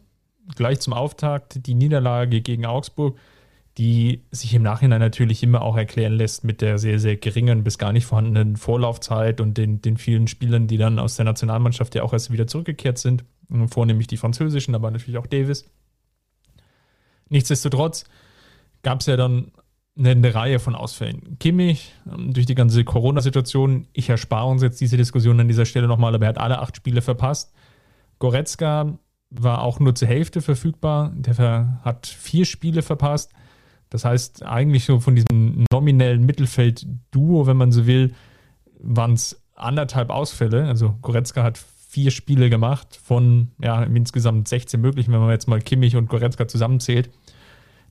gleich 0.55 0.79
zum 0.79 0.93
Auftakt 0.93 1.65
die 1.65 1.75
Niederlage 1.75 2.41
gegen 2.41 2.65
Augsburg, 2.65 3.17
die 3.77 4.23
sich 4.31 4.53
im 4.53 4.63
Nachhinein 4.63 4.99
natürlich 4.99 5.43
immer 5.43 5.61
auch 5.61 5.77
erklären 5.77 6.13
lässt 6.13 6.43
mit 6.43 6.61
der 6.61 6.77
sehr, 6.77 6.99
sehr 6.99 7.15
geringen 7.15 7.63
bis 7.63 7.77
gar 7.77 7.93
nicht 7.93 8.05
vorhandenen 8.05 8.57
Vorlaufzeit 8.57 9.39
und 9.39 9.57
den, 9.57 9.81
den 9.81 9.95
vielen 9.95 10.27
Spielern, 10.27 10.67
die 10.67 10.77
dann 10.77 10.99
aus 10.99 11.15
der 11.15 11.25
Nationalmannschaft 11.25 11.95
ja 11.95 12.03
auch 12.03 12.11
erst 12.11 12.31
wieder 12.31 12.47
zurückgekehrt 12.47 12.97
sind. 12.97 13.23
Vornehmlich 13.67 14.07
die 14.07 14.17
französischen, 14.17 14.75
aber 14.75 14.91
natürlich 14.91 15.17
auch 15.17 15.27
Davis. 15.27 15.65
Nichtsdestotrotz 17.29 18.03
gab 18.83 19.01
es 19.01 19.05
ja 19.05 19.17
dann 19.17 19.51
eine, 19.97 20.11
eine, 20.11 20.33
Reihe 20.33 20.59
von 20.59 20.75
Ausfällen. 20.75 21.37
Kimmich, 21.39 21.93
ähm, 22.11 22.33
durch 22.33 22.45
die 22.45 22.55
ganze 22.55 22.83
Corona-Situation, 22.83 23.87
ich 23.93 24.09
erspare 24.09 24.47
uns 24.47 24.61
jetzt 24.61 24.79
diese 24.81 24.97
Diskussion 24.97 25.39
an 25.39 25.47
dieser 25.47 25.65
Stelle 25.65 25.87
nochmal, 25.87 26.15
aber 26.15 26.25
er 26.25 26.29
hat 26.29 26.37
alle 26.37 26.59
acht 26.59 26.77
Spiele 26.77 27.01
verpasst. 27.01 27.53
Goretzka 28.19 28.97
war 29.29 29.61
auch 29.61 29.79
nur 29.79 29.95
zur 29.95 30.07
Hälfte 30.07 30.41
verfügbar. 30.41 31.11
Der 31.15 31.79
hat 31.83 32.07
vier 32.07 32.45
Spiele 32.45 32.81
verpasst. 32.81 33.31
Das 33.89 34.05
heißt, 34.05 34.43
eigentlich 34.43 34.85
so 34.85 34.99
von 34.99 35.15
diesem 35.15 35.65
nominellen 35.71 36.25
Mittelfeld-Duo, 36.25 37.47
wenn 37.47 37.57
man 37.57 37.71
so 37.71 37.87
will, 37.87 38.13
waren 38.79 39.13
es 39.13 39.41
anderthalb 39.55 40.09
Ausfälle. 40.09 40.67
Also 40.67 40.97
Goretzka 41.01 41.43
hat 41.43 41.57
vier 41.57 42.11
Spiele 42.11 42.49
gemacht 42.49 42.99
von 43.03 43.51
ja, 43.61 43.83
insgesamt 43.83 44.47
16 44.47 44.79
möglichen, 44.79 45.11
wenn 45.11 45.19
man 45.19 45.31
jetzt 45.31 45.47
mal 45.47 45.59
Kimmich 45.59 45.97
und 45.97 46.07
Goretzka 46.07 46.47
zusammenzählt. 46.47 47.09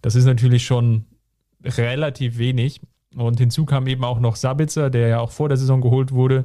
Das 0.02 0.14
ist 0.14 0.24
natürlich 0.24 0.64
schon 0.64 1.04
relativ 1.62 2.38
wenig. 2.38 2.80
Und 3.14 3.38
hinzu 3.38 3.64
kam 3.64 3.86
eben 3.86 4.04
auch 4.04 4.20
noch 4.20 4.36
Sabitzer, 4.36 4.88
der 4.88 5.08
ja 5.08 5.20
auch 5.20 5.32
vor 5.32 5.48
der 5.48 5.58
Saison 5.58 5.80
geholt 5.80 6.12
wurde, 6.12 6.44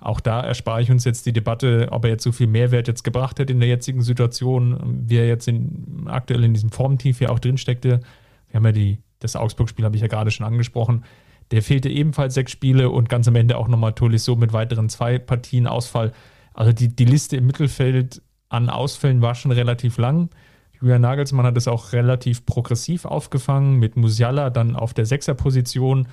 auch 0.00 0.20
da 0.20 0.40
erspare 0.40 0.80
ich 0.80 0.90
uns 0.90 1.04
jetzt 1.04 1.26
die 1.26 1.32
Debatte, 1.32 1.88
ob 1.90 2.04
er 2.04 2.10
jetzt 2.10 2.24
so 2.24 2.32
viel 2.32 2.46
Mehrwert 2.46 2.88
jetzt 2.88 3.04
gebracht 3.04 3.38
hat 3.38 3.50
in 3.50 3.60
der 3.60 3.68
jetzigen 3.68 4.02
Situation, 4.02 5.04
wie 5.06 5.16
er 5.16 5.28
jetzt 5.28 5.46
in, 5.46 6.04
aktuell 6.06 6.42
in 6.44 6.54
diesem 6.54 6.70
Formtief 6.70 7.20
ja 7.20 7.28
auch 7.28 7.38
drinsteckte. 7.38 8.00
Wir 8.48 8.54
haben 8.54 8.64
ja 8.64 8.72
die, 8.72 8.98
das 9.18 9.36
Augsburg-Spiel, 9.36 9.84
habe 9.84 9.96
ich 9.96 10.02
ja 10.02 10.08
gerade 10.08 10.30
schon 10.30 10.46
angesprochen. 10.46 11.04
Der 11.50 11.62
fehlte 11.62 11.90
ebenfalls 11.90 12.34
sechs 12.34 12.52
Spiele 12.52 12.88
und 12.88 13.08
ganz 13.08 13.28
am 13.28 13.36
Ende 13.36 13.58
auch 13.58 13.68
nochmal 13.68 13.92
Tolisso 13.92 14.36
mit 14.36 14.52
weiteren 14.52 14.88
zwei 14.88 15.18
Partien 15.18 15.66
Ausfall. 15.66 16.12
Also 16.54 16.72
die, 16.72 16.88
die 16.88 17.04
Liste 17.04 17.36
im 17.36 17.46
Mittelfeld 17.46 18.22
an 18.48 18.70
Ausfällen 18.70 19.20
war 19.20 19.34
schon 19.34 19.52
relativ 19.52 19.98
lang. 19.98 20.30
Julian 20.80 21.02
Nagelsmann 21.02 21.46
hat 21.46 21.56
es 21.56 21.68
auch 21.68 21.92
relativ 21.92 22.46
progressiv 22.46 23.04
aufgefangen 23.04 23.78
mit 23.78 23.96
Musiala 23.96 24.50
dann 24.50 24.76
auf 24.76 24.94
der 24.94 25.06
Sechserposition, 25.06 26.08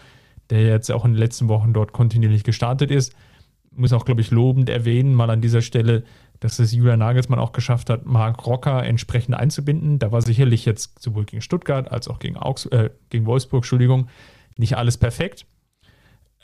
der 0.49 0.63
jetzt 0.63 0.91
auch 0.91 1.05
in 1.05 1.13
den 1.13 1.19
letzten 1.19 1.47
Wochen 1.47 1.73
dort 1.73 1.93
kontinuierlich 1.93 2.43
gestartet 2.43 2.91
ist 2.91 3.13
muss 3.77 3.93
auch, 3.93 4.05
glaube 4.05 4.21
ich, 4.21 4.31
lobend 4.31 4.69
erwähnen, 4.69 5.13
mal 5.13 5.29
an 5.29 5.41
dieser 5.41 5.61
Stelle, 5.61 6.03
dass 6.39 6.59
es 6.59 6.73
Julian 6.73 6.99
Nagelsmann 6.99 7.39
auch 7.39 7.51
geschafft 7.51 7.89
hat, 7.89 8.05
Marc 8.05 8.45
Rocker 8.45 8.83
entsprechend 8.83 9.35
einzubinden. 9.35 9.99
Da 9.99 10.11
war 10.11 10.21
sicherlich 10.21 10.65
jetzt 10.65 11.01
sowohl 11.01 11.25
gegen 11.25 11.41
Stuttgart 11.41 11.91
als 11.91 12.07
auch 12.07 12.19
gegen, 12.19 12.37
Augs 12.37 12.65
äh, 12.67 12.89
gegen 13.09 13.25
Wolfsburg, 13.25 13.59
Entschuldigung, 13.63 14.07
nicht 14.57 14.77
alles 14.77 14.97
perfekt. 14.97 15.45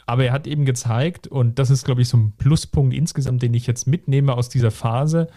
Aber 0.05 0.25
er 0.25 0.33
hat 0.33 0.47
eben 0.47 0.65
gezeigt, 0.65 1.27
und 1.27 1.59
das 1.59 1.69
ist, 1.69 1.85
glaube 1.85 2.01
ich, 2.01 2.09
so 2.09 2.17
ein 2.17 2.33
Pluspunkt 2.37 2.93
insgesamt, 2.93 3.41
den 3.41 3.53
ich 3.53 3.67
jetzt 3.67 3.87
mitnehme 3.87 4.33
aus 4.33 4.49
dieser 4.49 4.71
Phase, 4.71 5.27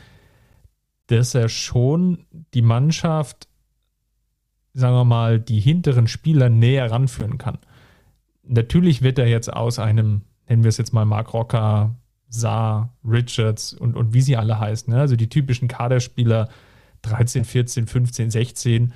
dass 1.06 1.34
er 1.34 1.48
schon 1.48 2.26
die 2.54 2.62
Mannschaft, 2.62 3.48
sagen 4.72 4.94
wir 4.94 5.04
mal, 5.04 5.40
die 5.40 5.60
hinteren 5.60 6.08
Spieler 6.08 6.48
näher 6.48 6.90
ranführen 6.90 7.38
kann. 7.38 7.58
Natürlich 8.42 9.02
wird 9.02 9.18
er 9.18 9.26
jetzt 9.26 9.52
aus 9.52 9.78
einem 9.78 10.22
nennen 10.48 10.64
wir 10.64 10.68
es 10.68 10.78
jetzt 10.78 10.92
mal 10.92 11.04
Mark 11.04 11.32
Rocker, 11.34 11.94
Saar, 12.28 12.94
Richards 13.04 13.72
und, 13.72 13.96
und 13.96 14.14
wie 14.14 14.20
sie 14.20 14.36
alle 14.36 14.58
heißen. 14.58 14.92
Ne? 14.92 15.00
Also 15.00 15.16
die 15.16 15.28
typischen 15.28 15.68
Kaderspieler 15.68 16.48
13, 17.02 17.44
14, 17.44 17.86
15, 17.86 18.30
16. 18.30 18.94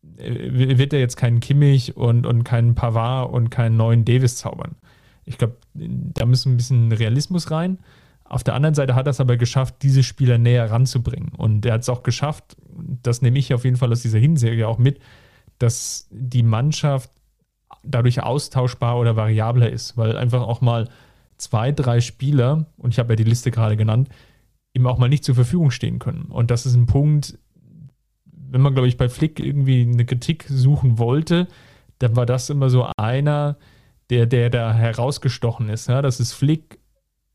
Wird 0.00 0.92
er 0.92 1.00
jetzt 1.00 1.16
keinen 1.16 1.40
Kimmich 1.40 1.96
und, 1.96 2.24
und 2.24 2.44
keinen 2.44 2.74
Pavard 2.74 3.30
und 3.32 3.50
keinen 3.50 3.76
neuen 3.76 4.04
Davis 4.04 4.36
zaubern? 4.36 4.76
Ich 5.24 5.36
glaube, 5.36 5.56
da 5.74 6.24
müssen 6.24 6.54
ein 6.54 6.56
bisschen 6.56 6.92
Realismus 6.92 7.50
rein. 7.50 7.78
Auf 8.28 8.44
der 8.44 8.54
anderen 8.54 8.74
Seite 8.74 8.94
hat 8.94 9.06
er 9.06 9.10
es 9.10 9.20
aber 9.20 9.36
geschafft, 9.36 9.76
diese 9.82 10.02
Spieler 10.02 10.38
näher 10.38 10.70
ranzubringen. 10.70 11.30
Und 11.36 11.64
er 11.64 11.74
hat 11.74 11.80
es 11.82 11.88
auch 11.88 12.02
geschafft, 12.02 12.56
das 13.02 13.22
nehme 13.22 13.38
ich 13.38 13.54
auf 13.54 13.64
jeden 13.64 13.76
Fall 13.76 13.90
aus 13.90 14.02
dieser 14.02 14.18
Hinserie 14.18 14.68
auch 14.68 14.78
mit, 14.78 15.00
dass 15.58 16.08
die 16.10 16.42
Mannschaft 16.42 17.10
dadurch 17.82 18.22
austauschbar 18.22 18.98
oder 18.98 19.16
variabler 19.16 19.70
ist, 19.70 19.96
weil 19.96 20.16
einfach 20.16 20.42
auch 20.42 20.60
mal 20.60 20.88
zwei, 21.38 21.72
drei 21.72 22.00
Spieler, 22.00 22.66
und 22.76 22.92
ich 22.92 22.98
habe 22.98 23.12
ja 23.12 23.16
die 23.16 23.24
Liste 23.24 23.50
gerade 23.50 23.76
genannt, 23.76 24.08
eben 24.74 24.86
auch 24.86 24.98
mal 24.98 25.08
nicht 25.08 25.24
zur 25.24 25.34
Verfügung 25.34 25.70
stehen 25.70 25.98
können. 25.98 26.26
Und 26.26 26.50
das 26.50 26.66
ist 26.66 26.74
ein 26.74 26.86
Punkt, 26.86 27.38
wenn 28.50 28.60
man, 28.60 28.74
glaube 28.74 28.88
ich, 28.88 28.96
bei 28.96 29.08
Flick 29.08 29.40
irgendwie 29.40 29.82
eine 29.82 30.04
Kritik 30.04 30.44
suchen 30.48 30.98
wollte, 30.98 31.48
dann 31.98 32.16
war 32.16 32.26
das 32.26 32.50
immer 32.50 32.70
so 32.70 32.90
einer, 32.96 33.56
der, 34.10 34.26
der 34.26 34.50
da 34.50 34.72
herausgestochen 34.72 35.68
ist. 35.68 35.88
Ja? 35.88 36.02
Dass 36.02 36.20
es 36.20 36.32
Flick 36.32 36.77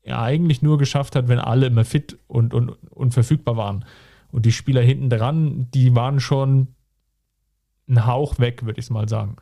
ja 0.04 0.22
eigentlich 0.22 0.62
nur 0.62 0.78
geschafft 0.78 1.16
hat, 1.16 1.28
wenn 1.28 1.38
alle 1.38 1.66
immer 1.66 1.84
fit 1.84 2.18
und, 2.26 2.54
und, 2.54 2.70
und 2.90 3.14
verfügbar 3.14 3.56
waren. 3.56 3.84
Und 4.30 4.46
die 4.46 4.52
Spieler 4.52 4.82
hinten 4.82 5.10
dran, 5.10 5.68
die 5.72 5.94
waren 5.94 6.20
schon 6.20 6.68
ein 7.88 8.06
Hauch 8.06 8.38
weg, 8.38 8.64
würde 8.64 8.80
ich 8.80 8.90
mal 8.90 9.08
sagen. 9.08 9.36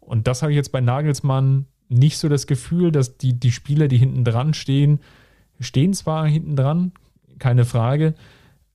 Und 0.00 0.26
das 0.26 0.42
habe 0.42 0.52
ich 0.52 0.56
jetzt 0.56 0.72
bei 0.72 0.80
Nagelsmann 0.80 1.66
nicht 1.88 2.18
so 2.18 2.28
das 2.28 2.46
Gefühl, 2.46 2.92
dass 2.92 3.18
die, 3.18 3.38
die 3.38 3.52
Spieler, 3.52 3.88
die 3.88 3.98
hinten 3.98 4.24
dran 4.24 4.54
stehen, 4.54 5.00
stehen 5.60 5.94
zwar 5.94 6.26
hinten 6.26 6.56
dran, 6.56 6.92
keine 7.38 7.64
Frage, 7.64 8.14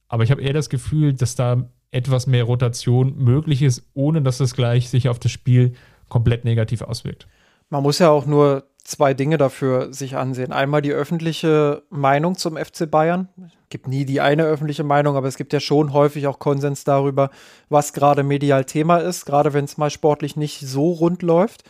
aber 0.08 0.24
ich 0.24 0.32
habe 0.32 0.42
eher 0.42 0.54
das 0.54 0.70
Gefühl, 0.70 1.14
dass 1.14 1.36
da 1.36 1.70
etwas 1.92 2.28
mehr 2.28 2.44
Rotation 2.44 3.18
möglich 3.18 3.62
ist, 3.62 3.90
ohne 3.94 4.22
dass 4.22 4.38
das 4.38 4.54
gleich 4.56 4.90
sich 4.90 5.10
auf 5.10 5.20
das 5.20 5.32
Spiel 5.32 5.74
komplett 6.10 6.46
negativ 6.46 6.82
auswirkt. 6.82 7.28
Man 7.70 7.84
muss 7.84 8.00
ja 8.00 8.10
auch 8.10 8.26
nur 8.26 8.66
zwei 8.84 9.14
Dinge 9.14 9.38
dafür 9.38 9.94
sich 9.94 10.16
ansehen. 10.16 10.52
Einmal 10.52 10.82
die 10.82 10.92
öffentliche 10.92 11.84
Meinung 11.90 12.36
zum 12.36 12.58
FC 12.58 12.90
Bayern. 12.90 13.30
Es 13.38 13.70
gibt 13.70 13.88
nie 13.88 14.06
die 14.06 14.22
eine 14.22 14.44
öffentliche 14.44 14.84
Meinung, 14.84 15.16
aber 15.16 15.28
es 15.28 15.38
gibt 15.38 15.54
ja 15.54 15.60
schon 15.60 15.94
häufig 15.94 16.28
auch 16.28 16.40
Konsens 16.40 16.84
darüber, 16.84 17.30
was 17.70 17.94
gerade 17.94 18.24
medial 18.24 18.66
Thema 18.66 18.98
ist, 18.98 19.26
gerade 19.26 19.54
wenn 19.54 19.66
es 19.66 19.78
mal 19.78 19.90
sportlich 19.90 20.36
nicht 20.36 20.60
so 20.62 20.92
rund 20.92 21.22
läuft. 21.22 21.64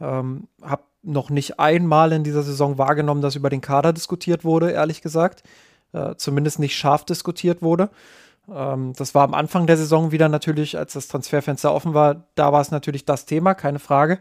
Ähm, 0.00 0.48
hab 0.60 0.88
noch 1.02 1.30
nicht 1.30 1.60
einmal 1.60 2.12
in 2.12 2.24
dieser 2.24 2.42
Saison 2.42 2.78
wahrgenommen, 2.78 3.22
dass 3.22 3.36
über 3.36 3.48
den 3.48 3.60
Kader 3.60 3.92
diskutiert 3.92 4.44
wurde, 4.44 4.72
ehrlich 4.72 5.02
gesagt. 5.02 5.44
Äh, 5.92 6.16
zumindest 6.16 6.58
nicht 6.58 6.76
scharf 6.76 7.04
diskutiert 7.04 7.62
wurde. 7.62 7.90
Ähm, 8.52 8.92
das 8.96 9.14
war 9.14 9.24
am 9.24 9.34
Anfang 9.34 9.66
der 9.66 9.76
Saison 9.76 10.10
wieder 10.10 10.28
natürlich, 10.28 10.76
als 10.76 10.94
das 10.94 11.08
Transferfenster 11.08 11.72
offen 11.72 11.94
war, 11.94 12.26
da 12.34 12.52
war 12.52 12.60
es 12.60 12.70
natürlich 12.70 13.04
das 13.04 13.24
Thema, 13.24 13.54
keine 13.54 13.78
Frage. 13.78 14.18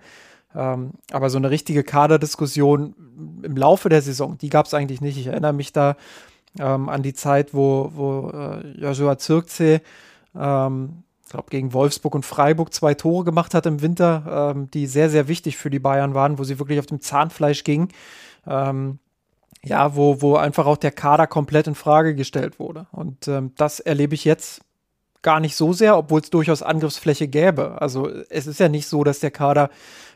Ähm, 0.55 0.91
aber 1.11 1.29
so 1.29 1.37
eine 1.37 1.49
richtige 1.49 1.83
Kaderdiskussion 1.83 2.95
im 3.43 3.57
Laufe 3.57 3.89
der 3.89 4.01
Saison, 4.01 4.37
die 4.37 4.49
gab 4.49 4.65
es 4.65 4.73
eigentlich 4.73 5.01
nicht. 5.01 5.17
Ich 5.17 5.27
erinnere 5.27 5.53
mich 5.53 5.73
da 5.73 5.95
ähm, 6.59 6.89
an 6.89 7.03
die 7.03 7.13
Zeit, 7.13 7.53
wo, 7.53 7.91
wo 7.93 8.29
äh, 8.29 8.67
Joshua 8.79 9.17
Zirkzee, 9.17 9.81
ähm, 10.35 11.03
glaube, 11.35 11.49
gegen 11.49 11.73
Wolfsburg 11.73 12.15
und 12.15 12.25
Freiburg 12.25 12.73
zwei 12.73 12.93
Tore 12.93 13.25
gemacht 13.25 13.53
hat 13.53 13.65
im 13.65 13.81
Winter, 13.81 14.53
ähm, 14.55 14.71
die 14.71 14.87
sehr, 14.87 15.09
sehr 15.09 15.27
wichtig 15.27 15.57
für 15.57 15.69
die 15.69 15.79
Bayern 15.79 16.13
waren, 16.13 16.39
wo 16.39 16.43
sie 16.43 16.59
wirklich 16.59 16.79
auf 16.79 16.85
dem 16.85 17.01
Zahnfleisch 17.01 17.63
gingen. 17.63 17.89
Ähm, 18.47 18.99
ja, 19.63 19.95
wo, 19.95 20.21
wo 20.21 20.35
einfach 20.35 20.67
auch 20.67 20.77
der 20.77 20.91
Kader 20.91 21.25
komplett 21.25 21.67
in 21.67 21.75
Frage 21.75 22.13
gestellt 22.15 22.59
wurde. 22.59 22.85
Und 22.91 23.27
ähm, 23.27 23.51
das 23.57 23.79
erlebe 23.79 24.13
ich 24.13 24.23
jetzt 24.23 24.61
gar 25.23 25.39
nicht 25.39 25.55
so 25.55 25.73
sehr, 25.73 25.97
obwohl 25.97 26.21
es 26.21 26.29
durchaus 26.29 26.61
Angriffsfläche 26.61 27.27
gäbe. 27.27 27.81
Also 27.81 28.07
es 28.29 28.45
ist 28.45 28.59
ja 28.59 28.69
nicht 28.69 28.85
so, 28.85 29.03
dass 29.03 29.19
der 29.19 29.31
Kader 29.31 29.71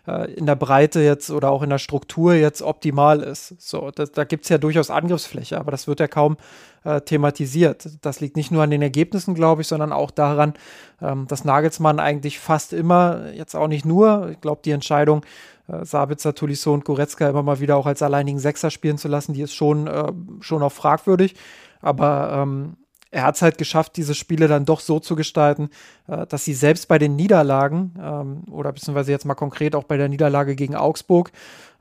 äh, 0.07 0.31
in 0.33 0.45
der 0.45 0.55
Breite 0.55 1.01
jetzt 1.01 1.29
oder 1.31 1.51
auch 1.51 1.61
in 1.61 1.69
der 1.69 1.77
Struktur 1.77 2.33
jetzt 2.33 2.61
optimal 2.61 3.21
ist. 3.21 3.59
So, 3.61 3.91
das, 3.91 4.11
da 4.11 4.23
gibt 4.23 4.43
es 4.43 4.49
ja 4.49 4.57
durchaus 4.57 4.89
Angriffsfläche, 4.89 5.59
aber 5.59 5.71
das 5.71 5.87
wird 5.87 5.99
ja 5.99 6.07
kaum 6.07 6.37
äh, 6.83 7.01
thematisiert. 7.01 7.89
Das 8.01 8.19
liegt 8.19 8.37
nicht 8.37 8.51
nur 8.51 8.63
an 8.63 8.71
den 8.71 8.81
Ergebnissen, 8.81 9.35
glaube 9.35 9.61
ich, 9.61 9.67
sondern 9.67 9.91
auch 9.91 10.11
daran, 10.11 10.53
ähm, 11.01 11.27
dass 11.27 11.45
Nagelsmann 11.45 11.99
eigentlich 11.99 12.39
fast 12.39 12.73
immer, 12.73 13.31
jetzt 13.33 13.55
auch 13.55 13.67
nicht 13.67 13.85
nur, 13.85 14.29
ich 14.31 14.41
glaube, 14.41 14.61
die 14.63 14.71
Entscheidung, 14.71 15.25
äh, 15.67 15.85
Sabitzer, 15.85 16.35
Tolisso 16.35 16.73
und 16.73 16.85
Goretzka 16.85 17.29
immer 17.29 17.43
mal 17.43 17.59
wieder 17.59 17.77
auch 17.77 17.85
als 17.85 18.01
alleinigen 18.01 18.39
Sechser 18.39 18.71
spielen 18.71 18.97
zu 18.97 19.07
lassen, 19.07 19.33
die 19.33 19.41
ist 19.41 19.53
schon, 19.53 19.87
äh, 19.87 20.11
schon 20.41 20.63
auch 20.63 20.71
fragwürdig. 20.71 21.35
Aber 21.81 22.31
ähm, 22.33 22.77
er 23.11 23.23
hat 23.23 23.35
es 23.35 23.41
halt 23.41 23.57
geschafft, 23.57 23.97
diese 23.97 24.13
Spiele 24.13 24.47
dann 24.47 24.65
doch 24.65 24.79
so 24.79 24.99
zu 24.99 25.15
gestalten, 25.15 25.69
äh, 26.07 26.27
dass 26.27 26.45
sie 26.45 26.53
selbst 26.53 26.87
bei 26.87 26.99
den 26.99 27.15
Niederlagen, 27.15 27.93
ähm, 27.99 28.43
oder 28.51 28.71
beziehungsweise 28.71 29.11
jetzt 29.11 29.25
mal 29.25 29.35
konkret 29.35 29.75
auch 29.75 29.83
bei 29.83 29.97
der 29.97 30.09
Niederlage 30.09 30.55
gegen 30.55 30.75
Augsburg, 30.75 31.31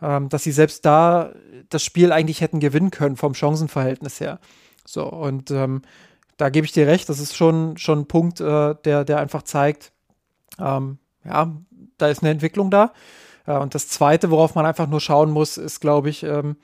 ähm, 0.00 0.28
dass 0.28 0.44
sie 0.44 0.52
selbst 0.52 0.84
da 0.86 1.32
das 1.68 1.82
Spiel 1.82 2.12
eigentlich 2.12 2.40
hätten 2.40 2.60
gewinnen 2.60 2.90
können 2.90 3.16
vom 3.16 3.34
Chancenverhältnis 3.34 4.20
her. 4.20 4.38
So, 4.86 5.04
und 5.06 5.50
ähm, 5.50 5.82
da 6.38 6.48
gebe 6.48 6.64
ich 6.64 6.72
dir 6.72 6.86
recht, 6.86 7.08
das 7.08 7.18
ist 7.18 7.36
schon, 7.36 7.76
schon 7.76 8.00
ein 8.00 8.06
Punkt, 8.06 8.40
äh, 8.40 8.74
der, 8.84 9.04
der 9.04 9.18
einfach 9.18 9.42
zeigt, 9.42 9.92
ähm, 10.58 10.98
ja, 11.24 11.52
da 11.98 12.08
ist 12.08 12.22
eine 12.22 12.30
Entwicklung 12.30 12.70
da. 12.70 12.92
Äh, 13.46 13.58
und 13.58 13.74
das 13.74 13.88
Zweite, 13.88 14.30
worauf 14.30 14.54
man 14.54 14.64
einfach 14.64 14.86
nur 14.86 15.00
schauen 15.00 15.30
muss, 15.30 15.58
ist, 15.58 15.80
glaube 15.80 16.08
ich, 16.08 16.22
ähm, 16.22 16.56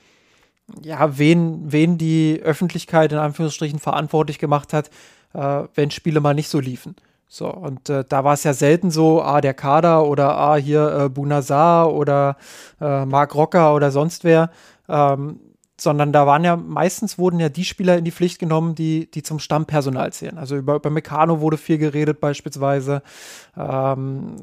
ja, 0.82 1.18
wen, 1.18 1.72
wen 1.72 1.98
die 1.98 2.40
Öffentlichkeit 2.42 3.12
in 3.12 3.18
Anführungsstrichen 3.18 3.78
verantwortlich 3.78 4.38
gemacht 4.38 4.72
hat, 4.72 4.90
äh, 5.34 5.64
wenn 5.74 5.90
Spiele 5.90 6.20
mal 6.20 6.34
nicht 6.34 6.48
so 6.48 6.60
liefen. 6.60 6.96
So, 7.28 7.52
und 7.52 7.88
äh, 7.88 8.04
da 8.08 8.22
war 8.22 8.34
es 8.34 8.44
ja 8.44 8.52
selten 8.52 8.90
so, 8.90 9.22
ah, 9.22 9.40
der 9.40 9.54
Kader 9.54 10.06
oder 10.06 10.36
ah, 10.36 10.56
hier 10.56 10.98
äh, 10.98 11.08
Bunazar 11.08 11.92
oder 11.92 12.36
äh, 12.80 13.04
Marc 13.04 13.34
Rocker 13.34 13.74
oder 13.74 13.90
sonst 13.90 14.24
wer. 14.24 14.50
Ähm, 14.88 15.40
sondern 15.76 16.12
da 16.12 16.26
waren 16.26 16.44
ja 16.44 16.54
meistens 16.56 17.18
wurden 17.18 17.40
ja 17.40 17.48
die 17.48 17.64
Spieler 17.64 17.98
in 17.98 18.04
die 18.04 18.12
Pflicht 18.12 18.38
genommen, 18.38 18.76
die, 18.76 19.10
die 19.10 19.24
zum 19.24 19.40
Stammpersonal 19.40 20.12
zählen. 20.12 20.38
Also 20.38 20.56
über, 20.56 20.76
über 20.76 20.90
Meccano 20.90 21.40
wurde 21.40 21.56
viel 21.56 21.78
geredet, 21.78 22.20
beispielsweise. 22.20 23.02
Ähm, 23.56 24.36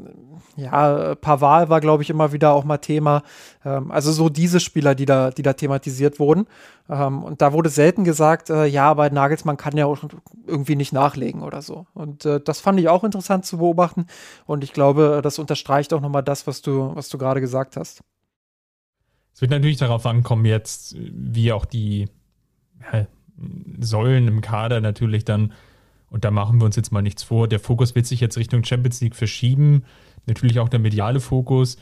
ja, 0.57 1.15
Pavard 1.15 1.69
war, 1.69 1.79
glaube 1.79 2.03
ich, 2.03 2.09
immer 2.09 2.33
wieder 2.33 2.51
auch 2.51 2.65
mal 2.65 2.79
Thema. 2.79 3.23
Ähm, 3.63 3.91
also 3.91 4.11
so 4.11 4.27
diese 4.27 4.59
Spieler, 4.59 4.93
die 4.93 5.05
da, 5.05 5.31
die 5.31 5.41
da 5.41 5.53
thematisiert 5.53 6.19
wurden. 6.19 6.47
Ähm, 6.89 7.23
und 7.23 7.41
da 7.41 7.53
wurde 7.53 7.69
selten 7.69 8.03
gesagt, 8.03 8.49
äh, 8.49 8.65
ja, 8.65 8.89
aber 8.89 9.09
Nagelsmann 9.09 9.57
kann 9.57 9.77
ja 9.77 9.85
auch 9.85 9.99
irgendwie 10.45 10.75
nicht 10.75 10.91
nachlegen 10.91 11.43
oder 11.43 11.61
so. 11.61 11.85
Und 11.93 12.25
äh, 12.25 12.41
das 12.41 12.59
fand 12.59 12.77
ich 12.79 12.89
auch 12.89 13.05
interessant 13.05 13.45
zu 13.45 13.59
beobachten. 13.59 14.05
Und 14.45 14.65
ich 14.65 14.73
glaube, 14.73 15.21
das 15.23 15.39
unterstreicht 15.39 15.93
auch 15.93 16.01
nochmal 16.01 16.23
das, 16.23 16.45
was 16.45 16.61
du, 16.61 16.91
was 16.93 17.07
du 17.07 17.17
gerade 17.17 17.39
gesagt 17.39 17.77
hast. 17.77 18.01
Es 19.33 19.41
wird 19.41 19.51
natürlich 19.51 19.77
darauf 19.77 20.05
ankommen, 20.05 20.45
jetzt, 20.45 20.95
wie 20.99 21.51
auch 21.51 21.65
die 21.65 22.09
ja, 22.91 23.07
Säulen 23.79 24.27
im 24.27 24.41
Kader 24.41 24.81
natürlich 24.81 25.25
dann, 25.25 25.53
und 26.09 26.25
da 26.25 26.31
machen 26.31 26.59
wir 26.59 26.65
uns 26.65 26.75
jetzt 26.75 26.91
mal 26.91 27.01
nichts 27.01 27.23
vor, 27.23 27.47
der 27.47 27.59
Fokus 27.59 27.95
wird 27.95 28.05
sich 28.05 28.19
jetzt 28.19 28.37
Richtung 28.37 28.63
Champions 28.63 29.01
League 29.01 29.15
verschieben. 29.15 29.83
Natürlich 30.27 30.59
auch 30.59 30.69
der 30.69 30.79
mediale 30.79 31.19
Fokus 31.19 31.77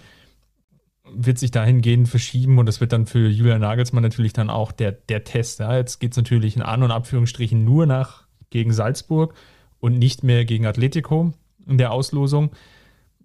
wird 1.11 1.39
sich 1.39 1.51
dahingehend 1.51 2.07
verschieben 2.07 2.59
und 2.59 2.65
das 2.65 2.81
wird 2.81 2.93
dann 2.93 3.07
für 3.07 3.27
Julian 3.27 3.61
Nagelsmann 3.61 4.03
natürlich 4.03 4.33
dann 4.33 4.49
auch 4.49 4.71
der, 4.71 4.91
der 4.91 5.23
Test. 5.23 5.59
Ja. 5.59 5.75
Jetzt 5.75 5.99
geht 5.99 6.11
es 6.11 6.17
natürlich 6.17 6.55
in 6.55 6.61
An- 6.61 6.83
und 6.83 6.91
Abführungsstrichen 6.91 7.63
nur 7.63 7.85
nach 7.85 8.25
gegen 8.49 8.71
Salzburg 8.71 9.33
und 9.79 9.97
nicht 9.97 10.23
mehr 10.23 10.45
gegen 10.45 10.65
Atletico 10.65 11.33
in 11.65 11.77
der 11.77 11.91
Auslosung. 11.91 12.51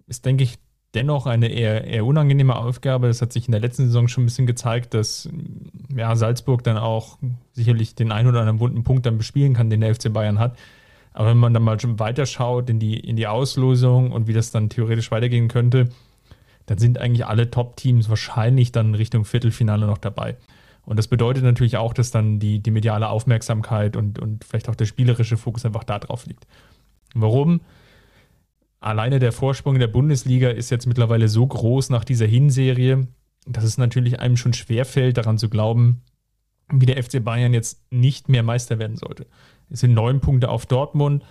Ist, 0.07 0.25
denke 0.25 0.43
ich, 0.43 0.57
dennoch 0.95 1.25
eine 1.25 1.47
eher, 1.47 1.85
eher 1.85 2.05
unangenehme 2.05 2.55
Aufgabe. 2.55 3.07
Das 3.07 3.21
hat 3.21 3.33
sich 3.33 3.47
in 3.47 3.51
der 3.51 3.61
letzten 3.61 3.85
Saison 3.85 4.07
schon 4.07 4.23
ein 4.23 4.27
bisschen 4.27 4.47
gezeigt, 4.47 4.93
dass 4.93 5.29
ja, 5.95 6.15
Salzburg 6.15 6.63
dann 6.63 6.77
auch 6.77 7.17
sicherlich 7.53 7.95
den 7.95 8.11
einen 8.11 8.29
oder 8.29 8.39
anderen 8.39 8.59
bunten 8.59 8.83
Punkt 8.83 9.05
dann 9.05 9.17
bespielen 9.17 9.53
kann, 9.53 9.69
den 9.69 9.81
der 9.81 9.93
FC 9.93 10.11
Bayern 10.11 10.39
hat. 10.39 10.57
Aber 11.13 11.29
wenn 11.29 11.37
man 11.37 11.53
dann 11.53 11.63
mal 11.63 11.79
schon 11.79 11.99
weiterschaut 11.99 12.69
in 12.69 12.79
die, 12.79 12.99
in 12.99 13.15
die 13.15 13.27
Auslosung 13.27 14.11
und 14.11 14.27
wie 14.27 14.33
das 14.33 14.51
dann 14.51 14.69
theoretisch 14.69 15.11
weitergehen 15.11 15.47
könnte, 15.47 15.89
dann 16.65 16.77
sind 16.77 16.99
eigentlich 16.99 17.25
alle 17.25 17.51
Top-Teams 17.51 18.09
wahrscheinlich 18.09 18.71
dann 18.71 18.95
Richtung 18.95 19.23
Viertelfinale 19.23 19.85
noch 19.85 19.97
dabei. 19.97 20.35
Und 20.85 20.97
das 20.97 21.07
bedeutet 21.07 21.43
natürlich 21.43 21.77
auch, 21.77 21.93
dass 21.93 22.11
dann 22.11 22.39
die, 22.39 22.59
die 22.59 22.71
mediale 22.71 23.09
Aufmerksamkeit 23.09 23.95
und, 23.95 24.19
und 24.19 24.43
vielleicht 24.43 24.69
auch 24.69 24.75
der 24.75 24.85
spielerische 24.85 25.37
Fokus 25.37 25.65
einfach 25.65 25.83
da 25.83 25.99
drauf 25.99 26.25
liegt. 26.25 26.45
Warum? 27.13 27.61
Alleine 28.85 29.17
der 29.19 29.31
Vorsprung 29.31 29.75
in 29.75 29.79
der 29.79 29.87
Bundesliga 29.87 30.49
ist 30.49 30.69
jetzt 30.69 30.85
mittlerweile 30.85 31.27
so 31.27 31.45
groß 31.45 31.89
nach 31.89 32.03
dieser 32.03 32.27
Hinserie, 32.27 33.07
dass 33.47 33.63
es 33.63 33.77
natürlich 33.77 34.19
einem 34.19 34.37
schon 34.37 34.53
schwerfällt, 34.53 35.17
daran 35.17 35.39
zu 35.39 35.49
glauben, 35.49 36.01
wie 36.71 36.85
der 36.85 37.01
FC 37.03 37.23
Bayern 37.23 37.53
jetzt 37.53 37.81
nicht 37.91 38.29
mehr 38.29 38.43
Meister 38.43 38.77
werden 38.77 38.95
sollte. 38.95 39.25
Es 39.69 39.79
sind 39.79 39.93
neun 39.93 40.19
Punkte 40.19 40.49
auf 40.49 40.67
Dortmund. 40.67 41.23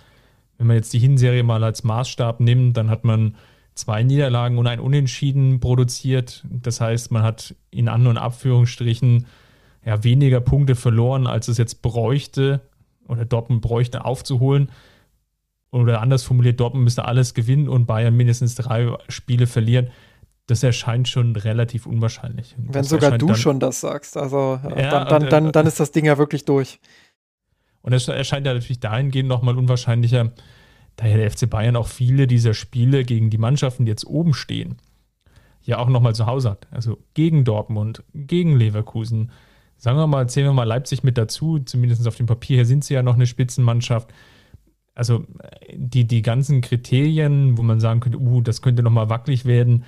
Wenn 0.57 0.67
man 0.67 0.75
jetzt 0.75 0.93
die 0.93 0.99
Hinserie 0.99 1.43
mal 1.43 1.63
als 1.63 1.83
Maßstab 1.83 2.41
nimmt, 2.41 2.75
dann 2.75 2.89
hat 2.89 3.05
man 3.05 3.35
zwei 3.73 4.03
Niederlagen 4.03 4.57
und 4.57 4.67
ein 4.67 4.79
Unentschieden 4.79 5.61
produziert. 5.61 6.45
Das 6.49 6.81
heißt, 6.81 7.11
man 7.11 7.23
hat 7.23 7.55
in 7.71 7.87
An- 7.87 8.07
und 8.07 8.17
Abführungsstrichen 8.17 9.27
ja, 9.85 10.03
weniger 10.03 10.41
Punkte 10.41 10.75
verloren, 10.75 11.25
als 11.25 11.47
es 11.47 11.57
jetzt 11.57 11.81
bräuchte 11.81 12.61
oder 13.07 13.23
Dortmund 13.23 13.61
bräuchte 13.61 14.03
aufzuholen 14.03 14.69
oder 15.75 16.01
anders 16.01 16.23
formuliert, 16.23 16.59
Dortmund 16.59 16.85
müsste 16.85 17.05
alles 17.05 17.33
gewinnen 17.33 17.67
und 17.67 17.85
Bayern 17.85 18.15
mindestens 18.15 18.55
drei 18.55 18.95
Spiele 19.09 19.45
verlieren. 19.45 19.89
Das 20.47 20.63
erscheint 20.63 21.07
schon 21.09 21.35
relativ 21.35 21.85
unwahrscheinlich. 21.85 22.55
Wenn 22.57 22.71
das 22.71 22.89
sogar 22.89 23.17
du 23.17 23.27
dann, 23.27 23.35
schon 23.35 23.59
das 23.59 23.81
sagst, 23.81 24.15
also 24.15 24.59
ja, 24.63 25.05
dann, 25.05 25.07
dann, 25.07 25.29
dann, 25.29 25.51
dann 25.51 25.67
ist 25.67 25.79
das 25.79 25.91
Ding 25.91 26.05
ja 26.05 26.17
wirklich 26.17 26.45
durch. 26.45 26.79
Und 27.81 27.93
es 27.93 28.07
erscheint 28.07 28.47
ja 28.47 28.53
natürlich 28.53 28.79
dahingehend 28.79 29.27
nochmal 29.27 29.57
unwahrscheinlicher, 29.57 30.31
da 30.95 31.07
ja 31.07 31.17
der 31.17 31.29
FC 31.29 31.49
Bayern 31.49 31.75
auch 31.75 31.87
viele 31.87 32.25
dieser 32.25 32.53
Spiele 32.53 33.03
gegen 33.03 33.29
die 33.29 33.37
Mannschaften, 33.37 33.85
die 33.85 33.89
jetzt 33.89 34.05
oben 34.05 34.33
stehen, 34.33 34.77
ja 35.63 35.77
auch 35.79 35.89
nochmal 35.89 36.15
zu 36.15 36.25
Hause 36.25 36.51
hat. 36.51 36.67
Also 36.71 36.99
gegen 37.15 37.43
Dortmund, 37.43 38.03
gegen 38.13 38.55
Leverkusen. 38.55 39.31
Sagen 39.77 39.97
wir 39.97 40.07
mal, 40.07 40.29
zählen 40.29 40.47
wir 40.47 40.53
mal 40.53 40.63
Leipzig 40.63 41.03
mit 41.03 41.17
dazu, 41.17 41.59
zumindest 41.59 42.07
auf 42.07 42.15
dem 42.15 42.27
Papier 42.27 42.57
her 42.57 42.65
sind 42.65 42.85
sie 42.85 42.93
ja 42.93 43.03
noch 43.03 43.15
eine 43.15 43.25
Spitzenmannschaft 43.25 44.13
also 44.95 45.25
die, 45.73 46.07
die 46.07 46.21
ganzen 46.21 46.61
Kriterien, 46.61 47.57
wo 47.57 47.63
man 47.63 47.79
sagen 47.81 47.99
könnte, 47.99 48.19
uh, 48.19 48.41
das 48.41 48.61
könnte 48.61 48.81
nochmal 48.81 49.09
wackelig 49.09 49.45
werden, 49.45 49.83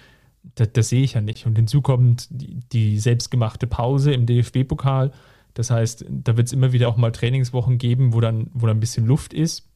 das, 0.55 0.71
das, 0.73 0.89
sehe 0.89 1.03
ich 1.03 1.13
ja 1.13 1.21
nicht. 1.21 1.45
Und 1.45 1.55
hinzu 1.55 1.81
kommt 1.81 2.27
die, 2.29 2.59
die 2.71 2.99
selbstgemachte 2.99 3.67
Pause 3.67 4.13
im 4.13 4.25
DFB-Pokal. 4.25 5.11
Das 5.53 5.71
heißt, 5.71 6.05
da 6.09 6.37
wird 6.37 6.47
es 6.47 6.53
immer 6.53 6.71
wieder 6.73 6.89
auch 6.89 6.97
mal 6.97 7.11
Trainingswochen 7.11 7.77
geben, 7.77 8.13
wo 8.13 8.21
dann, 8.21 8.49
wo 8.53 8.67
dann 8.67 8.77
ein 8.77 8.81
bisschen 8.81 9.07
Luft 9.07 9.33
ist. 9.33 9.69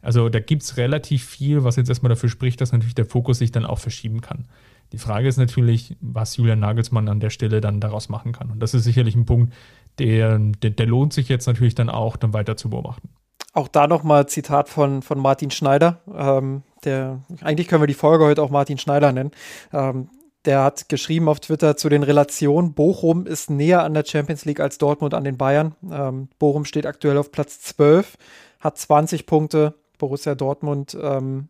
Also 0.00 0.28
da 0.28 0.40
gibt 0.40 0.62
es 0.62 0.76
relativ 0.78 1.24
viel, 1.24 1.62
was 1.62 1.76
jetzt 1.76 1.88
erstmal 1.88 2.10
dafür 2.10 2.28
spricht, 2.28 2.60
dass 2.60 2.72
natürlich 2.72 2.94
der 2.94 3.06
Fokus 3.06 3.38
sich 3.38 3.52
dann 3.52 3.64
auch 3.64 3.78
verschieben 3.78 4.20
kann. 4.20 4.46
Die 4.92 4.98
Frage 4.98 5.28
ist 5.28 5.36
natürlich, 5.36 5.96
was 6.00 6.36
Julian 6.36 6.58
Nagelsmann 6.58 7.08
an 7.08 7.20
der 7.20 7.30
Stelle 7.30 7.60
dann 7.60 7.80
daraus 7.80 8.08
machen 8.08 8.32
kann. 8.32 8.50
Und 8.50 8.60
das 8.60 8.74
ist 8.74 8.84
sicherlich 8.84 9.14
ein 9.14 9.26
Punkt, 9.26 9.54
der, 9.98 10.38
der, 10.38 10.70
der 10.70 10.86
lohnt 10.86 11.12
sich 11.12 11.28
jetzt 11.28 11.46
natürlich 11.46 11.74
dann 11.74 11.88
auch, 11.88 12.16
dann 12.16 12.32
weiter 12.32 12.56
zu 12.56 12.70
beobachten. 12.70 13.08
Auch 13.52 13.68
da 13.68 13.86
nochmal 13.86 14.26
Zitat 14.28 14.68
von, 14.68 15.02
von 15.02 15.18
Martin 15.18 15.50
Schneider. 15.50 16.00
Ähm, 16.14 16.62
der, 16.84 17.20
eigentlich 17.42 17.68
können 17.68 17.82
wir 17.82 17.86
die 17.86 17.94
Folge 17.94 18.24
heute 18.24 18.42
auch 18.42 18.50
Martin 18.50 18.78
Schneider 18.78 19.12
nennen. 19.12 19.32
Ähm, 19.72 20.08
der 20.44 20.64
hat 20.64 20.88
geschrieben 20.88 21.28
auf 21.28 21.38
Twitter 21.40 21.76
zu 21.76 21.88
den 21.88 22.02
Relationen, 22.02 22.74
Bochum 22.74 23.26
ist 23.26 23.48
näher 23.48 23.84
an 23.84 23.94
der 23.94 24.04
Champions 24.04 24.44
League 24.44 24.58
als 24.58 24.78
Dortmund 24.78 25.14
an 25.14 25.22
den 25.22 25.36
Bayern. 25.36 25.76
Ähm, 25.90 26.28
Bochum 26.38 26.64
steht 26.64 26.86
aktuell 26.86 27.16
auf 27.16 27.30
Platz 27.30 27.60
12, 27.60 28.16
hat 28.58 28.78
20 28.78 29.26
Punkte. 29.26 29.74
Borussia 29.98 30.34
Dortmund 30.34 30.98
ähm, 31.00 31.48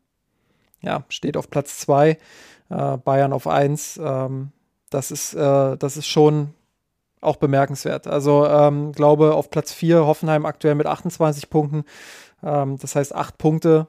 ja, 0.83 1.05
steht 1.09 1.39
auf 1.39 1.49
Platz 1.49 1.79
2, 1.79 2.19
äh, 2.69 2.97
Bayern 2.99 3.33
auf 3.33 3.47
1. 3.47 3.99
Ähm, 4.03 4.53
das, 4.91 5.11
ist, 5.11 5.33
äh, 5.33 5.77
das 5.79 5.97
ist 5.97 6.07
schon 6.07 6.53
auch 7.23 7.37
bemerkenswert. 7.37 8.07
Also 8.07 8.47
ähm, 8.47 8.93
glaube 8.93 9.35
auf 9.35 9.51
Platz 9.51 9.73
4 9.73 10.05
Hoffenheim 10.05 10.45
aktuell 10.45 10.75
mit 10.75 10.87
28 10.87 11.49
Punkten. 11.49 11.85
Ähm, 12.43 12.77
das 12.79 12.97
heißt, 12.97 13.15
acht 13.15 13.39
Punkte 13.39 13.87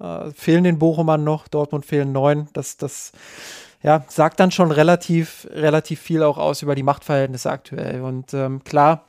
äh, 0.00 0.30
fehlen 0.32 0.64
den 0.64 0.78
Bochumern 0.78 1.24
noch. 1.24 1.48
Dortmund 1.48 1.86
fehlen 1.86 2.12
neun. 2.12 2.48
Das, 2.52 2.76
das 2.76 3.12
ja, 3.82 4.04
sagt 4.08 4.40
dann 4.40 4.50
schon 4.50 4.72
relativ, 4.72 5.48
relativ 5.52 6.00
viel 6.00 6.22
auch 6.22 6.36
aus 6.38 6.62
über 6.62 6.74
die 6.74 6.82
Machtverhältnisse 6.82 7.50
aktuell. 7.50 8.02
Und 8.02 8.34
ähm, 8.34 8.64
klar, 8.64 9.04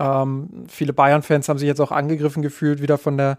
ähm, 0.00 0.66
viele 0.68 0.92
Bayern-Fans 0.92 1.48
haben 1.48 1.58
sich 1.58 1.68
jetzt 1.68 1.80
auch 1.80 1.92
angegriffen 1.92 2.42
gefühlt, 2.42 2.82
wieder 2.82 2.98
von 2.98 3.16
der 3.16 3.38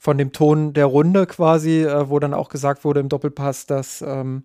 von 0.00 0.16
dem 0.16 0.32
Ton 0.32 0.72
der 0.72 0.86
Runde 0.86 1.26
quasi, 1.26 1.82
äh, 1.82 2.08
wo 2.08 2.18
dann 2.18 2.32
auch 2.32 2.48
gesagt 2.48 2.84
wurde 2.84 3.00
im 3.00 3.10
Doppelpass, 3.10 3.66
dass 3.66 4.00
ähm, 4.00 4.44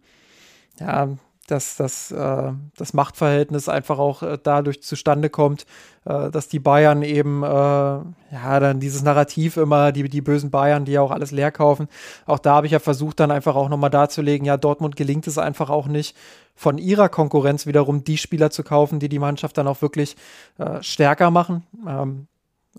ja, 0.81 1.07
dass, 1.47 1.75
dass 1.75 2.11
äh, 2.11 2.51
das 2.77 2.93
Machtverhältnis 2.93 3.69
einfach 3.69 3.99
auch 3.99 4.23
äh, 4.23 4.37
dadurch 4.41 4.81
zustande 4.81 5.29
kommt, 5.29 5.65
äh, 6.05 6.31
dass 6.31 6.47
die 6.47 6.59
Bayern 6.59 7.03
eben, 7.03 7.43
äh, 7.43 7.47
ja, 7.47 8.59
dann 8.59 8.79
dieses 8.79 9.03
Narrativ 9.03 9.57
immer, 9.57 9.91
die, 9.91 10.09
die 10.09 10.21
bösen 10.21 10.49
Bayern, 10.49 10.85
die 10.85 10.93
ja 10.93 11.01
auch 11.01 11.11
alles 11.11 11.31
leer 11.31 11.51
kaufen. 11.51 11.87
Auch 12.25 12.39
da 12.39 12.55
habe 12.55 12.65
ich 12.65 12.73
ja 12.73 12.79
versucht, 12.79 13.19
dann 13.19 13.31
einfach 13.31 13.55
auch 13.55 13.69
nochmal 13.69 13.91
darzulegen, 13.91 14.45
ja, 14.45 14.57
Dortmund 14.57 14.95
gelingt 14.95 15.27
es 15.27 15.37
einfach 15.37 15.69
auch 15.69 15.87
nicht, 15.87 16.15
von 16.55 16.77
ihrer 16.77 17.09
Konkurrenz 17.09 17.67
wiederum 17.67 18.03
die 18.03 18.17
Spieler 18.17 18.49
zu 18.49 18.63
kaufen, 18.63 18.99
die 18.99 19.09
die 19.09 19.19
Mannschaft 19.19 19.57
dann 19.57 19.67
auch 19.67 19.81
wirklich 19.81 20.15
äh, 20.57 20.81
stärker 20.81 21.29
machen. 21.29 21.63
Ähm, 21.87 22.27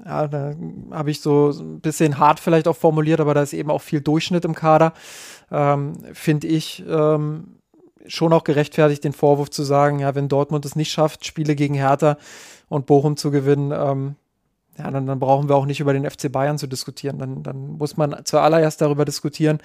ja, 0.04 0.28
da 0.28 0.54
habe 0.90 1.10
ich 1.10 1.20
so 1.20 1.50
ein 1.50 1.80
bisschen 1.80 2.18
hart 2.18 2.40
vielleicht 2.40 2.68
auch 2.68 2.76
formuliert, 2.76 3.20
aber 3.20 3.32
da 3.32 3.42
ist 3.42 3.54
eben 3.54 3.70
auch 3.70 3.80
viel 3.80 4.00
Durchschnitt 4.00 4.44
im 4.44 4.54
Kader. 4.54 4.92
Ähm, 5.50 5.94
Finde 6.12 6.48
ich, 6.48 6.84
ähm, 6.88 7.55
schon 8.08 8.32
auch 8.32 8.44
gerechtfertigt, 8.44 9.04
den 9.04 9.12
Vorwurf 9.12 9.50
zu 9.50 9.62
sagen, 9.62 9.98
ja, 9.98 10.14
wenn 10.14 10.28
Dortmund 10.28 10.64
es 10.64 10.76
nicht 10.76 10.90
schafft, 10.90 11.24
Spiele 11.24 11.54
gegen 11.54 11.74
Hertha 11.74 12.16
und 12.68 12.86
Bochum 12.86 13.16
zu 13.16 13.30
gewinnen, 13.30 13.72
ähm, 13.72 14.16
ja, 14.78 14.90
dann, 14.90 15.06
dann, 15.06 15.18
brauchen 15.18 15.48
wir 15.48 15.56
auch 15.56 15.64
nicht 15.64 15.80
über 15.80 15.94
den 15.94 16.08
FC 16.08 16.30
Bayern 16.30 16.58
zu 16.58 16.66
diskutieren. 16.66 17.18
Dann, 17.18 17.42
dann 17.42 17.78
muss 17.78 17.96
man 17.96 18.24
zuallererst 18.24 18.80
darüber 18.80 19.04
diskutieren, 19.06 19.58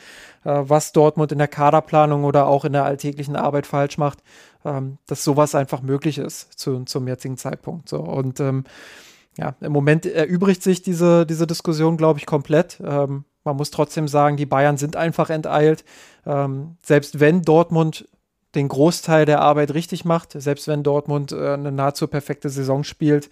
äh, 0.45 0.61
was 0.63 0.93
Dortmund 0.93 1.33
in 1.33 1.37
der 1.37 1.49
Kaderplanung 1.49 2.23
oder 2.23 2.47
auch 2.47 2.63
in 2.63 2.73
der 2.73 2.85
alltäglichen 2.85 3.35
Arbeit 3.35 3.67
falsch 3.67 3.97
macht, 3.97 4.19
ähm, 4.63 4.97
dass 5.07 5.23
sowas 5.23 5.53
einfach 5.53 5.81
möglich 5.81 6.17
ist 6.17 6.57
zu, 6.57 6.85
zum 6.85 7.07
jetzigen 7.07 7.35
Zeitpunkt. 7.35 7.89
So. 7.89 7.99
Und 7.99 8.39
ähm, 8.39 8.63
ja, 9.37 9.55
im 9.59 9.71
Moment 9.71 10.05
erübrigt 10.05 10.63
sich 10.63 10.81
diese, 10.81 11.25
diese 11.25 11.47
Diskussion, 11.47 11.97
glaube 11.97 12.19
ich, 12.19 12.25
komplett. 12.25 12.79
Ähm, 12.83 13.25
man 13.43 13.57
muss 13.57 13.71
trotzdem 13.71 14.07
sagen, 14.07 14.37
die 14.37 14.45
Bayern 14.45 14.77
sind 14.77 14.95
einfach 14.95 15.29
enteilt. 15.29 15.83
Ähm, 16.25 16.77
selbst 16.83 17.19
wenn 17.19 17.41
Dortmund 17.41 18.07
den 18.55 18.67
Großteil 18.67 19.25
der 19.25 19.41
Arbeit 19.41 19.73
richtig 19.73 20.05
macht. 20.05 20.33
Selbst 20.33 20.67
wenn 20.67 20.83
Dortmund 20.83 21.31
äh, 21.31 21.53
eine 21.53 21.71
nahezu 21.71 22.07
perfekte 22.07 22.49
Saison 22.49 22.83
spielt, 22.83 23.29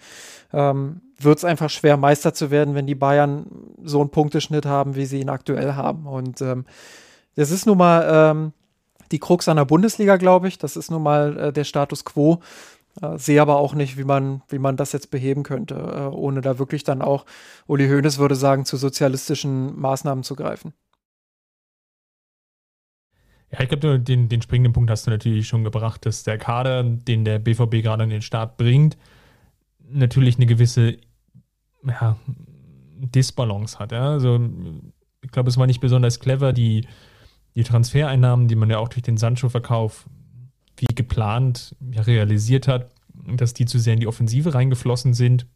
ähm, 0.52 1.00
wird 1.18 1.38
es 1.38 1.44
einfach 1.44 1.70
schwer, 1.70 1.96
Meister 1.96 2.32
zu 2.32 2.50
werden, 2.50 2.74
wenn 2.74 2.86
die 2.86 2.94
Bayern 2.94 3.46
so 3.84 4.00
einen 4.00 4.10
Punkteschnitt 4.10 4.66
haben, 4.66 4.96
wie 4.96 5.06
sie 5.06 5.20
ihn 5.20 5.28
aktuell 5.28 5.74
haben. 5.74 6.06
Und 6.06 6.40
ähm, 6.40 6.64
das 7.36 7.50
ist 7.50 7.66
nun 7.66 7.78
mal 7.78 8.08
ähm, 8.10 8.52
die 9.12 9.18
Krux 9.18 9.48
an 9.48 9.56
der 9.56 9.64
Bundesliga, 9.64 10.16
glaube 10.16 10.48
ich. 10.48 10.58
Das 10.58 10.76
ist 10.76 10.90
nun 10.90 11.02
mal 11.02 11.38
äh, 11.38 11.52
der 11.52 11.64
Status 11.64 12.04
quo. 12.04 12.40
Äh, 13.00 13.18
sehe 13.18 13.40
aber 13.40 13.56
auch 13.56 13.74
nicht, 13.74 13.98
wie 13.98 14.04
man, 14.04 14.42
wie 14.48 14.58
man 14.58 14.76
das 14.76 14.92
jetzt 14.92 15.10
beheben 15.10 15.42
könnte, 15.42 15.74
äh, 15.74 16.14
ohne 16.14 16.40
da 16.40 16.58
wirklich 16.58 16.84
dann 16.84 17.02
auch, 17.02 17.24
Uli 17.66 17.88
Hoeneß 17.88 18.18
würde 18.18 18.34
sagen, 18.34 18.64
zu 18.64 18.76
sozialistischen 18.76 19.78
Maßnahmen 19.78 20.24
zu 20.24 20.34
greifen. 20.34 20.72
Ja, 23.52 23.60
ich 23.62 23.68
glaube, 23.68 23.98
den, 23.98 24.28
den 24.28 24.42
springenden 24.42 24.72
Punkt 24.72 24.90
hast 24.90 25.06
du 25.06 25.10
natürlich 25.10 25.48
schon 25.48 25.64
gebracht, 25.64 26.06
dass 26.06 26.22
der 26.22 26.38
Kader, 26.38 26.84
den 26.84 27.24
der 27.24 27.38
BVB 27.40 27.82
gerade 27.82 28.04
an 28.04 28.10
den 28.10 28.22
Start 28.22 28.56
bringt, 28.56 28.96
natürlich 29.88 30.36
eine 30.36 30.46
gewisse 30.46 30.98
ja, 31.84 32.16
Disbalance 32.98 33.78
hat. 33.78 33.92
Ja? 33.92 34.10
Also, 34.10 34.40
ich 35.22 35.30
glaube, 35.32 35.48
es 35.48 35.58
war 35.58 35.66
nicht 35.66 35.80
besonders 35.80 36.20
clever, 36.20 36.52
die, 36.52 36.86
die 37.56 37.64
Transfereinnahmen, 37.64 38.46
die 38.46 38.54
man 38.54 38.70
ja 38.70 38.78
auch 38.78 38.88
durch 38.88 39.02
den 39.02 39.16
Sancho-Verkauf 39.16 40.06
wie 40.76 40.94
geplant 40.94 41.74
ja, 41.92 42.02
realisiert 42.02 42.68
hat, 42.68 42.90
dass 43.12 43.52
die 43.52 43.66
zu 43.66 43.78
sehr 43.78 43.94
in 43.94 44.00
die 44.00 44.06
Offensive 44.06 44.54
reingeflossen 44.54 45.12
sind. 45.12 45.46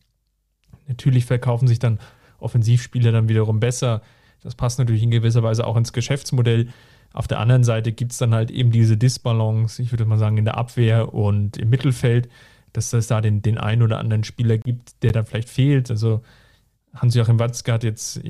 Natürlich 0.88 1.24
verkaufen 1.24 1.68
sich 1.68 1.78
dann 1.78 1.98
Offensivspieler 2.38 3.12
dann 3.12 3.28
wiederum 3.28 3.60
besser. 3.60 4.02
Das 4.42 4.54
passt 4.54 4.78
natürlich 4.78 5.02
in 5.02 5.10
gewisser 5.10 5.42
Weise 5.42 5.66
auch 5.66 5.76
ins 5.76 5.92
Geschäftsmodell. 5.92 6.68
Auf 7.14 7.28
der 7.28 7.38
anderen 7.38 7.62
Seite 7.62 7.92
gibt 7.92 8.10
es 8.12 8.18
dann 8.18 8.34
halt 8.34 8.50
eben 8.50 8.72
diese 8.72 8.96
Disbalance, 8.96 9.80
ich 9.80 9.92
würde 9.92 10.04
mal 10.04 10.18
sagen, 10.18 10.36
in 10.36 10.44
der 10.44 10.58
Abwehr 10.58 11.14
und 11.14 11.56
im 11.56 11.70
Mittelfeld, 11.70 12.28
dass 12.72 12.92
es 12.92 13.06
da 13.06 13.20
den, 13.20 13.40
den 13.40 13.56
einen 13.56 13.82
oder 13.82 14.00
anderen 14.00 14.24
Spieler 14.24 14.58
gibt, 14.58 15.00
der 15.04 15.12
da 15.12 15.22
vielleicht 15.22 15.48
fehlt. 15.48 15.92
Also 15.92 16.22
Hans-Joachim 16.92 17.38
Watzke 17.38 17.72
hat 17.72 17.84
jetzt, 17.84 18.20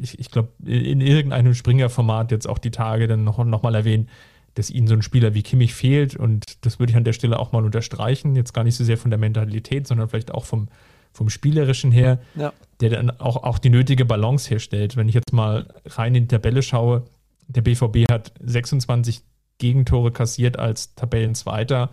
ich, 0.00 0.18
ich 0.18 0.30
glaube, 0.30 0.50
in 0.62 1.00
irgendeinem 1.00 1.54
Springer-Format 1.54 2.30
jetzt 2.30 2.46
auch 2.46 2.58
die 2.58 2.70
Tage 2.70 3.06
dann 3.06 3.24
noch, 3.24 3.42
noch 3.42 3.62
mal 3.62 3.74
erwähnt, 3.74 4.10
dass 4.52 4.68
ihnen 4.68 4.86
so 4.86 4.92
ein 4.92 5.02
Spieler 5.02 5.32
wie 5.32 5.42
Kimmich 5.42 5.74
fehlt. 5.74 6.14
Und 6.14 6.44
das 6.66 6.78
würde 6.78 6.90
ich 6.90 6.96
an 6.96 7.04
der 7.04 7.14
Stelle 7.14 7.38
auch 7.38 7.52
mal 7.52 7.64
unterstreichen. 7.64 8.36
Jetzt 8.36 8.52
gar 8.52 8.64
nicht 8.64 8.76
so 8.76 8.84
sehr 8.84 8.98
von 8.98 9.10
der 9.10 9.18
Mentalität, 9.18 9.86
sondern 9.86 10.10
vielleicht 10.10 10.32
auch 10.34 10.44
vom, 10.44 10.68
vom 11.14 11.30
Spielerischen 11.30 11.90
her, 11.90 12.18
ja. 12.34 12.52
der 12.80 12.90
dann 12.90 13.10
auch, 13.10 13.42
auch 13.44 13.58
die 13.58 13.70
nötige 13.70 14.04
Balance 14.04 14.50
herstellt. 14.50 14.96
Wenn 14.96 15.08
ich 15.08 15.14
jetzt 15.14 15.32
mal 15.32 15.68
rein 15.86 16.14
in 16.14 16.24
die 16.24 16.28
Tabelle 16.28 16.62
schaue, 16.62 17.04
der 17.48 17.62
BVB 17.62 18.10
hat 18.10 18.32
26 18.40 19.22
Gegentore 19.58 20.12
kassiert 20.12 20.58
als 20.58 20.94
Tabellenzweiter. 20.94 21.90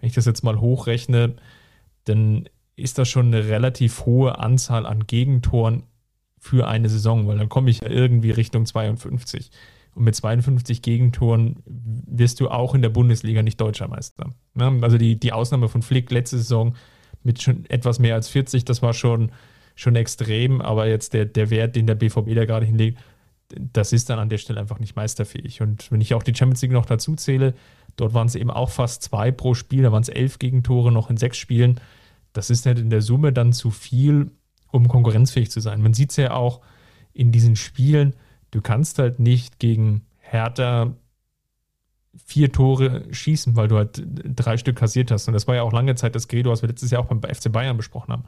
Wenn 0.00 0.08
ich 0.08 0.14
das 0.14 0.26
jetzt 0.26 0.44
mal 0.44 0.60
hochrechne, 0.60 1.36
dann 2.04 2.48
ist 2.76 2.98
das 2.98 3.08
schon 3.08 3.26
eine 3.26 3.48
relativ 3.48 4.04
hohe 4.04 4.38
Anzahl 4.38 4.86
an 4.86 5.06
Gegentoren 5.06 5.84
für 6.38 6.68
eine 6.68 6.88
Saison, 6.88 7.26
weil 7.26 7.38
dann 7.38 7.48
komme 7.48 7.70
ich 7.70 7.80
ja 7.80 7.88
irgendwie 7.88 8.30
Richtung 8.30 8.66
52. 8.66 9.50
Und 9.94 10.04
mit 10.04 10.14
52 10.14 10.82
Gegentoren 10.82 11.62
wirst 11.64 12.40
du 12.40 12.50
auch 12.50 12.74
in 12.74 12.82
der 12.82 12.90
Bundesliga 12.90 13.42
nicht 13.42 13.60
Deutscher 13.60 13.88
Meister. 13.88 14.34
Also 14.54 14.98
die, 14.98 15.18
die 15.18 15.32
Ausnahme 15.32 15.68
von 15.68 15.80
Flick 15.80 16.10
letzte 16.10 16.36
Saison 16.36 16.76
mit 17.22 17.42
schon 17.42 17.64
etwas 17.70 17.98
mehr 17.98 18.14
als 18.14 18.28
40, 18.28 18.66
das 18.66 18.82
war 18.82 18.92
schon, 18.92 19.32
schon 19.74 19.96
extrem, 19.96 20.60
aber 20.60 20.86
jetzt 20.86 21.14
der, 21.14 21.24
der 21.24 21.48
Wert, 21.50 21.76
den 21.76 21.86
der 21.86 21.94
BVB 21.94 22.34
da 22.34 22.44
gerade 22.44 22.66
hinlegt, 22.66 22.98
das 23.48 23.92
ist 23.92 24.10
dann 24.10 24.18
an 24.18 24.28
der 24.28 24.38
Stelle 24.38 24.60
einfach 24.60 24.78
nicht 24.78 24.96
meisterfähig. 24.96 25.62
Und 25.62 25.90
wenn 25.90 26.00
ich 26.00 26.14
auch 26.14 26.22
die 26.22 26.34
Champions 26.34 26.62
League 26.62 26.72
noch 26.72 26.86
dazu 26.86 27.14
zähle, 27.14 27.54
dort 27.96 28.14
waren 28.14 28.26
es 28.26 28.34
eben 28.34 28.50
auch 28.50 28.70
fast 28.70 29.02
zwei 29.02 29.30
pro 29.30 29.54
Spiel, 29.54 29.82
da 29.82 29.92
waren 29.92 30.02
es 30.02 30.08
elf 30.08 30.38
Gegentore 30.38 30.92
noch 30.92 31.10
in 31.10 31.16
sechs 31.16 31.38
Spielen. 31.38 31.80
Das 32.32 32.50
ist 32.50 32.66
halt 32.66 32.78
in 32.78 32.90
der 32.90 33.02
Summe 33.02 33.32
dann 33.32 33.52
zu 33.52 33.70
viel, 33.70 34.30
um 34.70 34.88
konkurrenzfähig 34.88 35.50
zu 35.50 35.60
sein. 35.60 35.80
Man 35.80 35.94
sieht 35.94 36.10
es 36.10 36.16
ja 36.16 36.32
auch 36.32 36.60
in 37.12 37.32
diesen 37.32 37.56
Spielen, 37.56 38.14
du 38.50 38.60
kannst 38.60 38.98
halt 38.98 39.20
nicht 39.20 39.58
gegen 39.58 40.02
Hertha 40.18 40.94
vier 42.24 42.50
Tore 42.50 43.04
schießen, 43.12 43.56
weil 43.56 43.68
du 43.68 43.76
halt 43.76 44.02
drei 44.06 44.56
Stück 44.56 44.76
kassiert 44.76 45.10
hast. 45.10 45.28
Und 45.28 45.34
das 45.34 45.46
war 45.46 45.54
ja 45.54 45.62
auch 45.62 45.72
lange 45.72 45.94
Zeit 45.94 46.14
das 46.14 46.28
Credo, 46.28 46.50
was 46.50 46.62
wir 46.62 46.68
letztes 46.68 46.90
Jahr 46.90 47.02
auch 47.02 47.06
beim 47.06 47.22
FC 47.22 47.52
Bayern 47.52 47.76
besprochen 47.76 48.12
haben. 48.12 48.24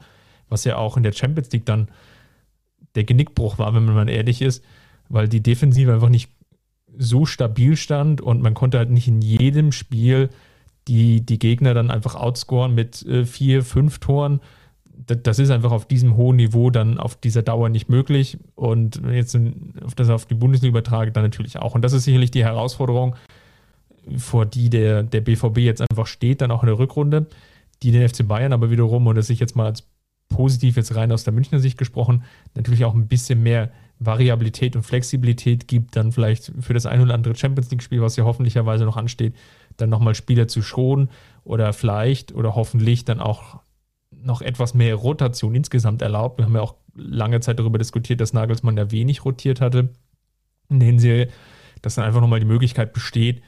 Was 0.47 0.63
ja 0.63 0.77
auch 0.77 0.97
in 0.97 1.03
der 1.03 1.11
Champions 1.11 1.51
League 1.51 1.65
dann 1.65 1.89
der 2.95 3.03
Genickbruch 3.03 3.57
war, 3.57 3.73
wenn 3.73 3.85
man 3.85 3.95
mal 3.95 4.09
ehrlich 4.09 4.41
ist 4.41 4.63
weil 5.09 5.27
die 5.27 5.41
Defensive 5.41 5.93
einfach 5.93 6.09
nicht 6.09 6.31
so 6.97 7.25
stabil 7.25 7.75
stand 7.75 8.21
und 8.21 8.41
man 8.41 8.53
konnte 8.53 8.77
halt 8.77 8.89
nicht 8.89 9.07
in 9.07 9.21
jedem 9.21 9.71
Spiel 9.71 10.29
die, 10.87 11.21
die 11.21 11.39
Gegner 11.39 11.73
dann 11.73 11.91
einfach 11.91 12.15
outscoren 12.15 12.73
mit 12.73 13.05
äh, 13.05 13.25
vier, 13.25 13.63
fünf 13.63 13.99
Toren. 13.99 14.41
Das, 15.05 15.17
das, 15.23 15.39
ist 15.39 15.51
einfach 15.51 15.71
auf 15.71 15.87
diesem 15.87 16.17
hohen 16.17 16.37
Niveau 16.37 16.71
dann 16.71 16.97
auf 16.97 17.15
dieser 17.15 17.43
Dauer 17.43 17.69
nicht 17.69 17.89
möglich. 17.89 18.37
Und 18.55 19.03
wenn 19.03 19.13
jetzt 19.13 19.37
auf 19.85 19.95
das 19.95 20.09
auf 20.09 20.25
die 20.25 20.35
Bundesliga 20.35 20.71
übertrage, 20.71 21.11
dann 21.11 21.23
natürlich 21.23 21.57
auch. 21.57 21.75
Und 21.75 21.83
das 21.83 21.93
ist 21.93 22.05
sicherlich 22.05 22.31
die 22.31 22.43
Herausforderung, 22.43 23.15
vor 24.17 24.45
die 24.45 24.69
der, 24.69 25.03
der 25.03 25.21
BVB 25.21 25.59
jetzt 25.59 25.81
einfach 25.81 26.07
steht, 26.07 26.41
dann 26.41 26.51
auch 26.51 26.63
in 26.63 26.67
der 26.67 26.79
Rückrunde, 26.79 27.27
die 27.83 27.91
den 27.91 28.07
FC 28.07 28.27
Bayern 28.27 28.53
aber 28.53 28.71
wiederum, 28.71 29.05
und 29.07 29.15
das 29.15 29.29
ich 29.29 29.39
jetzt 29.39 29.55
mal 29.55 29.67
als 29.67 29.83
positiv 30.27 30.75
jetzt 30.75 30.95
rein 30.95 31.11
aus 31.11 31.23
der 31.23 31.33
Münchner 31.33 31.59
Sicht 31.59 31.77
gesprochen, 31.77 32.23
natürlich 32.55 32.85
auch 32.85 32.95
ein 32.95 33.07
bisschen 33.07 33.43
mehr 33.43 33.71
Variabilität 33.99 34.75
und 34.75 34.83
Flexibilität 34.83 35.67
gibt, 35.67 35.95
dann 35.95 36.11
vielleicht 36.11 36.51
für 36.59 36.73
das 36.73 36.85
ein 36.85 37.01
oder 37.01 37.13
andere 37.13 37.35
Champions 37.35 37.69
League-Spiel, 37.69 38.01
was 38.01 38.15
ja 38.15 38.23
hoffentlicherweise 38.23 38.85
noch 38.85 38.95
ansteht, 38.95 39.35
dann 39.77 39.89
nochmal 39.89 40.15
Spieler 40.15 40.47
zu 40.47 40.61
schonen 40.61 41.09
oder 41.43 41.73
vielleicht 41.73 42.33
oder 42.33 42.55
hoffentlich 42.55 43.03
dann 43.03 43.19
auch 43.19 43.59
noch 44.11 44.41
etwas 44.41 44.73
mehr 44.73 44.95
Rotation 44.95 45.53
insgesamt 45.55 46.01
erlaubt. 46.01 46.37
Wir 46.37 46.45
haben 46.45 46.55
ja 46.55 46.61
auch 46.61 46.75
lange 46.95 47.39
Zeit 47.41 47.59
darüber 47.59 47.77
diskutiert, 47.77 48.21
dass 48.21 48.33
Nagelsmann 48.33 48.77
ja 48.77 48.91
wenig 48.91 49.25
rotiert 49.25 49.61
hatte 49.61 49.89
in 50.69 50.79
der 50.79 50.99
Serie, 50.99 51.29
dass 51.81 51.95
dann 51.95 52.05
einfach 52.05 52.21
nochmal 52.21 52.39
die 52.39 52.45
Möglichkeit 52.45 52.93
besteht, 52.93 53.41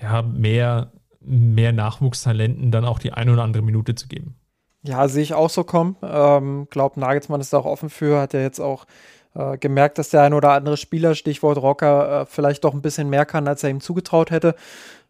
ja, 0.00 0.22
mehr, 0.22 0.92
mehr 1.20 1.72
Nachwuchstalenten 1.72 2.70
dann 2.70 2.84
auch 2.84 2.98
die 2.98 3.12
eine 3.12 3.32
oder 3.32 3.42
andere 3.42 3.62
Minute 3.62 3.94
zu 3.94 4.08
geben. 4.08 4.36
Ja, 4.82 5.08
sehe 5.08 5.22
ich 5.22 5.34
auch 5.34 5.50
so 5.50 5.64
kommen. 5.64 5.96
Ähm, 6.02 6.68
glaubt 6.70 6.96
Nagelsmann 6.96 7.40
ist 7.40 7.52
da 7.52 7.58
auch 7.58 7.64
offen 7.64 7.90
für, 7.90 8.20
hat 8.20 8.32
er 8.32 8.42
jetzt 8.42 8.60
auch 8.60 8.86
äh, 9.34 9.58
gemerkt, 9.58 9.98
dass 9.98 10.10
der 10.10 10.22
ein 10.22 10.34
oder 10.34 10.52
andere 10.52 10.76
Spieler, 10.76 11.14
Stichwort 11.14 11.58
Rocker, 11.58 12.22
äh, 12.22 12.26
vielleicht 12.26 12.64
doch 12.64 12.74
ein 12.74 12.82
bisschen 12.82 13.10
mehr 13.10 13.26
kann, 13.26 13.48
als 13.48 13.62
er 13.62 13.70
ihm 13.70 13.80
zugetraut 13.80 14.30
hätte. 14.30 14.54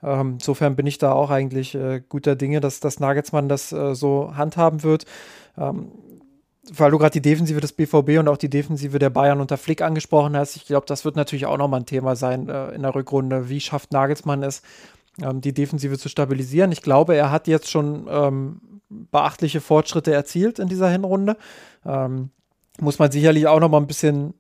Ähm, 0.03 0.35
insofern 0.35 0.77
bin 0.77 0.87
ich 0.87 0.99
da 0.99 1.13
auch 1.13 1.31
eigentlich 1.31 1.75
äh, 1.75 2.01
guter 2.09 2.37
Dinge, 2.37 2.61
dass, 2.61 2.81
dass 2.81 3.01
Nagelsmann 3.01 3.49
das 3.49 3.73
äh, 3.73 3.95
so 3.95 4.37
handhaben 4.37 4.83
wird. 4.83 5.05
Ähm, 5.57 5.91
weil 6.71 6.91
du 6.91 6.99
gerade 6.99 7.13
die 7.13 7.23
Defensive 7.23 7.61
des 7.61 7.73
BVB 7.73 8.19
und 8.19 8.29
auch 8.29 8.37
die 8.37 8.51
Defensive 8.51 8.99
der 8.99 9.11
Bayern 9.11 9.41
unter 9.41 9.57
Flick 9.57 9.81
angesprochen 9.83 10.37
hast, 10.37 10.57
ich 10.57 10.67
glaube, 10.67 10.87
das 10.87 11.05
wird 11.05 11.17
natürlich 11.17 11.47
auch 11.47 11.57
nochmal 11.57 11.81
ein 11.81 11.87
Thema 11.87 12.17
sein 12.17 12.49
äh, 12.49 12.71
in 12.71 12.83
der 12.83 12.95
Rückrunde. 12.95 13.49
Wie 13.49 13.61
schafft 13.61 13.93
Nagelsmann 13.93 14.43
es, 14.43 14.63
ähm, 15.23 15.41
die 15.41 15.55
Defensive 15.55 15.99
zu 15.99 16.09
stabilisieren? 16.09 16.73
Ich 16.73 16.83
glaube, 16.83 17.15
er 17.15 17.31
hat 17.31 17.47
jetzt 17.47 17.71
schon 17.71 18.07
ähm, 18.11 18.61
beachtliche 18.89 19.61
Fortschritte 19.61 20.13
erzielt 20.13 20.59
in 20.59 20.69
dieser 20.69 20.91
Hinrunde. 20.91 21.37
Ähm, 21.85 22.31
muss 22.81 22.99
man 22.99 23.11
sicherlich 23.11 23.47
auch 23.47 23.61
noch 23.61 23.69
mal 23.69 23.79
ein 23.79 23.87
bisschen, 23.87 24.35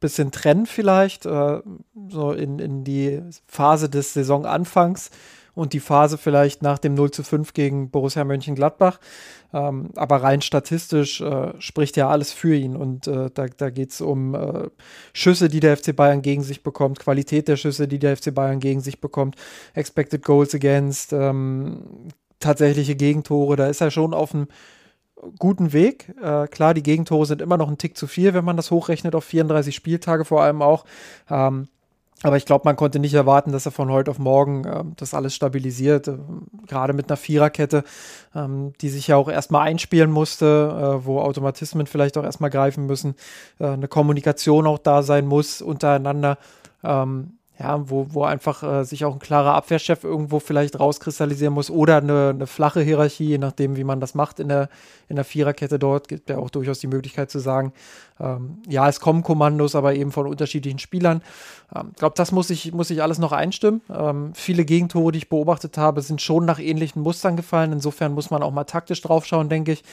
bisschen 0.00 0.30
trennen 0.30 0.66
vielleicht, 0.66 1.26
äh, 1.26 1.60
so 2.08 2.32
in, 2.32 2.58
in 2.58 2.84
die 2.84 3.22
Phase 3.46 3.88
des 3.88 4.14
Saisonanfangs 4.14 5.10
und 5.54 5.72
die 5.72 5.80
Phase 5.80 6.18
vielleicht 6.18 6.62
nach 6.62 6.78
dem 6.78 6.94
0 6.94 7.10
zu 7.12 7.22
5 7.22 7.52
gegen 7.52 7.90
Borussia 7.90 8.24
Mönchengladbach. 8.24 8.98
Ähm, 9.52 9.90
aber 9.94 10.16
rein 10.16 10.42
statistisch 10.42 11.20
äh, 11.20 11.52
spricht 11.60 11.96
ja 11.96 12.08
alles 12.08 12.32
für 12.32 12.56
ihn. 12.56 12.76
Und 12.76 13.06
äh, 13.06 13.30
da, 13.32 13.46
da 13.46 13.70
geht 13.70 13.92
es 13.92 14.00
um 14.00 14.34
äh, 14.34 14.68
Schüsse, 15.12 15.48
die 15.48 15.60
der 15.60 15.76
FC 15.76 15.94
Bayern 15.94 16.22
gegen 16.22 16.42
sich 16.42 16.62
bekommt, 16.62 16.98
Qualität 16.98 17.46
der 17.46 17.56
Schüsse, 17.56 17.86
die 17.86 18.00
der 18.00 18.16
FC 18.16 18.34
Bayern 18.34 18.58
gegen 18.58 18.80
sich 18.80 19.00
bekommt, 19.00 19.36
Expected 19.74 20.24
Goals 20.24 20.54
Against, 20.54 21.12
ähm, 21.12 22.08
tatsächliche 22.40 22.96
Gegentore. 22.96 23.54
Da 23.56 23.68
ist 23.68 23.80
er 23.80 23.92
schon 23.92 24.12
auf 24.12 24.34
einem 24.34 24.48
guten 25.38 25.72
Weg. 25.72 26.14
Äh, 26.22 26.48
klar, 26.48 26.74
die 26.74 26.82
Gegentore 26.82 27.26
sind 27.26 27.42
immer 27.42 27.56
noch 27.56 27.68
ein 27.68 27.78
Tick 27.78 27.96
zu 27.96 28.06
viel, 28.06 28.34
wenn 28.34 28.44
man 28.44 28.56
das 28.56 28.70
hochrechnet 28.70 29.14
auf 29.14 29.24
34 29.24 29.74
Spieltage 29.74 30.24
vor 30.24 30.42
allem 30.42 30.62
auch. 30.62 30.84
Ähm, 31.30 31.68
aber 32.22 32.38
ich 32.38 32.46
glaube, 32.46 32.62
man 32.64 32.76
konnte 32.76 32.98
nicht 33.00 33.12
erwarten, 33.12 33.52
dass 33.52 33.66
er 33.66 33.72
von 33.72 33.90
heute 33.90 34.10
auf 34.10 34.18
morgen 34.18 34.64
äh, 34.64 34.84
das 34.96 35.12
alles 35.14 35.34
stabilisiert. 35.34 36.08
Äh, 36.08 36.16
gerade 36.66 36.94
mit 36.94 37.10
einer 37.10 37.16
Viererkette, 37.16 37.84
ähm, 38.34 38.72
die 38.80 38.88
sich 38.88 39.08
ja 39.08 39.16
auch 39.16 39.28
erstmal 39.28 39.66
einspielen 39.66 40.10
musste, 40.10 41.00
äh, 41.02 41.04
wo 41.04 41.20
Automatismen 41.20 41.86
vielleicht 41.86 42.16
auch 42.16 42.24
erstmal 42.24 42.50
greifen 42.50 42.86
müssen, 42.86 43.14
äh, 43.58 43.66
eine 43.66 43.88
Kommunikation 43.88 44.66
auch 44.66 44.78
da 44.78 45.02
sein 45.02 45.26
muss 45.26 45.60
untereinander. 45.60 46.38
Ähm, 46.82 47.38
ja, 47.56 47.88
wo, 47.88 48.06
wo 48.10 48.24
einfach 48.24 48.64
äh, 48.64 48.84
sich 48.84 49.04
auch 49.04 49.12
ein 49.12 49.20
klarer 49.20 49.54
Abwehrchef 49.54 50.02
irgendwo 50.02 50.40
vielleicht 50.40 50.80
rauskristallisieren 50.80 51.54
muss 51.54 51.70
oder 51.70 51.98
eine, 51.98 52.30
eine, 52.30 52.46
flache 52.48 52.80
Hierarchie, 52.80 53.26
je 53.26 53.38
nachdem, 53.38 53.76
wie 53.76 53.84
man 53.84 54.00
das 54.00 54.16
macht 54.16 54.40
in 54.40 54.48
der, 54.48 54.68
in 55.08 55.14
der 55.14 55.24
Viererkette 55.24 55.78
dort, 55.78 56.08
gibt 56.08 56.28
ja 56.30 56.38
auch 56.38 56.50
durchaus 56.50 56.80
die 56.80 56.88
Möglichkeit 56.88 57.30
zu 57.30 57.38
sagen, 57.38 57.72
ähm, 58.18 58.58
ja, 58.68 58.88
es 58.88 58.98
kommen 58.98 59.22
Kommandos, 59.22 59.76
aber 59.76 59.94
eben 59.94 60.10
von 60.10 60.26
unterschiedlichen 60.26 60.80
Spielern. 60.80 61.22
Ich 61.70 61.80
ähm, 61.80 61.92
glaube, 61.96 62.16
das 62.16 62.32
muss 62.32 62.50
ich, 62.50 62.72
muss 62.72 62.90
ich 62.90 63.02
alles 63.02 63.20
noch 63.20 63.30
einstimmen. 63.30 63.82
Ähm, 63.88 64.32
viele 64.34 64.64
Gegentore, 64.64 65.12
die 65.12 65.18
ich 65.18 65.28
beobachtet 65.28 65.78
habe, 65.78 66.02
sind 66.02 66.20
schon 66.20 66.44
nach 66.44 66.58
ähnlichen 66.58 67.02
Mustern 67.02 67.36
gefallen. 67.36 67.72
Insofern 67.72 68.14
muss 68.14 68.30
man 68.30 68.42
auch 68.42 68.50
mal 68.50 68.64
taktisch 68.64 69.00
draufschauen, 69.00 69.48
denke 69.48 69.72
ich. 69.72 69.84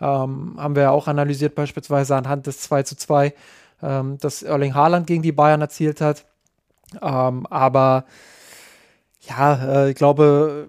Ähm, 0.00 0.54
haben 0.56 0.74
wir 0.74 0.84
ja 0.84 0.90
auch 0.90 1.06
analysiert, 1.06 1.54
beispielsweise 1.54 2.16
anhand 2.16 2.46
des 2.46 2.60
2 2.60 2.82
zu 2.84 2.96
2, 2.96 3.34
ähm, 3.82 4.16
das 4.20 4.42
Erling 4.42 4.74
Haaland 4.74 5.06
gegen 5.06 5.22
die 5.22 5.32
Bayern 5.32 5.60
erzielt 5.60 6.00
hat 6.00 6.24
ähm, 7.00 7.46
aber 7.46 8.04
ja, 9.20 9.84
äh, 9.84 9.90
ich 9.90 9.96
glaube, 9.96 10.68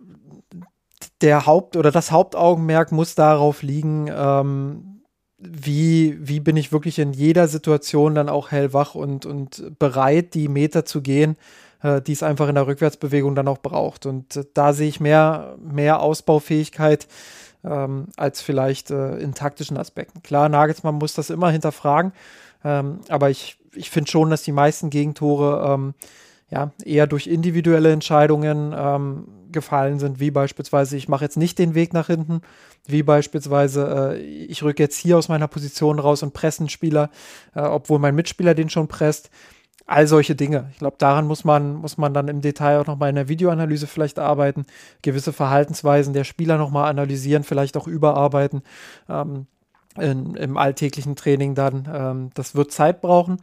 der 1.21 1.45
Haupt- 1.45 1.75
oder 1.75 1.91
das 1.91 2.11
Hauptaugenmerk 2.11 2.91
muss 2.91 3.15
darauf 3.15 3.61
liegen, 3.61 4.09
ähm, 4.13 5.01
wie, 5.37 6.17
wie 6.19 6.39
bin 6.39 6.57
ich 6.57 6.71
wirklich 6.71 6.99
in 6.99 7.13
jeder 7.13 7.47
Situation 7.47 8.13
dann 8.13 8.29
auch 8.29 8.51
hellwach 8.51 8.95
und, 8.95 9.25
und 9.25 9.79
bereit, 9.79 10.33
die 10.35 10.47
Meter 10.47 10.85
zu 10.85 11.01
gehen, 11.01 11.35
äh, 11.81 12.01
die 12.01 12.11
es 12.13 12.23
einfach 12.23 12.47
in 12.47 12.55
der 12.55 12.67
Rückwärtsbewegung 12.67 13.33
dann 13.33 13.47
auch 13.47 13.57
braucht. 13.57 14.05
Und 14.05 14.45
da 14.53 14.73
sehe 14.73 14.87
ich 14.87 14.99
mehr, 14.99 15.57
mehr 15.59 16.01
Ausbaufähigkeit 16.01 17.07
ähm, 17.63 18.07
als 18.17 18.41
vielleicht 18.41 18.91
äh, 18.91 19.17
in 19.17 19.33
taktischen 19.33 19.77
Aspekten. 19.77 20.21
Klar, 20.23 20.49
Nagelsmann 20.49 20.95
muss 20.95 21.13
das 21.13 21.29
immer 21.29 21.49
hinterfragen, 21.49 22.13
ähm, 22.63 22.99
aber 23.09 23.29
ich 23.29 23.57
ich 23.75 23.89
finde 23.89 24.11
schon, 24.11 24.29
dass 24.29 24.43
die 24.43 24.51
meisten 24.51 24.89
Gegentore 24.89 25.73
ähm, 25.73 25.93
ja, 26.49 26.71
eher 26.83 27.07
durch 27.07 27.27
individuelle 27.27 27.91
Entscheidungen 27.91 28.73
ähm, 28.77 29.27
gefallen 29.51 29.99
sind, 29.99 30.19
wie 30.19 30.31
beispielsweise, 30.31 30.97
ich 30.97 31.07
mache 31.07 31.23
jetzt 31.23 31.37
nicht 31.37 31.57
den 31.59 31.75
Weg 31.75 31.93
nach 31.93 32.07
hinten, 32.07 32.41
wie 32.87 33.03
beispielsweise, 33.03 34.13
äh, 34.15 34.19
ich 34.19 34.63
rücke 34.63 34.83
jetzt 34.83 34.97
hier 34.97 35.17
aus 35.17 35.29
meiner 35.29 35.47
Position 35.47 35.99
raus 35.99 36.23
und 36.23 36.33
presse 36.33 36.61
einen 36.61 36.69
Spieler, 36.69 37.09
äh, 37.55 37.61
obwohl 37.61 37.99
mein 37.99 38.15
Mitspieler 38.15 38.53
den 38.53 38.69
schon 38.69 38.87
presst. 38.87 39.29
All 39.91 40.07
solche 40.07 40.35
Dinge. 40.35 40.69
Ich 40.71 40.77
glaube, 40.77 40.95
daran 40.99 41.27
muss 41.27 41.43
man, 41.43 41.75
muss 41.75 41.97
man 41.97 42.13
dann 42.13 42.29
im 42.29 42.39
Detail 42.39 42.79
auch 42.79 42.87
nochmal 42.87 43.09
in 43.09 43.15
der 43.15 43.27
Videoanalyse 43.27 43.87
vielleicht 43.87 44.19
arbeiten, 44.19 44.65
gewisse 45.01 45.33
Verhaltensweisen 45.33 46.13
der 46.13 46.23
Spieler 46.23 46.57
nochmal 46.57 46.89
analysieren, 46.89 47.43
vielleicht 47.43 47.75
auch 47.75 47.87
überarbeiten. 47.87 48.61
Ähm, 49.09 49.47
in, 49.97 50.35
im 50.35 50.55
alltäglichen 50.55 51.17
Training 51.17 51.55
dann. 51.55 51.89
Ähm, 51.93 52.29
das 52.35 52.55
wird 52.55 52.71
Zeit 52.71 53.01
brauchen. 53.01 53.41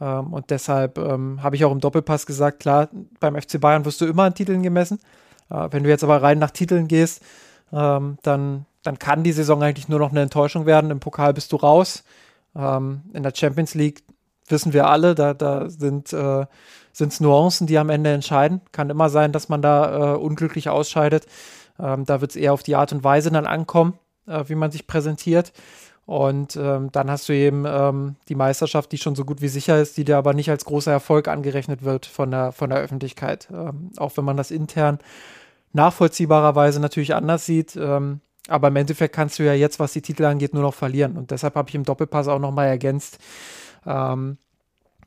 Ähm, 0.00 0.32
und 0.32 0.48
deshalb 0.48 0.96
ähm, 0.96 1.42
habe 1.42 1.56
ich 1.56 1.66
auch 1.66 1.72
im 1.72 1.80
Doppelpass 1.80 2.24
gesagt, 2.24 2.60
klar, 2.60 2.88
beim 3.20 3.38
FC 3.38 3.60
Bayern 3.60 3.84
wirst 3.84 4.00
du 4.00 4.06
immer 4.06 4.22
an 4.22 4.34
Titeln 4.34 4.62
gemessen. 4.62 5.00
Äh, 5.50 5.68
wenn 5.70 5.82
du 5.82 5.90
jetzt 5.90 6.02
aber 6.02 6.22
rein 6.22 6.38
nach 6.38 6.50
Titeln 6.50 6.88
gehst, 6.88 7.22
ähm, 7.74 8.16
dann, 8.22 8.64
dann 8.82 8.98
kann 8.98 9.22
die 9.22 9.32
Saison 9.32 9.62
eigentlich 9.62 9.90
nur 9.90 9.98
noch 9.98 10.12
eine 10.12 10.22
Enttäuschung 10.22 10.64
werden. 10.64 10.90
Im 10.90 11.00
Pokal 11.00 11.34
bist 11.34 11.52
du 11.52 11.56
raus. 11.56 12.04
Ähm, 12.56 13.02
in 13.12 13.22
der 13.22 13.34
Champions 13.34 13.74
League 13.74 14.02
wissen 14.50 14.72
wir 14.72 14.88
alle, 14.88 15.14
da, 15.14 15.34
da 15.34 15.68
sind 15.68 16.12
äh, 16.12 16.46
es 16.92 17.20
Nuancen, 17.20 17.66
die 17.66 17.78
am 17.78 17.90
Ende 17.90 18.12
entscheiden. 18.12 18.60
Kann 18.72 18.90
immer 18.90 19.10
sein, 19.10 19.32
dass 19.32 19.48
man 19.48 19.62
da 19.62 20.14
äh, 20.14 20.16
unglücklich 20.16 20.68
ausscheidet. 20.68 21.26
Ähm, 21.78 22.04
da 22.04 22.20
wird 22.20 22.32
es 22.32 22.36
eher 22.36 22.52
auf 22.52 22.62
die 22.62 22.76
Art 22.76 22.92
und 22.92 23.04
Weise 23.04 23.30
dann 23.30 23.46
ankommen, 23.46 23.98
äh, 24.26 24.44
wie 24.46 24.54
man 24.54 24.70
sich 24.70 24.86
präsentiert. 24.86 25.52
Und 26.06 26.56
ähm, 26.56 26.90
dann 26.90 27.10
hast 27.10 27.28
du 27.28 27.32
eben 27.32 27.64
ähm, 27.66 28.16
die 28.28 28.34
Meisterschaft, 28.34 28.90
die 28.90 28.98
schon 28.98 29.14
so 29.14 29.24
gut 29.24 29.40
wie 29.42 29.48
sicher 29.48 29.80
ist, 29.80 29.96
die 29.96 30.04
dir 30.04 30.16
aber 30.16 30.34
nicht 30.34 30.50
als 30.50 30.64
großer 30.64 30.90
Erfolg 30.90 31.28
angerechnet 31.28 31.84
wird 31.84 32.04
von 32.04 32.32
der, 32.32 32.52
von 32.52 32.70
der 32.70 32.80
Öffentlichkeit. 32.80 33.48
Ähm, 33.52 33.90
auch 33.96 34.16
wenn 34.16 34.24
man 34.24 34.36
das 34.36 34.50
intern 34.50 34.98
nachvollziehbarerweise 35.72 36.80
natürlich 36.80 37.14
anders 37.14 37.46
sieht. 37.46 37.76
Ähm, 37.76 38.20
aber 38.48 38.68
im 38.68 38.76
Endeffekt 38.76 39.14
kannst 39.14 39.38
du 39.38 39.44
ja 39.44 39.54
jetzt, 39.54 39.78
was 39.78 39.92
die 39.92 40.02
Titel 40.02 40.24
angeht, 40.24 40.52
nur 40.52 40.64
noch 40.64 40.74
verlieren. 40.74 41.16
Und 41.16 41.30
deshalb 41.30 41.54
habe 41.54 41.68
ich 41.68 41.76
im 41.76 41.84
Doppelpass 41.84 42.26
auch 42.26 42.40
nochmal 42.40 42.66
ergänzt, 42.66 43.18
ähm, 43.86 44.38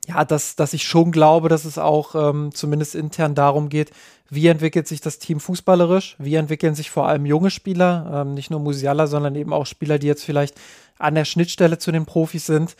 ja, 0.08 0.26
dass, 0.26 0.56
dass 0.56 0.74
ich 0.74 0.84
schon 0.84 1.12
glaube, 1.12 1.50
dass 1.50 1.66
es 1.66 1.78
auch 1.78 2.16
ähm, 2.16 2.54
zumindest 2.54 2.96
intern 2.96 3.36
darum 3.36 3.70
geht, 3.70 3.92
wie 4.30 4.48
entwickelt 4.48 4.88
sich 4.88 5.02
das 5.02 5.20
Team 5.20 5.40
fußballerisch, 5.40 6.16
wie 6.20 6.36
entwickeln 6.36 6.76
sich 6.76 6.92
vor 6.92 7.08
allem 7.08 7.26
junge 7.26 7.52
Spieler, 7.52 8.24
ähm, 8.26 8.34
nicht 8.34 8.50
nur 8.50 8.60
Musiala, 8.60 9.08
sondern 9.08 9.36
eben 9.36 9.54
auch 9.54 9.66
Spieler, 9.66 10.00
die 10.00 10.08
jetzt 10.08 10.26
vielleicht 10.26 10.60
an 10.98 11.16
der 11.16 11.26
Schnittstelle 11.26 11.78
zu 11.78 11.92
den 11.92 12.06
Profis 12.06 12.46
sind. 12.46 12.76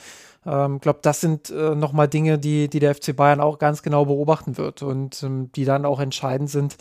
Ich 0.46 0.52
ähm, 0.52 0.82
glaube, 0.82 1.00
das 1.02 1.22
sind 1.22 1.50
äh, 1.50 1.76
nochmal 1.76 2.10
Dinge, 2.10 2.38
die, 2.38 2.68
die 2.68 2.80
der 2.80 2.94
FC 2.96 3.16
Bayern 3.16 3.40
auch 3.40 3.60
ganz 3.60 3.82
genau 3.82 4.06
beobachten 4.06 4.58
wird 4.58 4.82
und 4.82 5.24
ähm, 5.24 5.52
die 5.54 5.64
dann 5.64 5.86
auch 5.86 6.02
entscheidend 6.02 6.50
sind, 6.50 6.76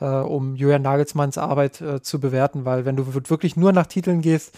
äh, 0.00 0.04
um 0.04 0.54
Julian 0.54 0.82
Nagelsmanns 0.82 1.36
Arbeit 1.38 1.80
äh, 1.80 2.00
zu 2.00 2.20
bewerten, 2.20 2.64
weil 2.64 2.84
wenn 2.84 2.94
du 2.94 3.14
wirklich 3.28 3.56
nur 3.56 3.72
nach 3.72 3.86
Titeln 3.86 4.20
gehst, 4.20 4.54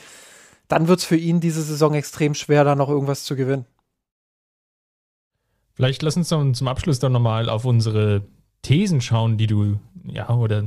dann 0.69 0.89
wird 0.89 0.99
es 0.99 1.07
für 1.07 1.17
ihn 1.17 1.41
diese 1.41 1.63
Saison 1.63 1.95
extrem 1.95 2.35
schwer, 2.35 2.65
da 2.65 2.75
noch 2.75 2.91
irgendwas 2.91 3.25
zu 3.25 3.35
gewinnen. 3.35 3.65
Vielleicht 5.81 6.03
lass 6.03 6.16
uns 6.16 6.28
dann 6.28 6.55
zum 6.55 6.68
Abschluss 6.68 6.99
dann 6.99 7.12
nochmal 7.12 7.49
auf 7.49 7.64
unsere 7.64 8.22
Thesen 8.61 9.01
schauen, 9.01 9.39
die 9.39 9.47
du, 9.47 9.81
ja, 10.05 10.28
oder 10.28 10.62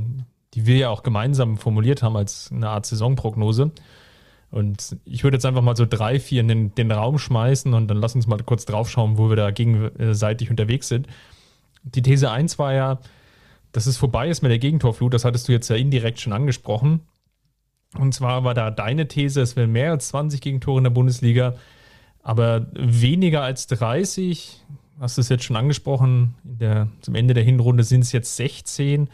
die 0.54 0.66
wir 0.66 0.76
ja 0.76 0.90
auch 0.90 1.04
gemeinsam 1.04 1.56
formuliert 1.56 2.02
haben 2.02 2.16
als 2.16 2.50
eine 2.50 2.68
Art 2.68 2.84
Saisonprognose. 2.84 3.70
Und 4.50 4.96
ich 5.04 5.22
würde 5.22 5.36
jetzt 5.36 5.46
einfach 5.46 5.62
mal 5.62 5.76
so 5.76 5.86
drei, 5.88 6.18
vier 6.18 6.40
in 6.40 6.48
den, 6.48 6.74
den 6.74 6.90
Raum 6.90 7.18
schmeißen 7.18 7.74
und 7.74 7.86
dann 7.86 7.98
lass 7.98 8.16
uns 8.16 8.26
mal 8.26 8.38
kurz 8.44 8.64
drauf 8.64 8.90
schauen, 8.90 9.16
wo 9.16 9.28
wir 9.28 9.36
da 9.36 9.52
gegenseitig 9.52 10.50
unterwegs 10.50 10.88
sind. 10.88 11.06
Die 11.84 12.02
These 12.02 12.30
1 12.30 12.58
war 12.58 12.72
ja, 12.72 12.98
dass 13.70 13.86
es 13.86 13.96
vorbei 13.96 14.28
ist 14.28 14.42
mit 14.42 14.50
der 14.50 14.58
Gegentorflut. 14.58 15.14
Das 15.14 15.24
hattest 15.24 15.46
du 15.46 15.52
jetzt 15.52 15.68
ja 15.68 15.76
indirekt 15.76 16.20
schon 16.20 16.32
angesprochen. 16.32 17.02
Und 17.96 18.14
zwar 18.14 18.42
war 18.42 18.54
da 18.54 18.72
deine 18.72 19.06
These, 19.06 19.42
es 19.42 19.54
wären 19.54 19.70
mehr 19.70 19.92
als 19.92 20.08
20 20.08 20.40
Gegentore 20.40 20.78
in 20.78 20.84
der 20.84 20.90
Bundesliga, 20.90 21.54
aber 22.22 22.66
weniger 22.74 23.42
als 23.42 23.68
30. 23.68 24.64
Hast 25.00 25.16
du 25.16 25.20
es 25.20 25.28
jetzt 25.28 25.44
schon 25.44 25.56
angesprochen? 25.56 26.34
Der, 26.42 26.88
zum 27.00 27.14
Ende 27.14 27.34
der 27.34 27.42
Hinrunde 27.42 27.84
sind 27.84 28.02
es 28.02 28.12
jetzt 28.12 28.36
16. 28.36 29.08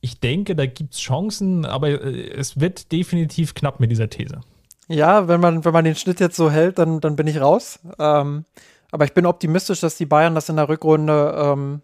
Ich 0.00 0.20
denke, 0.20 0.54
da 0.54 0.66
gibt 0.66 0.94
es 0.94 1.00
Chancen, 1.00 1.64
aber 1.64 1.88
äh, 1.88 2.30
es 2.30 2.60
wird 2.60 2.92
definitiv 2.92 3.54
knapp 3.54 3.80
mit 3.80 3.90
dieser 3.90 4.10
These. 4.10 4.40
Ja, 4.88 5.26
wenn 5.26 5.40
man, 5.40 5.64
wenn 5.64 5.72
man 5.72 5.84
den 5.84 5.96
Schnitt 5.96 6.20
jetzt 6.20 6.36
so 6.36 6.50
hält, 6.50 6.78
dann, 6.78 7.00
dann 7.00 7.16
bin 7.16 7.26
ich 7.26 7.40
raus. 7.40 7.80
Ähm, 7.98 8.44
aber 8.92 9.04
ich 9.04 9.14
bin 9.14 9.26
optimistisch, 9.26 9.80
dass 9.80 9.96
die 9.96 10.06
Bayern 10.06 10.34
das 10.34 10.48
in 10.48 10.56
der 10.56 10.68
Rückrunde 10.68 11.34
ähm, 11.36 11.82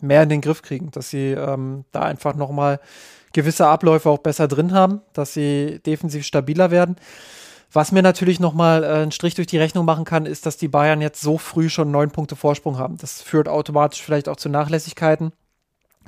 mehr 0.00 0.22
in 0.22 0.30
den 0.30 0.40
Griff 0.40 0.62
kriegen, 0.62 0.90
dass 0.90 1.10
sie 1.10 1.32
ähm, 1.32 1.84
da 1.92 2.02
einfach 2.02 2.34
nochmal 2.34 2.80
gewisse 3.32 3.66
Abläufe 3.66 4.08
auch 4.08 4.18
besser 4.18 4.48
drin 4.48 4.72
haben, 4.72 5.02
dass 5.12 5.34
sie 5.34 5.80
defensiv 5.84 6.24
stabiler 6.24 6.70
werden. 6.70 6.96
Was 7.72 7.92
mir 7.92 8.02
natürlich 8.02 8.40
nochmal 8.40 8.82
äh, 8.82 8.88
einen 8.88 9.12
Strich 9.12 9.34
durch 9.34 9.46
die 9.46 9.58
Rechnung 9.58 9.84
machen 9.84 10.04
kann, 10.04 10.26
ist, 10.26 10.46
dass 10.46 10.56
die 10.56 10.68
Bayern 10.68 11.00
jetzt 11.00 11.20
so 11.20 11.38
früh 11.38 11.68
schon 11.68 11.90
neun 11.90 12.10
Punkte 12.10 12.36
Vorsprung 12.36 12.78
haben. 12.78 12.96
Das 12.96 13.22
führt 13.22 13.48
automatisch 13.48 14.02
vielleicht 14.02 14.28
auch 14.28 14.36
zu 14.36 14.48
Nachlässigkeiten. 14.48 15.32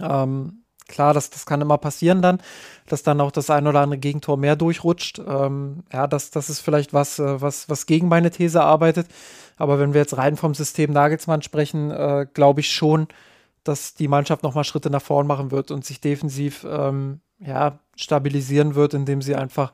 Ähm, 0.01 0.63
Klar, 0.89 1.15
das, 1.15 1.31
das 1.31 1.47
kann 1.47 1.61
immer 1.61 1.79
passieren 1.79 2.21
dann, 2.21 2.39
dass 2.87 3.03
dann 3.03 3.21
auch 3.21 3.31
das 3.31 3.49
ein 3.51 3.67
oder 3.67 3.81
andere 3.81 3.99
Gegentor 3.99 4.37
mehr 4.37 4.57
durchrutscht. 4.57 5.21
Ähm, 5.27 5.85
ja, 5.93 6.07
das, 6.07 6.31
das 6.31 6.51
ist 6.51 6.61
vielleicht 6.61 6.93
was, 6.93 7.19
äh, 7.19 7.41
was, 7.41 7.69
was 7.71 7.87
gegen 7.87 8.09
meine 8.09 8.31
These 8.31 8.63
arbeitet. 8.63 9.07
Aber 9.57 9.79
wenn 9.79 9.95
wir 9.95 10.03
jetzt 10.03 10.17
rein 10.19 10.37
vom 10.37 10.55
System 10.55 10.93
Nagelsmann 10.93 11.41
sprechen, 11.41 11.91
äh, 11.91 12.27
glaube 12.35 12.61
ich 12.61 12.71
schon, 12.71 13.09
dass 13.65 13.95
die 13.95 14.09
Mannschaft 14.09 14.43
nochmal 14.43 14.65
Schritte 14.65 14.91
nach 14.91 15.03
vorn 15.03 15.27
machen 15.27 15.51
wird 15.51 15.71
und 15.71 15.85
sich 15.85 16.01
defensiv 16.01 16.67
ähm, 16.69 17.21
ja, 17.39 17.79
stabilisieren 17.97 18.75
wird, 18.75 18.93
indem 18.93 19.23
sie 19.23 19.37
einfach 19.37 19.73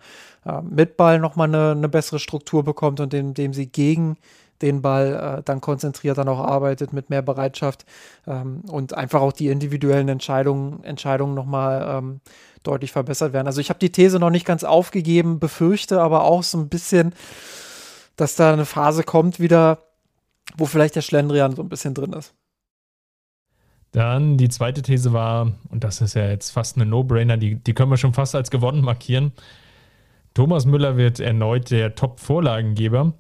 äh, 0.49 0.63
mit 0.63 0.97
Ball 0.97 1.19
nochmal 1.19 1.49
eine, 1.49 1.73
eine 1.73 1.89
bessere 1.89 2.19
Struktur 2.19 2.65
bekommt 2.65 3.01
und 3.01 3.13
indem 3.15 3.53
sie 3.53 3.67
gegen 3.67 4.17
den 4.63 4.83
Ball 4.83 5.39
äh, 5.39 5.43
dann 5.45 5.61
konzentriert 5.61 6.19
dann 6.19 6.29
auch 6.29 6.41
arbeitet 6.41 6.93
mit 6.93 7.11
mehr 7.11 7.23
Bereitschaft 7.23 7.85
ähm, 8.27 8.63
und 8.69 8.95
einfach 8.95 9.21
auch 9.21 9.33
die 9.33 9.49
individuellen 9.49 10.09
Entscheidungen, 10.09 10.83
Entscheidungen 10.83 11.35
nochmal 11.35 11.99
ähm, 11.99 12.21
deutlich 12.63 12.93
verbessert 12.93 13.33
werden. 13.33 13.47
Also 13.47 13.61
ich 13.61 13.69
habe 13.71 13.79
die 13.79 13.93
These 13.93 14.19
noch 14.19 14.31
nicht 14.31 14.47
ganz 14.47 14.65
aufgegeben, 14.65 15.39
befürchte 15.39 16.01
aber 16.01 16.25
auch 16.25 16.43
so 16.43 16.59
ein 16.59 16.69
bisschen, 16.69 17.15
dass 18.17 18.35
da 18.35 18.53
eine 18.53 18.65
Phase 18.65 19.05
kommt 19.05 19.39
wieder, 19.39 19.79
wo 20.57 20.67
vielleicht 20.67 20.97
der 20.97 21.03
Schlendrian 21.03 21.55
so 21.55 21.63
ein 21.63 21.69
bisschen 21.69 21.95
drin 21.95 22.13
ist. 22.15 22.35
Dann 23.93 24.37
die 24.37 24.49
zweite 24.49 24.83
These 24.83 25.13
war, 25.13 25.53
und 25.71 25.85
das 25.85 26.01
ist 26.01 26.15
ja 26.15 26.29
jetzt 26.29 26.51
fast 26.51 26.77
eine 26.77 26.85
No-Brainer, 26.85 27.37
die, 27.37 27.55
die 27.55 27.75
können 27.75 27.91
wir 27.91 27.97
schon 27.97 28.13
fast 28.13 28.35
als 28.35 28.51
gewonnen 28.51 28.83
markieren. 28.83 29.33
Thomas 30.35 30.67
Müller 30.67 30.97
wird 30.97 31.21
erneut 31.21 31.71
der 31.71 31.95
Top-Vorlagengeber. 31.95 33.15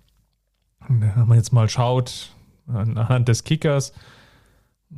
Wenn 0.88 1.26
man 1.26 1.36
jetzt 1.36 1.52
mal 1.52 1.68
schaut, 1.68 2.30
anhand 2.66 3.28
des 3.28 3.44
Kickers, 3.44 3.92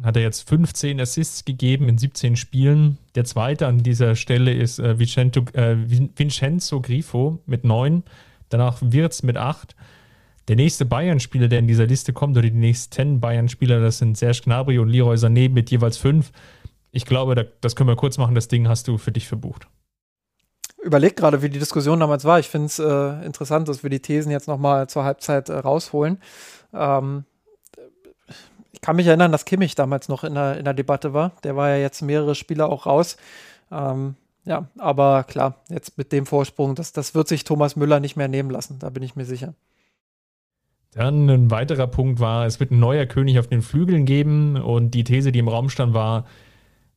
hat 0.03 0.17
er 0.17 0.23
jetzt 0.23 0.49
15 0.49 1.01
Assists 1.01 1.45
gegeben 1.45 1.89
in 1.89 1.99
17 1.99 2.37
Spielen. 2.37 2.99
Der 3.15 3.25
zweite 3.25 3.67
an 3.67 3.83
dieser 3.83 4.15
Stelle 4.15 4.53
ist 4.53 4.79
äh, 4.79 4.99
Vincenzo, 4.99 5.41
äh, 5.53 5.77
Vincenzo 5.89 6.81
Grifo 6.81 7.41
mit 7.47 7.65
9. 7.65 8.05
Danach 8.49 8.79
Wirz 8.81 9.23
mit 9.23 9.37
8. 9.37 9.75
Der 10.49 10.57
nächste 10.57 10.85
Bayern-Spieler, 10.85 11.49
der 11.49 11.61
in 11.61 11.67
dieser 11.67 11.87
Liste 11.87 12.13
kommt, 12.13 12.37
oder 12.37 12.49
die 12.49 12.57
nächsten 12.57 13.21
Bayern-Spieler, 13.21 13.81
das 13.81 13.99
sind 13.99 14.17
Serge 14.17 14.41
Gnabry 14.45 14.79
und 14.79 14.89
Leroy 14.89 15.17
Sané 15.17 15.49
mit 15.49 15.71
jeweils 15.71 15.97
5. 15.97 16.31
Ich 16.93 17.05
glaube, 17.05 17.35
da, 17.35 17.45
das 17.61 17.77
können 17.77 17.89
wir 17.89 17.97
kurz 17.97 18.19
machen. 18.19 18.35
Das 18.35 18.49
Ding 18.49 18.69
hast 18.69 18.89
du 18.89 18.99
für 18.99 19.13
dich 19.13 19.27
verbucht. 19.27 19.69
Überleg 20.83 21.17
gerade, 21.17 21.43
wie 21.43 21.51
die 21.51 21.59
Diskussion 21.59 22.01
damals 22.01 22.25
war. 22.25 22.39
Ich 22.39 22.49
finde 22.49 22.67
es 22.67 22.79
äh, 22.79 23.25
interessant, 23.25 23.69
dass 23.69 23.83
wir 23.83 23.91
die 23.91 24.01
Thesen 24.01 24.33
jetzt 24.33 24.49
nochmal 24.49 24.89
zur 24.89 25.05
Halbzeit 25.05 25.49
äh, 25.49 25.55
rausholen. 25.55 26.19
Ähm, 26.73 27.25
ich 28.73 28.81
kann 28.81 28.97
mich 28.97 29.07
erinnern, 29.07 29.33
dass 29.33 29.45
Kimmich 29.45 29.75
damals 29.75 30.09
noch 30.09 30.25
in 30.25 30.35
der, 30.35 30.57
in 30.57 30.65
der 30.65 30.75
Debatte 30.75 31.13
war. 31.13 31.33
Der 31.45 31.55
war 31.55 31.69
ja 31.69 31.77
jetzt 31.77 32.01
mehrere 32.01 32.35
Spieler 32.35 32.71
auch 32.71 32.87
raus. 32.87 33.19
Ähm, 33.71 34.15
ja, 34.45 34.69
aber 34.79 35.25
klar, 35.25 35.57
jetzt 35.69 35.99
mit 35.99 36.13
dem 36.13 36.25
Vorsprung, 36.25 36.75
das, 36.75 36.93
das 36.93 37.15
wird 37.15 37.29
sich 37.29 37.45
Thomas 37.45 37.77
Müller 37.77 38.01
nicht 38.01 38.17
mehr 38.17 38.29
nehmen 38.29 38.51
lassen, 38.51 38.79
da 38.79 38.89
bin 38.91 39.03
ich 39.03 39.17
mir 39.17 39.27
sicher. 39.27 39.55
Dann 40.93 41.29
ein 41.29 41.51
weiterer 41.51 41.87
Punkt 41.87 42.19
war, 42.19 42.47
es 42.47 42.59
wird 42.59 42.73
ein 42.73 42.81
neuer 42.81 43.07
König 43.07 43.39
auf 43.39 43.47
den 43.47 43.63
Flügeln 43.63 44.07
geben 44.07 44.57
und 44.57 44.93
die 44.93 45.05
These, 45.05 45.31
die 45.31 45.39
im 45.39 45.47
Raum 45.47 45.69
stand, 45.69 45.95
war, 45.95 46.27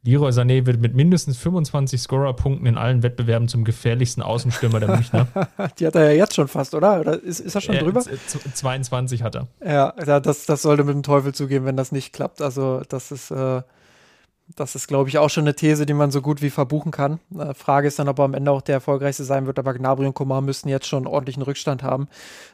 Leroy 0.05 0.31
Sané 0.31 0.65
wird 0.65 0.81
mit 0.81 0.95
mindestens 0.95 1.37
25 1.37 2.01
Scorer-Punkten 2.01 2.65
in 2.65 2.77
allen 2.77 3.03
Wettbewerben 3.03 3.47
zum 3.47 3.63
gefährlichsten 3.63 4.21
Außenstürmer 4.21 4.81
der 4.81 4.89
Münchner. 4.89 5.27
die 5.79 5.87
hat 5.87 5.95
er 5.95 6.11
ja 6.11 6.17
jetzt 6.17 6.35
schon 6.35 6.49
fast, 6.49 6.75
oder? 6.75 6.99
Oder 6.99 7.23
ist, 7.23 7.39
ist 7.39 7.55
er 7.55 7.61
schon 7.61 7.75
er, 7.75 7.83
drüber? 7.83 8.01
22 8.01 9.23
hat 9.23 9.35
er. 9.35 9.47
Ja, 9.65 9.91
das, 10.19 10.45
das 10.45 10.61
sollte 10.61 10.83
mit 10.83 10.93
dem 10.93 11.03
Teufel 11.03 11.33
zugehen, 11.33 11.63
wenn 11.63 11.77
das 11.77 11.93
nicht 11.93 12.11
klappt. 12.11 12.41
Also, 12.41 12.81
das 12.89 13.11
ist, 13.13 13.31
äh, 13.31 13.61
das 14.57 14.75
ist, 14.75 14.87
glaube 14.87 15.07
ich, 15.07 15.19
auch 15.19 15.29
schon 15.29 15.45
eine 15.45 15.55
These, 15.55 15.85
die 15.85 15.93
man 15.93 16.11
so 16.11 16.21
gut 16.21 16.41
wie 16.41 16.49
verbuchen 16.49 16.91
kann. 16.91 17.21
Äh, 17.37 17.53
Frage 17.53 17.87
ist 17.87 17.97
dann, 17.97 18.09
ob 18.09 18.19
er 18.19 18.25
am 18.25 18.33
Ende 18.33 18.51
auch 18.51 18.61
der 18.61 18.75
erfolgreichste 18.75 19.23
sein 19.23 19.45
wird. 19.45 19.57
Aber 19.57 19.73
Gnabry 19.73 20.05
und 20.05 20.15
Komar 20.15 20.41
müssten 20.41 20.67
jetzt 20.67 20.87
schon 20.87 21.07
ordentlichen 21.07 21.43
Rückstand 21.43 21.81
haben. 21.81 22.09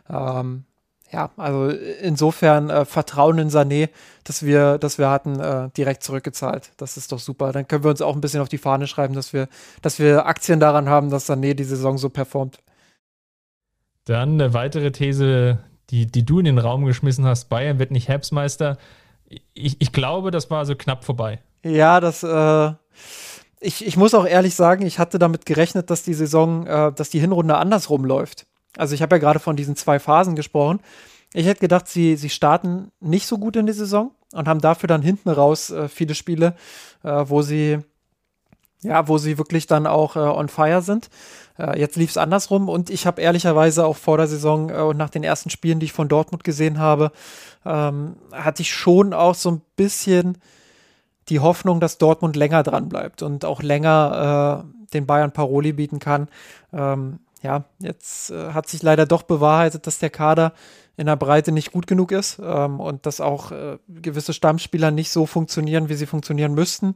Ähm, 0.08 0.66
ja, 1.12 1.32
also 1.38 1.70
insofern 1.70 2.70
äh, 2.70 2.86
Vertrauen 2.86 3.40
in 3.40 3.50
Sané, 3.50 3.90
dass 4.24 4.44
wir, 4.44 4.78
dass 4.78 4.98
wir 4.98 5.10
hatten, 5.10 5.40
äh, 5.40 5.70
direkt 5.76 6.04
zurückgezahlt. 6.04 6.72
Das 6.78 6.98
ist 6.98 7.12
doch 7.12 7.20
super. 7.20 7.52
Dann 7.52 7.68
können 7.68 7.84
wir 7.84 7.92
uns 7.92 8.02
auch 8.02 8.14
ein 8.14 8.22
bisschen 8.22 8.42
auf 8.42 8.50
die 8.50 8.58
Fahne 8.58 8.86
schreiben, 8.86 9.16
dass 9.16 9.34
wir, 9.34 9.48
dass 9.82 9.98
wir 10.00 10.26
Aktien 10.28 10.60
daran 10.60 10.88
haben, 10.88 11.10
dass 11.10 11.30
Sané 11.30 11.56
die 11.56 11.64
Saison 11.64 11.98
so 11.98 12.10
performt. 12.10 12.60
Dann 14.06 14.34
eine 14.34 14.54
weitere 14.54 14.92
These, 14.92 15.60
die, 15.90 16.06
die 16.06 16.26
du 16.26 16.40
in 16.40 16.46
den 16.46 16.60
Raum 16.60 16.86
geschmissen 16.86 17.26
hast: 17.26 17.50
Bayern 17.50 17.80
wird 17.80 17.92
nicht 17.92 18.08
Herbstmeister. 18.08 18.78
Ich, 19.54 19.82
ich 19.82 19.92
glaube, 19.92 20.32
das 20.32 20.50
war 20.50 20.66
so 20.66 20.76
knapp 20.76 21.04
vorbei. 21.04 21.40
Ja, 21.64 22.00
das, 22.00 22.24
äh, 22.24 22.74
ich, 23.60 23.86
ich 23.86 23.98
muss 23.98 24.14
auch 24.14 24.26
ehrlich 24.26 24.56
sagen, 24.56 24.86
ich 24.86 25.00
hatte 25.00 25.20
damit 25.20 25.46
gerechnet, 25.46 25.90
dass 25.90 26.04
die 26.04 26.14
Saison, 26.14 26.66
äh, 26.66 26.92
dass 26.94 27.10
die 27.10 27.20
Hinrunde 27.20 27.58
andersrum 27.58 28.06
läuft. 28.06 28.46
Also 28.78 28.96
ich 28.96 29.02
habe 29.02 29.16
ja 29.16 29.20
gerade 29.20 29.40
von 29.40 29.56
diesen 29.56 29.76
zwei 29.76 30.00
Phasen 30.00 30.36
gesprochen. 30.36 30.80
Ich 31.34 31.46
hätte 31.46 31.62
gedacht, 31.62 31.88
sie, 31.88 32.16
sie 32.16 32.30
starten 32.30 32.92
nicht 33.00 33.28
so 33.28 33.38
gut 33.38 33.56
in 33.56 33.66
die 33.66 33.74
Saison 33.74 34.12
und 34.34 34.48
haben 34.48 34.62
dafür 34.62 34.88
dann 34.88 35.02
hinten 35.02 35.30
raus 35.30 35.70
äh, 35.70 35.88
viele 35.88 36.16
Spiele, 36.16 36.56
äh, 37.04 37.26
wo 37.28 37.42
sie 37.42 37.80
ja, 38.82 39.08
wo 39.08 39.18
sie 39.18 39.38
wirklich 39.38 39.68
dann 39.68 39.88
auch 39.88 40.16
äh, 40.16 40.20
on 40.20 40.48
fire 40.48 40.82
sind. 40.82 41.10
Äh, 41.58 41.80
jetzt 41.80 41.98
lief 41.98 42.12
es 42.12 42.18
andersrum 42.18 42.70
und 42.70 42.90
ich 42.90 43.06
habe 43.06 43.22
ehrlicherweise 43.22 43.86
auch 43.86 43.98
vor 43.98 44.18
der 44.18 44.28
Saison 44.28 44.70
äh, 44.70 44.76
und 44.76 44.98
nach 44.98 45.10
den 45.10 45.24
ersten 45.24 45.50
Spielen, 45.50 45.80
die 45.80 45.88
ich 45.88 45.94
von 45.94 46.08
Dortmund 46.08 46.44
gesehen 46.44 46.80
habe, 46.80 47.12
ähm, 47.66 48.16
hatte 48.32 48.62
ich 48.62 48.74
schon 48.74 49.14
auch 49.14 49.36
so 49.36 49.52
ein 49.52 49.62
bisschen 49.76 50.38
die 51.28 51.42
Hoffnung, 51.42 51.80
dass 51.80 51.98
Dortmund 51.98 52.36
länger 52.36 52.64
dran 52.64 52.90
bleibt 52.90 53.22
und 53.22 53.44
auch 53.44 53.62
länger 53.62 54.64
äh, 54.66 54.94
den 54.94 55.06
Bayern 55.06 55.32
Paroli 55.32 55.74
bieten 55.74 56.00
kann. 56.00 56.30
Ähm, 56.74 57.20
ja, 57.42 57.64
jetzt 57.80 58.32
äh, 58.32 58.54
hat 58.54 58.68
sich 58.68 58.84
leider 58.84 59.06
doch 59.06 59.24
bewahrheitet, 59.24 59.88
dass 59.88 60.00
der 60.00 60.10
Kader 60.10 60.54
in 60.98 61.06
der 61.06 61.16
Breite 61.16 61.54
nicht 61.54 61.72
gut 61.72 61.88
genug 61.88 62.12
ist 62.12 62.42
ähm, 62.44 62.82
und 62.82 63.06
dass 63.06 63.22
auch 63.22 63.54
äh, 63.54 63.78
gewisse 63.88 64.34
Stammspieler 64.34 64.92
nicht 64.92 65.12
so 65.12 65.26
funktionieren, 65.26 65.88
wie 65.88 65.94
sie 65.94 66.06
funktionieren 66.06 66.54
müssten 66.54 66.96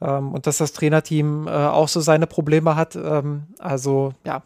ähm, 0.00 0.32
und 0.32 0.46
dass 0.46 0.56
das 0.56 0.72
Trainerteam 0.72 1.46
äh, 1.46 1.50
auch 1.50 1.88
so 1.88 2.00
seine 2.00 2.26
Probleme 2.26 2.76
hat. 2.76 2.96
Ähm, 2.96 3.42
also 3.58 4.14
ja, 4.24 4.42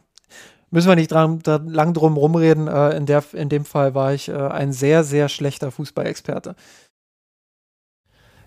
müssen 0.73 0.89
wir 0.89 0.97
nicht 0.97 1.13
dran, 1.13 1.39
da 1.45 1.61
lang 1.65 1.95
drum 1.95 2.17
rumreden. 2.17 2.67
Äh, 2.67 2.97
in, 2.97 3.07
der, 3.07 3.23
in 3.33 3.49
dem 3.49 3.65
Fall 3.65 3.95
war 3.95 4.13
ich 4.13 4.29
äh, 4.29 4.33
ein 4.33 4.73
sehr, 4.73 5.05
sehr 5.05 5.29
schlechter 5.29 5.71
Fußballexperte. 5.71 6.57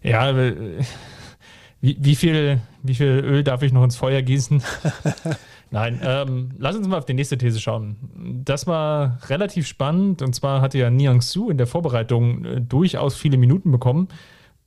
Ja, 0.02 0.30
äh, 0.32 0.84
wie, 1.80 1.98
wie, 2.02 2.16
viel, 2.16 2.60
wie 2.84 2.96
viel 2.96 3.08
Öl 3.08 3.46
darf 3.46 3.62
ich 3.62 3.72
noch 3.72 3.86
ins 3.86 3.96
Feuer 3.96 4.22
gießen? 4.22 4.62
Nein, 5.72 6.00
ähm, 6.04 6.50
lass 6.58 6.76
uns 6.76 6.88
mal 6.88 6.98
auf 6.98 7.06
die 7.06 7.14
nächste 7.14 7.38
These 7.38 7.60
schauen. 7.60 8.42
Das 8.44 8.66
war 8.66 9.20
relativ 9.30 9.68
spannend 9.68 10.22
und 10.22 10.34
zwar 10.34 10.62
hatte 10.62 10.80
ja 10.80 10.90
Niang 10.90 11.22
Su 11.22 11.50
in 11.50 11.58
der 11.58 11.68
Vorbereitung 11.68 12.46
äh, 12.46 12.62
durchaus 12.62 13.16
viele 13.16 13.38
Minuten 13.38 13.72
bekommen. 13.72 14.08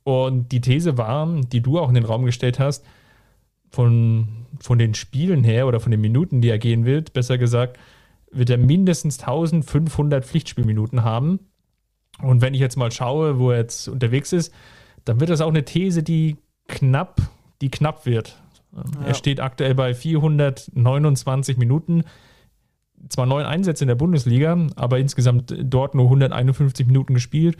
Und 0.03 0.51
die 0.51 0.61
These 0.61 0.97
war, 0.97 1.27
die 1.41 1.61
du 1.61 1.79
auch 1.79 1.89
in 1.89 1.95
den 1.95 2.05
Raum 2.05 2.25
gestellt 2.25 2.59
hast, 2.59 2.85
von, 3.69 4.27
von 4.59 4.77
den 4.77 4.93
Spielen 4.93 5.43
her 5.43 5.67
oder 5.67 5.79
von 5.79 5.91
den 5.91 6.01
Minuten, 6.01 6.41
die 6.41 6.49
er 6.49 6.59
gehen 6.59 6.85
wird, 6.85 7.13
besser 7.13 7.37
gesagt, 7.37 7.79
wird 8.31 8.49
er 8.49 8.57
mindestens 8.57 9.19
1500 9.19 10.25
Pflichtspielminuten 10.25 11.03
haben. 11.03 11.39
Und 12.21 12.41
wenn 12.41 12.53
ich 12.53 12.59
jetzt 12.59 12.77
mal 12.77 12.91
schaue, 12.91 13.39
wo 13.39 13.51
er 13.51 13.59
jetzt 13.59 13.87
unterwegs 13.87 14.31
ist, 14.31 14.53
dann 15.05 15.19
wird 15.19 15.29
das 15.29 15.41
auch 15.41 15.49
eine 15.49 15.65
These, 15.65 16.03
die 16.03 16.37
knapp, 16.67 17.21
die 17.61 17.69
knapp 17.69 18.05
wird. 18.05 18.42
Ähm, 18.75 18.83
ja. 19.01 19.07
Er 19.07 19.13
steht 19.13 19.39
aktuell 19.39 19.75
bei 19.75 19.93
429 19.93 21.57
Minuten. 21.57 22.03
Zwar 23.09 23.25
neun 23.25 23.45
Einsätze 23.45 23.83
in 23.83 23.89
der 23.89 23.95
Bundesliga, 23.95 24.57
aber 24.75 24.99
insgesamt 24.99 25.53
dort 25.61 25.93
nur 25.95 26.05
151 26.05 26.87
Minuten 26.87 27.13
gespielt. 27.13 27.57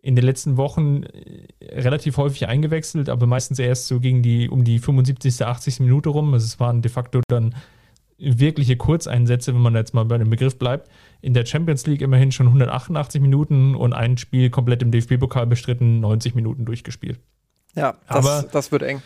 In 0.00 0.16
den 0.16 0.24
letzten 0.24 0.56
Wochen 0.56 1.02
äh, 1.02 1.80
relativ 1.80 2.16
häufig 2.16 2.48
eingewechselt, 2.48 3.08
aber 3.08 3.26
meistens 3.26 3.58
erst 3.58 3.88
so 3.88 4.00
gegen 4.00 4.22
die 4.22 4.48
um 4.48 4.64
die 4.64 4.78
75., 4.78 5.44
80. 5.44 5.80
Minute 5.80 6.08
rum. 6.08 6.32
Also 6.32 6.46
es 6.46 6.60
waren 6.60 6.82
de 6.82 6.90
facto 6.90 7.20
dann 7.28 7.54
wirkliche 8.20 8.76
Kurzeinsätze, 8.76 9.54
wenn 9.54 9.60
man 9.60 9.76
jetzt 9.76 9.94
mal 9.94 10.04
bei 10.04 10.18
dem 10.18 10.30
Begriff 10.30 10.58
bleibt. 10.58 10.90
In 11.20 11.34
der 11.34 11.46
Champions 11.46 11.86
League 11.86 12.00
immerhin 12.00 12.32
schon 12.32 12.46
188 12.46 13.20
Minuten 13.20 13.76
und 13.76 13.92
ein 13.92 14.18
Spiel 14.18 14.50
komplett 14.50 14.82
im 14.82 14.90
DFB-Pokal 14.90 15.46
bestritten, 15.46 16.00
90 16.00 16.34
Minuten 16.34 16.64
durchgespielt. 16.64 17.20
Ja, 17.76 17.96
das, 18.08 18.16
aber 18.16 18.48
das 18.50 18.72
wird 18.72 18.82
eng 18.82 19.02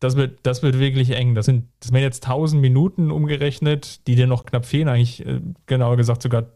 das 0.00 0.16
wird, 0.16 0.40
das 0.42 0.62
wird 0.62 0.78
wirklich 0.78 1.10
eng. 1.10 1.34
Das 1.34 1.46
sind, 1.46 1.68
das 1.80 1.92
wären 1.92 2.02
jetzt 2.02 2.24
1000 2.24 2.60
Minuten 2.60 3.10
umgerechnet, 3.10 4.06
die 4.06 4.14
dir 4.14 4.26
noch 4.26 4.44
knapp 4.44 4.66
fehlen, 4.66 4.88
eigentlich 4.88 5.26
äh, 5.26 5.40
genauer 5.66 5.96
gesagt 5.96 6.22
sogar 6.22 6.46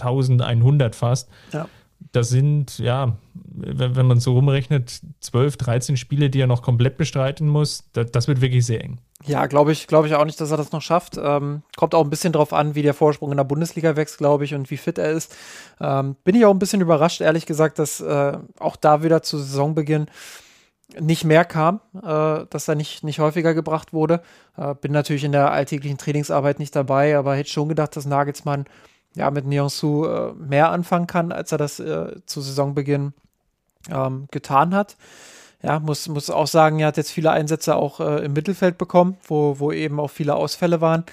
1100 0.00 0.94
fast. 0.94 1.30
Ja. 1.52 1.68
Das 2.12 2.28
sind, 2.28 2.78
ja, 2.78 3.16
wenn, 3.34 3.96
wenn 3.96 4.06
man 4.06 4.20
so 4.20 4.34
rumrechnet, 4.34 5.00
12, 5.20 5.56
13 5.56 5.96
Spiele, 5.96 6.28
die 6.28 6.40
er 6.40 6.46
noch 6.46 6.60
komplett 6.62 6.98
bestreiten 6.98 7.48
muss. 7.48 7.88
Das, 7.92 8.10
das 8.10 8.28
wird 8.28 8.42
wirklich 8.42 8.66
sehr 8.66 8.84
eng. 8.84 8.98
Ja, 9.24 9.46
glaube 9.46 9.72
ich, 9.72 9.86
glaube 9.86 10.06
ich 10.06 10.14
auch 10.14 10.26
nicht, 10.26 10.40
dass 10.40 10.50
er 10.50 10.58
das 10.58 10.72
noch 10.72 10.82
schafft. 10.82 11.18
Ähm, 11.18 11.62
kommt 11.76 11.94
auch 11.94 12.04
ein 12.04 12.10
bisschen 12.10 12.34
drauf 12.34 12.52
an, 12.52 12.74
wie 12.74 12.82
der 12.82 12.92
Vorsprung 12.92 13.30
in 13.30 13.38
der 13.38 13.44
Bundesliga 13.44 13.96
wächst, 13.96 14.18
glaube 14.18 14.44
ich, 14.44 14.54
und 14.54 14.70
wie 14.70 14.76
fit 14.76 14.98
er 14.98 15.10
ist. 15.10 15.34
Ähm, 15.80 16.16
bin 16.22 16.34
ich 16.34 16.44
auch 16.44 16.52
ein 16.52 16.58
bisschen 16.58 16.82
überrascht, 16.82 17.22
ehrlich 17.22 17.46
gesagt, 17.46 17.78
dass 17.78 18.00
äh, 18.00 18.38
auch 18.58 18.76
da 18.76 19.02
wieder 19.02 19.22
zu 19.22 19.38
Saisonbeginn 19.38 20.06
nicht 20.98 21.24
mehr 21.24 21.44
kam, 21.44 21.80
äh, 21.94 22.46
dass 22.48 22.68
er 22.68 22.74
nicht, 22.74 23.02
nicht 23.04 23.18
häufiger 23.18 23.54
gebracht 23.54 23.92
wurde. 23.92 24.22
Äh, 24.56 24.74
bin 24.74 24.92
natürlich 24.92 25.24
in 25.24 25.32
der 25.32 25.50
alltäglichen 25.50 25.98
Trainingsarbeit 25.98 26.58
nicht 26.58 26.76
dabei, 26.76 27.16
aber 27.16 27.34
hätte 27.34 27.50
schon 27.50 27.68
gedacht, 27.68 27.96
dass 27.96 28.06
Nagelsmann 28.06 28.66
ja 29.14 29.30
mit 29.30 29.46
Nyonsu 29.46 30.06
äh, 30.06 30.32
mehr 30.34 30.70
anfangen 30.70 31.06
kann, 31.06 31.32
als 31.32 31.52
er 31.52 31.58
das 31.58 31.80
äh, 31.80 32.16
zu 32.26 32.40
Saisonbeginn 32.40 33.14
ähm, 33.90 34.28
getan 34.30 34.74
hat. 34.74 34.96
Ja, 35.62 35.80
muss, 35.80 36.06
muss 36.08 36.30
auch 36.30 36.46
sagen, 36.46 36.78
er 36.78 36.88
hat 36.88 36.96
jetzt 36.96 37.10
viele 37.10 37.30
Einsätze 37.30 37.74
auch 37.76 37.98
äh, 38.00 38.24
im 38.24 38.34
Mittelfeld 38.34 38.78
bekommen, 38.78 39.16
wo, 39.26 39.58
wo 39.58 39.72
eben 39.72 39.98
auch 39.98 40.10
viele 40.10 40.34
Ausfälle 40.34 40.80
waren. 40.80 41.04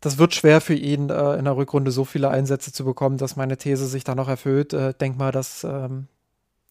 das 0.00 0.18
wird 0.18 0.34
schwer 0.34 0.60
für 0.60 0.74
ihn, 0.74 1.10
äh, 1.10 1.34
in 1.34 1.44
der 1.44 1.56
Rückrunde 1.56 1.90
so 1.90 2.04
viele 2.04 2.30
Einsätze 2.30 2.72
zu 2.72 2.84
bekommen, 2.84 3.18
dass 3.18 3.36
meine 3.36 3.56
These 3.56 3.86
sich 3.86 4.04
da 4.04 4.14
noch 4.14 4.28
erfüllt. 4.28 4.72
Äh, 4.72 4.94
denk 4.94 5.18
mal, 5.18 5.32
dass 5.32 5.64
ähm, 5.64 6.08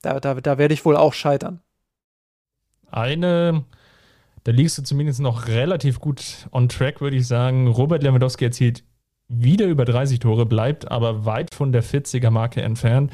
da, 0.02 0.20
da, 0.20 0.36
da 0.36 0.58
werde 0.58 0.74
ich 0.74 0.86
wohl 0.86 0.96
auch 0.96 1.14
scheitern. 1.14 1.62
Eine, 2.92 3.64
da 4.44 4.52
liegst 4.52 4.78
du 4.78 4.84
zumindest 4.84 5.20
noch 5.20 5.48
relativ 5.48 6.00
gut 6.00 6.48
on 6.52 6.70
track, 6.70 7.02
würde 7.02 7.18
ich 7.18 7.28
sagen. 7.28 7.68
Robert 7.68 8.04
Lewandowski 8.04 8.46
erzielt 8.46 8.84
wieder 9.28 9.68
über 9.68 9.86
30 9.86 10.20
Tore, 10.20 10.46
bleibt 10.46 10.90
aber 10.90 11.26
weit 11.26 11.54
von 11.54 11.72
der 11.72 11.84
40er-Marke 11.84 12.62
entfernt. 12.62 13.12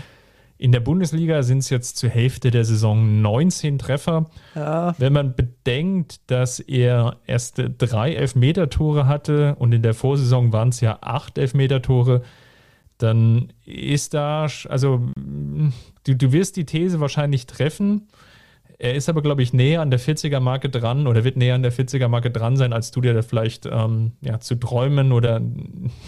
In 0.58 0.72
der 0.72 0.80
Bundesliga 0.80 1.44
sind 1.44 1.58
es 1.60 1.70
jetzt 1.70 1.98
zur 1.98 2.10
Hälfte 2.10 2.50
der 2.50 2.64
Saison 2.64 3.22
19 3.22 3.78
Treffer. 3.78 4.30
Ja. 4.56 4.96
Wenn 4.98 5.12
man 5.12 5.36
bedenkt, 5.36 6.22
dass 6.32 6.62
er 6.62 7.18
erst 7.28 7.62
drei 7.78 8.14
Elfmeter-Tore 8.14 9.06
hatte 9.06 9.56
und 9.60 9.74
in 9.74 9.82
der 9.82 9.94
Vorsaison 9.94 10.54
waren 10.54 10.70
es 10.70 10.80
ja 10.80 11.00
acht 11.02 11.38
Elfmeter-Tore, 11.38 12.22
dann 12.98 13.52
ist 13.66 14.14
da, 14.14 14.48
also 14.70 15.10
du, 16.06 16.16
du 16.16 16.32
wirst 16.32 16.56
die 16.56 16.66
These 16.66 17.02
wahrscheinlich 17.02 17.46
treffen. 17.48 18.08
Er 18.78 18.94
ist 18.94 19.08
aber, 19.08 19.22
glaube 19.22 19.42
ich, 19.42 19.54
näher 19.54 19.82
an 19.82 19.90
der 19.90 20.00
40er-Marke 20.00 20.70
dran 20.70 21.08
oder 21.08 21.24
wird 21.24 21.38
näher 21.38 21.56
an 21.56 21.64
der 21.64 21.72
40er-Marke 21.72 22.32
dran 22.32 22.58
sein, 22.58 22.74
als 22.74 22.92
du 22.92 23.02
dir 23.02 23.14
da 23.14 23.22
vielleicht 23.22 23.66
ähm, 23.66 24.14
ja, 24.22 24.40
zu 24.40 24.56
träumen 24.56 25.12
oder 25.12 25.42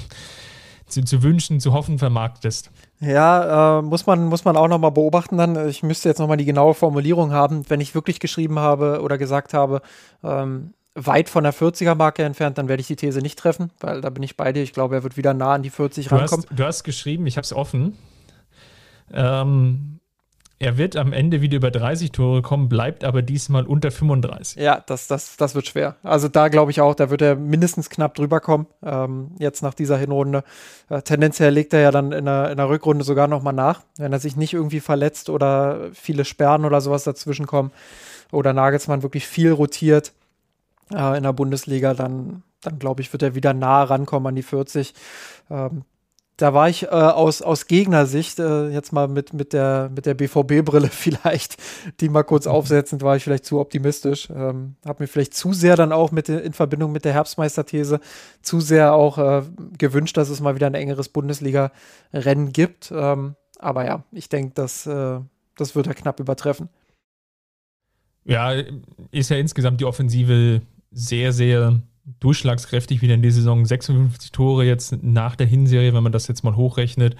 zu, 0.87 1.03
zu 1.03 1.23
wünschen, 1.23 1.59
zu 1.59 1.73
hoffen 1.73 1.97
vermarktest. 1.97 2.71
Ja, 2.99 3.79
äh, 3.79 3.81
muss, 3.81 4.05
man, 4.05 4.25
muss 4.25 4.43
man 4.43 4.57
auch 4.57 4.67
nochmal 4.67 4.91
beobachten 4.91 5.37
dann. 5.37 5.69
Ich 5.69 5.83
müsste 5.83 6.09
jetzt 6.09 6.19
nochmal 6.19 6.37
die 6.37 6.45
genaue 6.45 6.73
Formulierung 6.73 7.31
haben. 7.31 7.63
Wenn 7.69 7.81
ich 7.81 7.95
wirklich 7.95 8.19
geschrieben 8.19 8.59
habe 8.59 9.01
oder 9.01 9.17
gesagt 9.17 9.53
habe, 9.53 9.81
ähm, 10.23 10.73
weit 10.95 11.29
von 11.29 11.43
der 11.43 11.53
40er-Marke 11.53 12.23
entfernt, 12.23 12.57
dann 12.57 12.67
werde 12.67 12.81
ich 12.81 12.87
die 12.87 12.95
These 12.95 13.21
nicht 13.21 13.37
treffen, 13.37 13.71
weil 13.79 14.01
da 14.01 14.09
bin 14.09 14.23
ich 14.23 14.35
bei 14.35 14.51
dir. 14.51 14.63
Ich 14.63 14.73
glaube, 14.73 14.95
er 14.95 15.03
wird 15.03 15.15
wieder 15.15 15.33
nah 15.33 15.53
an 15.53 15.61
die 15.61 15.69
40 15.69 16.07
du 16.07 16.15
rankommen. 16.15 16.45
Hast, 16.49 16.59
du 16.59 16.65
hast 16.65 16.83
geschrieben, 16.83 17.27
ich 17.27 17.37
habe 17.37 17.45
es 17.45 17.53
offen. 17.53 17.95
Ähm, 19.13 19.99
er 20.59 20.77
wird 20.77 20.95
am 20.95 21.13
Ende 21.13 21.41
wieder 21.41 21.57
über 21.57 21.69
30 21.69 22.11
Tore 22.11 22.41
kommen, 22.41 22.67
bleibt 22.67 23.03
aber 23.03 23.21
diesmal 23.21 23.65
unter 23.65 23.91
35. 23.91 24.61
Ja, 24.61 24.83
das, 24.85 25.07
das, 25.07 25.37
das 25.37 25.53
wird 25.53 25.67
schwer. 25.67 25.97
Also 26.01 26.27
da 26.27 26.47
glaube 26.47 26.71
ich 26.71 26.81
auch, 26.81 26.95
da 26.95 27.11
wird 27.11 27.21
er 27.21 27.35
mindestens 27.35 27.89
knapp 27.89 28.15
drüber 28.15 28.39
kommen, 28.39 28.65
ähm, 28.83 29.31
jetzt 29.37 29.61
nach 29.61 29.75
dieser 29.75 29.97
Hinrunde. 29.97 30.43
Äh, 30.89 31.03
tendenziell 31.03 31.53
legt 31.53 31.73
er 31.73 31.81
ja 31.81 31.91
dann 31.91 32.11
in 32.11 32.25
der, 32.25 32.49
in 32.49 32.57
der 32.57 32.69
Rückrunde 32.69 33.03
sogar 33.03 33.27
nochmal 33.27 33.53
nach, 33.53 33.83
wenn 33.97 34.11
er 34.11 34.19
sich 34.19 34.35
nicht 34.35 34.53
irgendwie 34.53 34.79
verletzt 34.79 35.29
oder 35.29 35.89
viele 35.93 36.25
Sperren 36.25 36.65
oder 36.65 36.81
sowas 36.81 37.03
dazwischen 37.03 37.45
kommen 37.45 37.71
oder 38.31 38.51
Nagelsmann 38.53 39.03
wirklich 39.03 39.27
viel 39.27 39.51
rotiert 39.51 40.11
äh, 40.91 41.17
in 41.17 41.23
der 41.23 41.33
Bundesliga, 41.33 41.93
dann, 41.93 42.41
dann 42.61 42.79
glaube 42.79 43.01
ich, 43.01 43.13
wird 43.13 43.21
er 43.21 43.35
wieder 43.35 43.53
nah 43.53 43.83
rankommen 43.83 44.27
an 44.27 44.35
die 44.35 44.43
40. 44.43 44.95
Ähm, 45.51 45.83
da 46.37 46.53
war 46.53 46.69
ich 46.69 46.83
äh, 46.83 46.87
aus, 46.87 47.41
aus 47.41 47.65
Gegnersicht, 47.65 48.37
äh, 48.37 48.69
jetzt 48.69 48.93
mal 48.93 49.07
mit, 49.07 49.33
mit 49.33 49.53
der, 49.53 49.89
mit 49.93 50.05
der 50.05 50.13
BVB-Brille 50.13 50.87
vielleicht, 50.91 51.57
die 51.99 52.09
mal 52.09 52.23
kurz 52.23 52.45
mhm. 52.45 52.51
aufsetzend, 52.51 53.01
war 53.01 53.15
ich 53.15 53.23
vielleicht 53.23 53.45
zu 53.45 53.59
optimistisch. 53.59 54.29
Ähm, 54.29 54.75
hab 54.85 54.99
mir 54.99 55.07
vielleicht 55.07 55.33
zu 55.33 55.51
sehr 55.53 55.75
dann 55.75 55.91
auch 55.91 56.11
mit 56.11 56.29
in 56.29 56.53
Verbindung 56.53 56.91
mit 56.91 57.05
der 57.05 57.13
Herbstmeisterthese 57.13 57.99
zu 58.43 58.61
sehr 58.61 58.93
auch 58.93 59.17
äh, 59.17 59.41
gewünscht, 59.77 60.15
dass 60.15 60.29
es 60.29 60.39
mal 60.39 60.55
wieder 60.55 60.67
ein 60.67 60.75
engeres 60.75 61.09
Bundesliga-Rennen 61.09 62.53
gibt. 62.53 62.93
Ähm, 62.95 63.35
aber 63.57 63.85
ja, 63.85 64.03
ich 64.11 64.29
denke, 64.29 64.51
das, 64.53 64.85
äh, 64.85 65.19
das 65.57 65.75
wird 65.75 65.87
er 65.87 65.95
knapp 65.95 66.19
übertreffen. 66.19 66.69
Ja, 68.25 68.53
ist 69.09 69.29
ja 69.29 69.37
insgesamt 69.37 69.81
die 69.81 69.85
Offensive 69.85 70.61
sehr, 70.91 71.31
sehr 71.33 71.81
durchschlagskräftig 72.19 73.01
wieder 73.01 73.13
in 73.13 73.21
die 73.21 73.31
Saison. 73.31 73.65
56 73.65 74.31
Tore 74.31 74.65
jetzt 74.65 75.03
nach 75.03 75.35
der 75.35 75.47
Hinserie, 75.47 75.93
wenn 75.93 76.03
man 76.03 76.11
das 76.11 76.27
jetzt 76.27 76.43
mal 76.43 76.55
hochrechnet. 76.55 77.15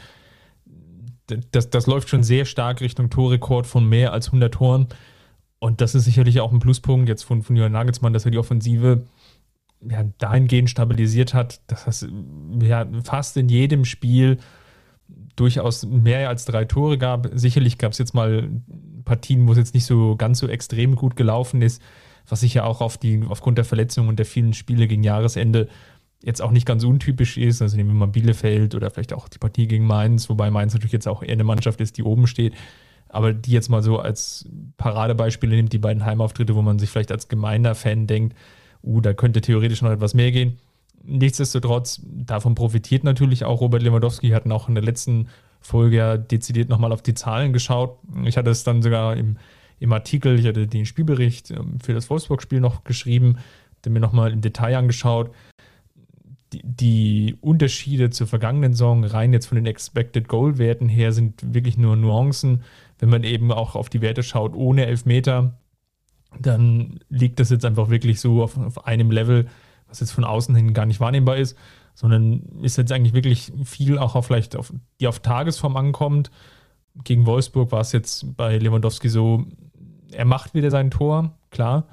Das, 1.52 1.70
das 1.70 1.88
läuft 1.88 2.10
schon 2.10 2.24
sehr 2.24 2.46
stark 2.46 2.80
Richtung 2.80 3.10
Torrekord 3.10 3.68
von 3.68 3.88
mehr 3.88 4.14
als 4.14 4.28
100 4.28 4.54
Toren. 4.54 4.88
Und 5.60 5.82
das 5.82 5.94
ist 5.94 6.06
sicherlich 6.06 6.40
auch 6.40 6.54
ein 6.54 6.60
Pluspunkt 6.60 7.10
jetzt 7.10 7.24
von, 7.24 7.44
von 7.44 7.56
Jürgen 7.56 7.74
Nagelsmann, 7.74 8.14
dass 8.14 8.26
er 8.26 8.32
die 8.32 8.38
Offensive 8.38 9.04
ja, 9.88 10.04
dahingehend 10.18 10.70
stabilisiert 10.70 11.34
hat, 11.34 11.60
dass 11.68 11.86
es 11.88 12.08
ja, 12.62 12.88
fast 13.04 13.36
in 13.36 13.50
jedem 13.50 13.84
Spiel 13.84 14.38
durchaus 15.36 15.86
mehr 15.86 16.30
als 16.30 16.46
drei 16.46 16.66
Tore 16.66 16.98
gab. 16.98 17.30
Sicherlich 17.34 17.78
gab 17.78 17.92
es 17.92 17.98
jetzt 17.98 18.14
mal 18.14 18.50
Partien, 19.04 19.48
wo 19.48 19.52
es 19.52 19.58
jetzt 19.58 19.74
nicht 19.74 19.86
so 19.86 20.16
ganz 20.16 20.40
so 20.40 20.48
extrem 20.48 20.96
gut 20.96 21.16
gelaufen 21.16 21.62
ist 21.62 21.82
was 22.28 22.42
sicher 22.42 22.66
auch 22.66 22.82
auf 22.82 22.98
die, 22.98 23.24
aufgrund 23.28 23.58
der 23.58 23.66
Verletzungen 23.66 24.10
und 24.10 24.20
der 24.20 24.26
vielen 24.26 24.54
Spiele 24.54 24.88
gegen 24.88 25.04
Jahresende 25.04 25.68
jetzt 26.24 26.42
auch 26.42 26.52
nicht 26.52 26.66
ganz 26.66 26.84
untypisch 26.84 27.38
ist. 27.38 27.62
Also 27.62 27.78
nehmen 27.78 27.90
wir 27.90 27.96
mal 27.96 28.08
Bielefeld 28.08 28.76
oder 28.76 28.90
vielleicht 28.90 29.14
auch 29.14 29.28
die 29.28 29.38
Partie 29.38 29.68
gegen 29.68 29.86
Mainz, 29.86 30.30
wobei 30.30 30.50
Mainz 30.52 30.74
natürlich 30.74 30.94
jetzt 30.94 31.08
auch 31.08 31.22
eher 31.24 31.34
eine 31.34 31.44
Mannschaft 31.44 31.80
ist, 31.82 31.98
die 31.98 32.04
oben 32.04 32.28
steht. 32.28 32.54
Aber 33.10 33.34
die 33.34 33.52
jetzt 33.52 33.70
mal 33.70 33.84
so 33.84 34.00
als 34.00 34.50
Paradebeispiele 34.78 35.56
nimmt, 35.56 35.72
die 35.72 35.78
beiden 35.78 36.06
Heimauftritte, 36.06 36.56
wo 36.56 36.62
man 36.62 36.80
sich 36.80 36.90
vielleicht 36.90 37.12
als 37.12 37.30
gemeiner 37.30 37.76
Fan 37.76 38.08
denkt, 38.08 38.36
uh, 38.84 39.00
da 39.00 39.14
könnte 39.14 39.42
theoretisch 39.42 39.82
noch 39.82 39.92
etwas 39.92 40.14
mehr 40.14 40.32
gehen. 40.32 40.58
Nichtsdestotrotz, 41.04 42.02
davon 42.04 42.56
profitiert 42.56 43.06
natürlich 43.06 43.46
auch 43.46 43.62
Robert 43.62 43.82
Lewandowski. 43.82 44.28
Wir 44.30 44.36
hatten 44.36 44.52
auch 44.52 44.68
in 44.68 44.76
der 44.76 44.84
letzten 44.84 45.30
Folge 45.62 45.98
ja 45.98 46.18
dezidiert 46.18 46.68
nochmal 46.68 46.92
auf 46.92 47.02
die 47.02 47.14
Zahlen 47.14 47.54
geschaut. 47.54 47.98
Ich 48.26 48.36
hatte 48.36 48.50
es 48.50 48.66
dann 48.66 48.82
sogar 48.82 49.16
im 49.16 49.38
im 49.80 49.94
Artikel, 49.94 50.40
ich 50.40 50.46
hatte 50.46 50.68
den 50.68 50.86
Spielbericht 50.86 51.52
ähm, 51.52 51.80
für 51.80 51.94
das 51.94 52.10
Wolfsburg-Spiel 52.10 52.60
noch 52.60 52.84
geschrieben, 52.84 53.38
den 53.86 53.94
mir 53.94 54.00
nochmal 54.00 54.32
im 54.32 54.42
Detail 54.42 54.78
angeschaut. 54.78 55.32
Die, 56.54 56.62
die, 56.64 57.38
Unterschiede 57.42 58.10
zur 58.10 58.26
vergangenen 58.26 58.74
Saison, 58.74 59.04
rein 59.04 59.34
jetzt 59.34 59.48
von 59.48 59.58
den 59.58 59.66
Expected 59.66 60.28
Goal-Werten 60.28 60.88
her, 60.88 61.12
sind 61.12 61.54
wirklich 61.54 61.78
nur 61.78 61.96
Nuancen. 61.96 62.64
Wenn 63.00 63.10
man 63.10 63.24
eben 63.24 63.52
auch 63.52 63.76
auf 63.76 63.90
die 63.90 64.02
Werte 64.02 64.24
schaut 64.24 64.56
ohne 64.56 64.86
Elfmeter, 64.86 65.58
dann 66.40 67.00
liegt 67.10 67.40
das 67.40 67.50
jetzt 67.50 67.66
einfach 67.66 67.90
wirklich 67.90 68.20
so 68.20 68.44
auf, 68.44 68.58
auf 68.58 68.86
einem 68.86 69.12
Level, 69.12 69.48
was 69.88 70.00
jetzt 70.00 70.12
von 70.12 70.24
außen 70.24 70.56
hin 70.56 70.74
gar 70.74 70.86
nicht 70.86 71.00
wahrnehmbar 71.00 71.38
ist, 71.38 71.58
sondern 71.94 72.42
ist 72.62 72.78
jetzt 72.78 72.92
eigentlich 72.92 73.14
wirklich 73.14 73.52
viel 73.64 73.98
auch 73.98 74.16
auf 74.16 74.28
vielleicht 74.28 74.56
auf, 74.56 74.74
die 75.00 75.08
auf 75.08 75.20
Tagesform 75.20 75.78
ankommt. 75.78 76.32
Gegen 77.04 77.26
Wolfsburg 77.26 77.72
war 77.72 77.82
es 77.82 77.92
jetzt 77.92 78.36
bei 78.38 78.58
Lewandowski 78.58 79.10
so, 79.10 79.46
er 80.12 80.26
macht 80.26 80.54
wieder 80.54 80.72
sein 80.72 80.92
Tor, 80.92 81.34
klar. 81.52 81.88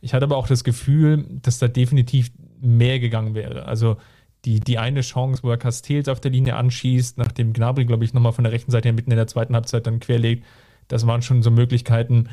Ich 0.00 0.14
hatte 0.14 0.24
aber 0.24 0.36
auch 0.36 0.46
das 0.46 0.64
Gefühl, 0.64 1.24
dass 1.42 1.58
da 1.58 1.68
definitiv 1.68 2.30
mehr 2.60 3.00
gegangen 3.00 3.34
wäre. 3.34 3.66
Also 3.66 3.96
die, 4.44 4.60
die 4.60 4.78
eine 4.78 5.00
Chance, 5.00 5.42
wo 5.42 5.50
er 5.50 5.56
Castells 5.56 6.08
auf 6.08 6.20
der 6.20 6.30
Linie 6.30 6.56
anschießt, 6.56 7.18
nachdem 7.18 7.52
Gnabry, 7.52 7.84
glaube 7.84 8.04
ich, 8.04 8.14
nochmal 8.14 8.32
von 8.32 8.44
der 8.44 8.52
rechten 8.52 8.70
Seite 8.70 8.92
mitten 8.92 9.10
in 9.10 9.16
der 9.16 9.26
zweiten 9.26 9.54
Halbzeit 9.54 9.86
dann 9.86 10.00
querlegt, 10.00 10.44
das 10.86 11.06
waren 11.06 11.22
schon 11.22 11.42
so 11.42 11.50
Möglichkeiten. 11.50 12.28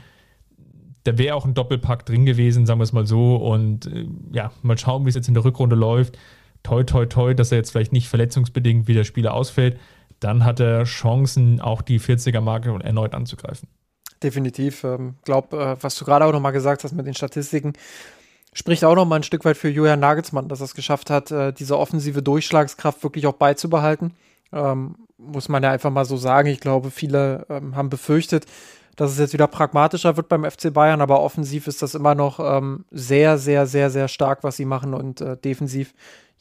Da 1.04 1.18
wäre 1.18 1.36
auch 1.36 1.46
ein 1.46 1.54
Doppelpack 1.54 2.06
drin 2.06 2.26
gewesen, 2.26 2.66
sagen 2.66 2.80
wir 2.80 2.84
es 2.84 2.94
mal 2.94 3.06
so. 3.06 3.36
Und 3.36 3.88
äh, 3.88 4.08
ja, 4.32 4.52
mal 4.62 4.78
schauen, 4.78 5.06
wie 5.06 5.10
es 5.10 5.16
jetzt 5.16 5.28
in 5.28 5.34
der 5.34 5.44
Rückrunde 5.44 5.76
läuft. 5.76 6.18
Toi, 6.64 6.84
toi, 6.84 7.06
toi, 7.06 7.34
dass 7.34 7.52
er 7.52 7.58
jetzt 7.58 7.72
vielleicht 7.72 7.94
nicht 7.94 8.08
verletzungsbedingt 8.08 8.88
wie 8.88 8.94
der 8.94 9.04
Spieler 9.04 9.34
ausfällt. 9.34 9.80
Dann 10.20 10.46
hat 10.46 10.60
er 10.60 10.84
Chancen, 10.84 11.60
auch 11.60 11.82
die 11.82 12.00
40er-Marke 12.00 12.80
erneut 12.84 13.14
anzugreifen 13.14 13.68
definitiv. 14.24 14.84
Ähm, 14.84 15.16
glaub, 15.24 15.54
äh, 15.54 15.82
was 15.82 15.96
du 15.96 16.06
gerade 16.06 16.26
auch 16.26 16.32
nochmal 16.32 16.52
gesagt 16.52 16.84
hast 16.84 16.94
mit 16.94 17.06
den 17.06 17.14
Statistiken, 17.14 17.74
spricht 18.54 18.84
auch 18.84 18.96
nochmal 18.96 19.20
ein 19.20 19.24
Stück 19.24 19.46
weit 19.46 19.58
für 19.58 19.70
Julian 19.70 20.00
Nagelsmann, 20.00 20.48
dass 20.48 20.62
er 20.62 20.66
es 20.66 20.76
geschafft 20.76 21.10
hat, 21.10 21.32
äh, 21.32 21.52
diese 21.52 21.78
offensive 21.78 22.22
Durchschlagskraft 22.22 23.04
wirklich 23.04 23.28
auch 23.28 23.34
beizubehalten. 23.34 24.14
Ähm, 24.54 24.96
muss 25.18 25.50
man 25.50 25.64
ja 25.64 25.72
einfach 25.72 25.92
mal 25.92 26.06
so 26.06 26.18
sagen. 26.18 26.48
Ich 26.48 26.60
glaube, 26.60 26.92
viele 26.92 27.46
ähm, 27.50 27.76
haben 27.76 27.90
befürchtet, 27.90 28.46
dass 28.96 29.12
es 29.12 29.20
jetzt 29.20 29.34
wieder 29.34 29.48
pragmatischer 29.48 30.16
wird 30.16 30.30
beim 30.30 30.50
FC 30.50 30.74
Bayern, 30.74 31.02
aber 31.02 31.22
offensiv 31.22 31.68
ist 31.68 31.82
das 31.82 31.96
immer 31.96 32.16
noch 32.16 32.40
ähm, 32.40 32.86
sehr, 32.92 33.38
sehr, 33.38 33.68
sehr, 33.68 33.90
sehr 33.90 34.08
stark, 34.08 34.44
was 34.44 34.56
sie 34.56 34.66
machen 34.66 34.94
und 34.94 35.22
äh, 35.22 35.36
defensiv 35.38 35.94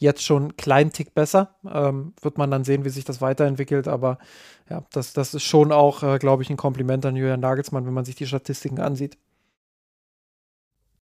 jetzt 0.05 0.23
schon 0.23 0.43
einen 0.43 0.57
kleinen 0.57 0.93
Tick 0.93 1.15
besser. 1.15 1.57
Ähm, 1.69 2.15
wird 2.23 2.39
man 2.39 2.51
dann 2.51 2.63
sehen, 2.63 2.85
wie 2.85 2.91
sich 2.91 3.05
das 3.05 3.21
weiterentwickelt, 3.21 3.89
aber 3.89 4.19
ja, 4.71 4.85
das, 4.93 5.13
das 5.13 5.35
ist 5.35 5.43
schon 5.43 5.73
auch, 5.73 6.03
äh, 6.03 6.19
glaube 6.19 6.43
ich, 6.43 6.51
ein 6.51 6.57
Kompliment 6.57 7.05
an 7.05 7.17
Julian 7.17 7.41
Nagelsmann, 7.41 7.87
wenn 7.87 7.93
man 7.93 8.05
sich 8.05 8.15
die 8.15 8.27
Statistiken 8.27 8.79
ansieht. 8.79 9.19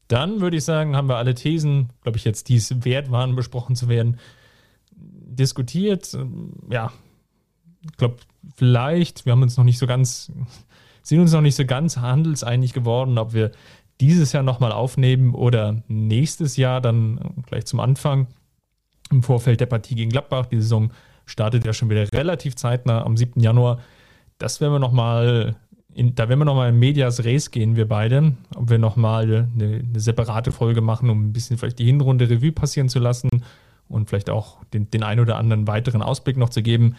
Dann 0.08 0.42
würde 0.42 0.58
ich 0.58 0.66
sagen, 0.66 0.96
haben 0.96 1.08
wir 1.08 1.18
alle 1.18 1.34
Thesen, 1.34 1.90
glaube 2.02 2.18
ich, 2.18 2.26
jetzt, 2.26 2.50
die 2.50 2.56
es 2.56 2.84
wert 2.84 3.10
waren, 3.10 3.36
besprochen 3.36 3.76
zu 3.76 3.88
werden, 3.88 4.20
diskutiert. 4.92 6.18
Ja, 6.70 6.92
ich 7.82 7.98
glaube, 7.98 8.18
vielleicht, 8.56 9.26
wir 9.26 9.32
haben 9.32 9.42
uns 9.42 9.58
noch 9.58 9.64
nicht 9.64 9.80
so 9.80 9.88
ganz, 9.88 10.32
sind 11.02 11.20
uns 11.20 11.32
noch 11.32 11.42
nicht 11.42 11.56
so 11.56 11.66
ganz 11.66 11.98
handelseinig 11.98 12.74
geworden, 12.74 13.18
ob 13.18 13.34
wir 13.34 13.52
dieses 14.02 14.34
Jahr 14.34 14.44
nochmal 14.44 14.72
aufnehmen 14.72 15.34
oder 15.34 15.84
nächstes 15.88 16.58
Jahr 16.58 16.82
dann 16.82 17.44
gleich 17.46 17.66
zum 17.66 17.80
Anfang 17.80 18.28
im 19.14 19.24
Vorfeld 19.24 19.60
der 19.60 19.66
Partie 19.68 19.96
gegen 19.96 20.10
Gladbach. 20.10 20.48
Die 20.48 20.58
Saison 20.58 20.92
startet 21.26 21.66
ja 21.66 21.74
schon 21.74 21.90
wieder 21.90 22.12
relativ 22.12 22.56
zeitnah 22.56 23.04
am 23.04 23.16
7. 23.16 23.42
Januar. 23.42 23.80
Das 24.38 24.60
werden 24.60 24.74
wir 24.74 24.80
nochmal, 24.80 25.56
da 25.96 26.28
werden 26.28 26.40
wir 26.40 26.46
nochmal 26.46 26.70
in 26.70 26.80
Medias 26.80 27.24
Res 27.24 27.52
gehen, 27.52 27.76
wir 27.76 27.88
beide. 27.88 28.34
Ob 28.56 28.70
wir 28.70 28.80
nochmal 28.80 29.24
eine, 29.24 29.84
eine 29.88 30.00
separate 30.00 30.52
Folge 30.52 30.82
machen, 30.82 31.10
um 31.10 31.28
ein 31.28 31.34
bisschen 31.34 31.58
vielleicht 31.58 31.80
die 31.80 31.86
Hinrunde 31.86 32.30
Revue 32.30 32.52
passieren 32.52 32.90
zu 32.90 33.00
lassen 33.00 33.30
und 33.88 34.10
vielleicht 34.10 34.30
auch 34.30 34.64
den, 34.74 34.90
den 34.90 35.04
ein 35.04 35.20
oder 35.20 35.38
anderen 35.38 35.68
weiteren 35.68 36.02
Ausblick 36.02 36.38
noch 36.38 36.50
zu 36.50 36.62
geben. 36.62 36.96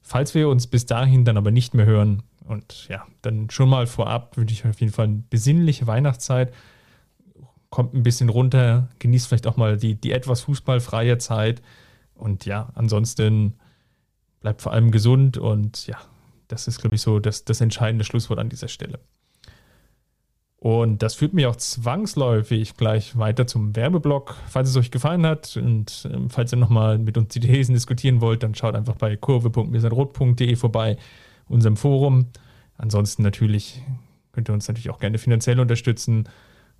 Falls 0.00 0.34
wir 0.34 0.48
uns 0.48 0.66
bis 0.66 0.86
dahin 0.86 1.24
dann 1.24 1.36
aber 1.36 1.52
nicht 1.52 1.74
mehr 1.74 1.86
hören, 1.86 2.22
und 2.44 2.88
ja, 2.88 3.06
dann 3.22 3.50
schon 3.50 3.68
mal 3.68 3.86
vorab 3.86 4.36
wünsche 4.36 4.54
ich 4.54 4.64
auf 4.64 4.80
jeden 4.80 4.92
Fall 4.92 5.06
eine 5.06 5.22
besinnliche 5.30 5.86
Weihnachtszeit. 5.86 6.52
Kommt 7.72 7.94
ein 7.94 8.02
bisschen 8.02 8.28
runter, 8.28 8.90
genießt 8.98 9.28
vielleicht 9.28 9.46
auch 9.46 9.56
mal 9.56 9.78
die, 9.78 9.94
die 9.94 10.12
etwas 10.12 10.42
fußballfreie 10.42 11.16
Zeit. 11.16 11.62
Und 12.14 12.44
ja, 12.44 12.68
ansonsten 12.74 13.54
bleibt 14.40 14.60
vor 14.60 14.72
allem 14.72 14.90
gesund 14.90 15.38
und 15.38 15.86
ja, 15.86 15.96
das 16.48 16.68
ist, 16.68 16.82
glaube 16.82 16.96
ich, 16.96 17.00
so 17.00 17.18
das, 17.18 17.46
das 17.46 17.62
entscheidende 17.62 18.04
Schlusswort 18.04 18.38
an 18.38 18.50
dieser 18.50 18.68
Stelle. 18.68 18.98
Und 20.56 21.02
das 21.02 21.14
führt 21.14 21.32
mich 21.32 21.46
auch 21.46 21.56
zwangsläufig 21.56 22.76
gleich 22.76 23.16
weiter 23.16 23.46
zum 23.46 23.74
Werbeblock. 23.74 24.36
Falls 24.48 24.68
es 24.68 24.76
euch 24.76 24.90
gefallen 24.90 25.24
hat 25.24 25.56
und 25.56 26.06
ähm, 26.12 26.28
falls 26.28 26.52
ihr 26.52 26.58
nochmal 26.58 26.98
mit 26.98 27.16
uns 27.16 27.32
die 27.32 27.40
Thesen 27.40 27.72
diskutieren 27.72 28.20
wollt, 28.20 28.42
dann 28.42 28.54
schaut 28.54 28.74
einfach 28.74 28.96
bei 28.96 29.16
kurve.mirsanrot.de 29.16 30.56
vorbei, 30.56 30.98
unserem 31.48 31.78
Forum. 31.78 32.26
Ansonsten 32.76 33.22
natürlich 33.22 33.82
könnt 34.32 34.50
ihr 34.50 34.52
uns 34.52 34.68
natürlich 34.68 34.90
auch 34.90 35.00
gerne 35.00 35.16
finanziell 35.16 35.58
unterstützen 35.58 36.28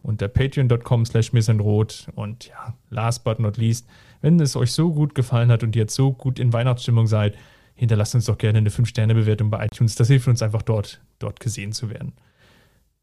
unter 0.02 0.28
patreon.com 0.28 1.06
slash 1.06 1.32
missenrot. 1.32 2.08
Und 2.14 2.48
ja, 2.48 2.74
last 2.90 3.24
but 3.24 3.38
not 3.38 3.56
least, 3.56 3.86
wenn 4.20 4.40
es 4.40 4.56
euch 4.56 4.72
so 4.72 4.92
gut 4.92 5.14
gefallen 5.14 5.50
hat 5.50 5.62
und 5.62 5.76
ihr 5.76 5.82
jetzt 5.82 5.94
so 5.94 6.12
gut 6.12 6.38
in 6.38 6.52
Weihnachtsstimmung 6.52 7.06
seid, 7.06 7.36
hinterlasst 7.74 8.14
uns 8.14 8.26
doch 8.26 8.38
gerne 8.38 8.58
eine 8.58 8.70
5-Sterne-Bewertung 8.70 9.50
bei 9.50 9.66
iTunes. 9.66 9.94
Das 9.94 10.08
hilft 10.08 10.28
uns 10.28 10.42
einfach 10.42 10.62
dort, 10.62 11.00
dort 11.18 11.40
gesehen 11.40 11.72
zu 11.72 11.90
werden. 11.90 12.12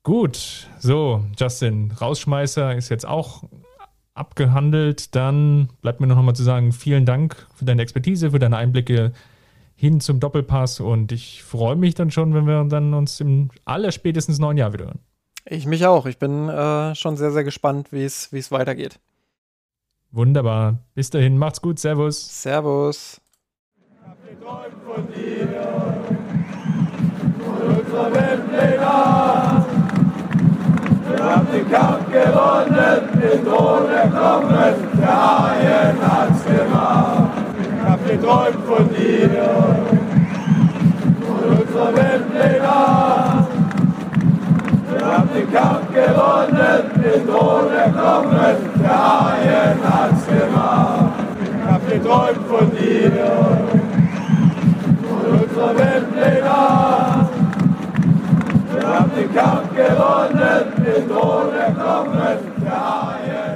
Gut, 0.03 0.67
so, 0.79 1.25
Justin, 1.37 1.91
Rausschmeißer 1.91 2.75
ist 2.75 2.89
jetzt 2.89 3.05
auch 3.05 3.43
abgehandelt. 4.13 5.15
Dann 5.15 5.69
bleibt 5.81 5.99
mir 5.99 6.07
noch 6.07 6.21
mal 6.21 6.33
zu 6.33 6.43
sagen, 6.43 6.71
vielen 6.71 7.05
Dank 7.05 7.47
für 7.55 7.65
deine 7.65 7.81
Expertise, 7.81 8.31
für 8.31 8.39
deine 8.39 8.57
Einblicke 8.57 9.11
hin 9.75 10.01
zum 10.01 10.19
Doppelpass 10.19 10.81
und 10.81 11.13
ich 11.13 11.41
freue 11.41 11.77
mich 11.77 11.95
dann 11.95 12.11
schon, 12.11 12.33
wenn 12.33 12.45
wir 12.45 12.65
dann 12.65 12.93
uns 12.93 13.21
im 13.21 13.49
allerspätestens 13.63 14.37
neuen 14.37 14.57
Jahr 14.57 14.73
wieder 14.73 14.87
hören. 14.87 14.99
Ich 15.45 15.65
mich 15.65 15.85
auch. 15.85 16.05
Ich 16.05 16.17
bin 16.17 16.49
äh, 16.49 16.95
schon 16.95 17.17
sehr, 17.17 17.31
sehr 17.31 17.43
gespannt, 17.43 17.91
wie 17.91 18.03
es 18.03 18.51
weitergeht. 18.51 18.99
Wunderbar. 20.11 20.79
Bis 20.95 21.09
dahin, 21.11 21.37
macht's 21.37 21.61
gut. 21.61 21.77
Servus. 21.79 22.41
Servus. 22.41 23.21
Ich 23.77 24.07
hab 24.07 24.17
geträumt 24.27 24.73
von 24.85 25.07
dir, 25.13 25.47
von 27.45 27.77
unserer 27.77 28.13
Weltpläne. 28.13 29.65
Wir 31.09 31.25
haben 31.25 31.47
den 31.51 31.69
Kampf 31.69 32.11
gewonnen, 32.11 33.21
den 33.21 33.45
Thron 33.45 33.89
erkommen, 33.89 34.75
der 34.99 35.39
Haien 35.39 35.97
hat's 36.01 36.43
gemacht. 36.45 37.31
Ich 37.61 37.87
hab 37.87 38.07
geträumt 38.07 38.65
von 38.65 38.89
dir, 38.89 39.85
von 41.21 41.43
unserer 41.59 41.95
Weltpläne. 41.95 43.28
Wir 44.99 45.07
haben 45.07 45.29
den 45.33 45.49
Kampf 45.53 45.93
gewonnen, 45.93 46.91
den 47.01 47.25
Tod 47.25 47.71
Knochen, 47.71 48.55
der 48.83 48.99
Haien 48.99 49.79
hat's 49.81 50.25
gemacht. 50.27 51.13
Ich 51.41 51.71
hab 51.71 51.89
geträumt 51.89 52.47
von 52.49 52.69
dir 52.71 53.11
und 55.09 55.41
unserer 55.41 55.77
Welt 55.77 56.07
legal. 56.13 57.29
Wir 58.73 58.87
haben 58.87 59.11
den 59.15 59.33
Kampf 59.33 59.69
gewonnen, 59.73 60.63
den 60.85 61.07
Tod 61.07 61.53
Knochen, 61.53 62.39
der 62.61 62.71
Haien 62.71 63.48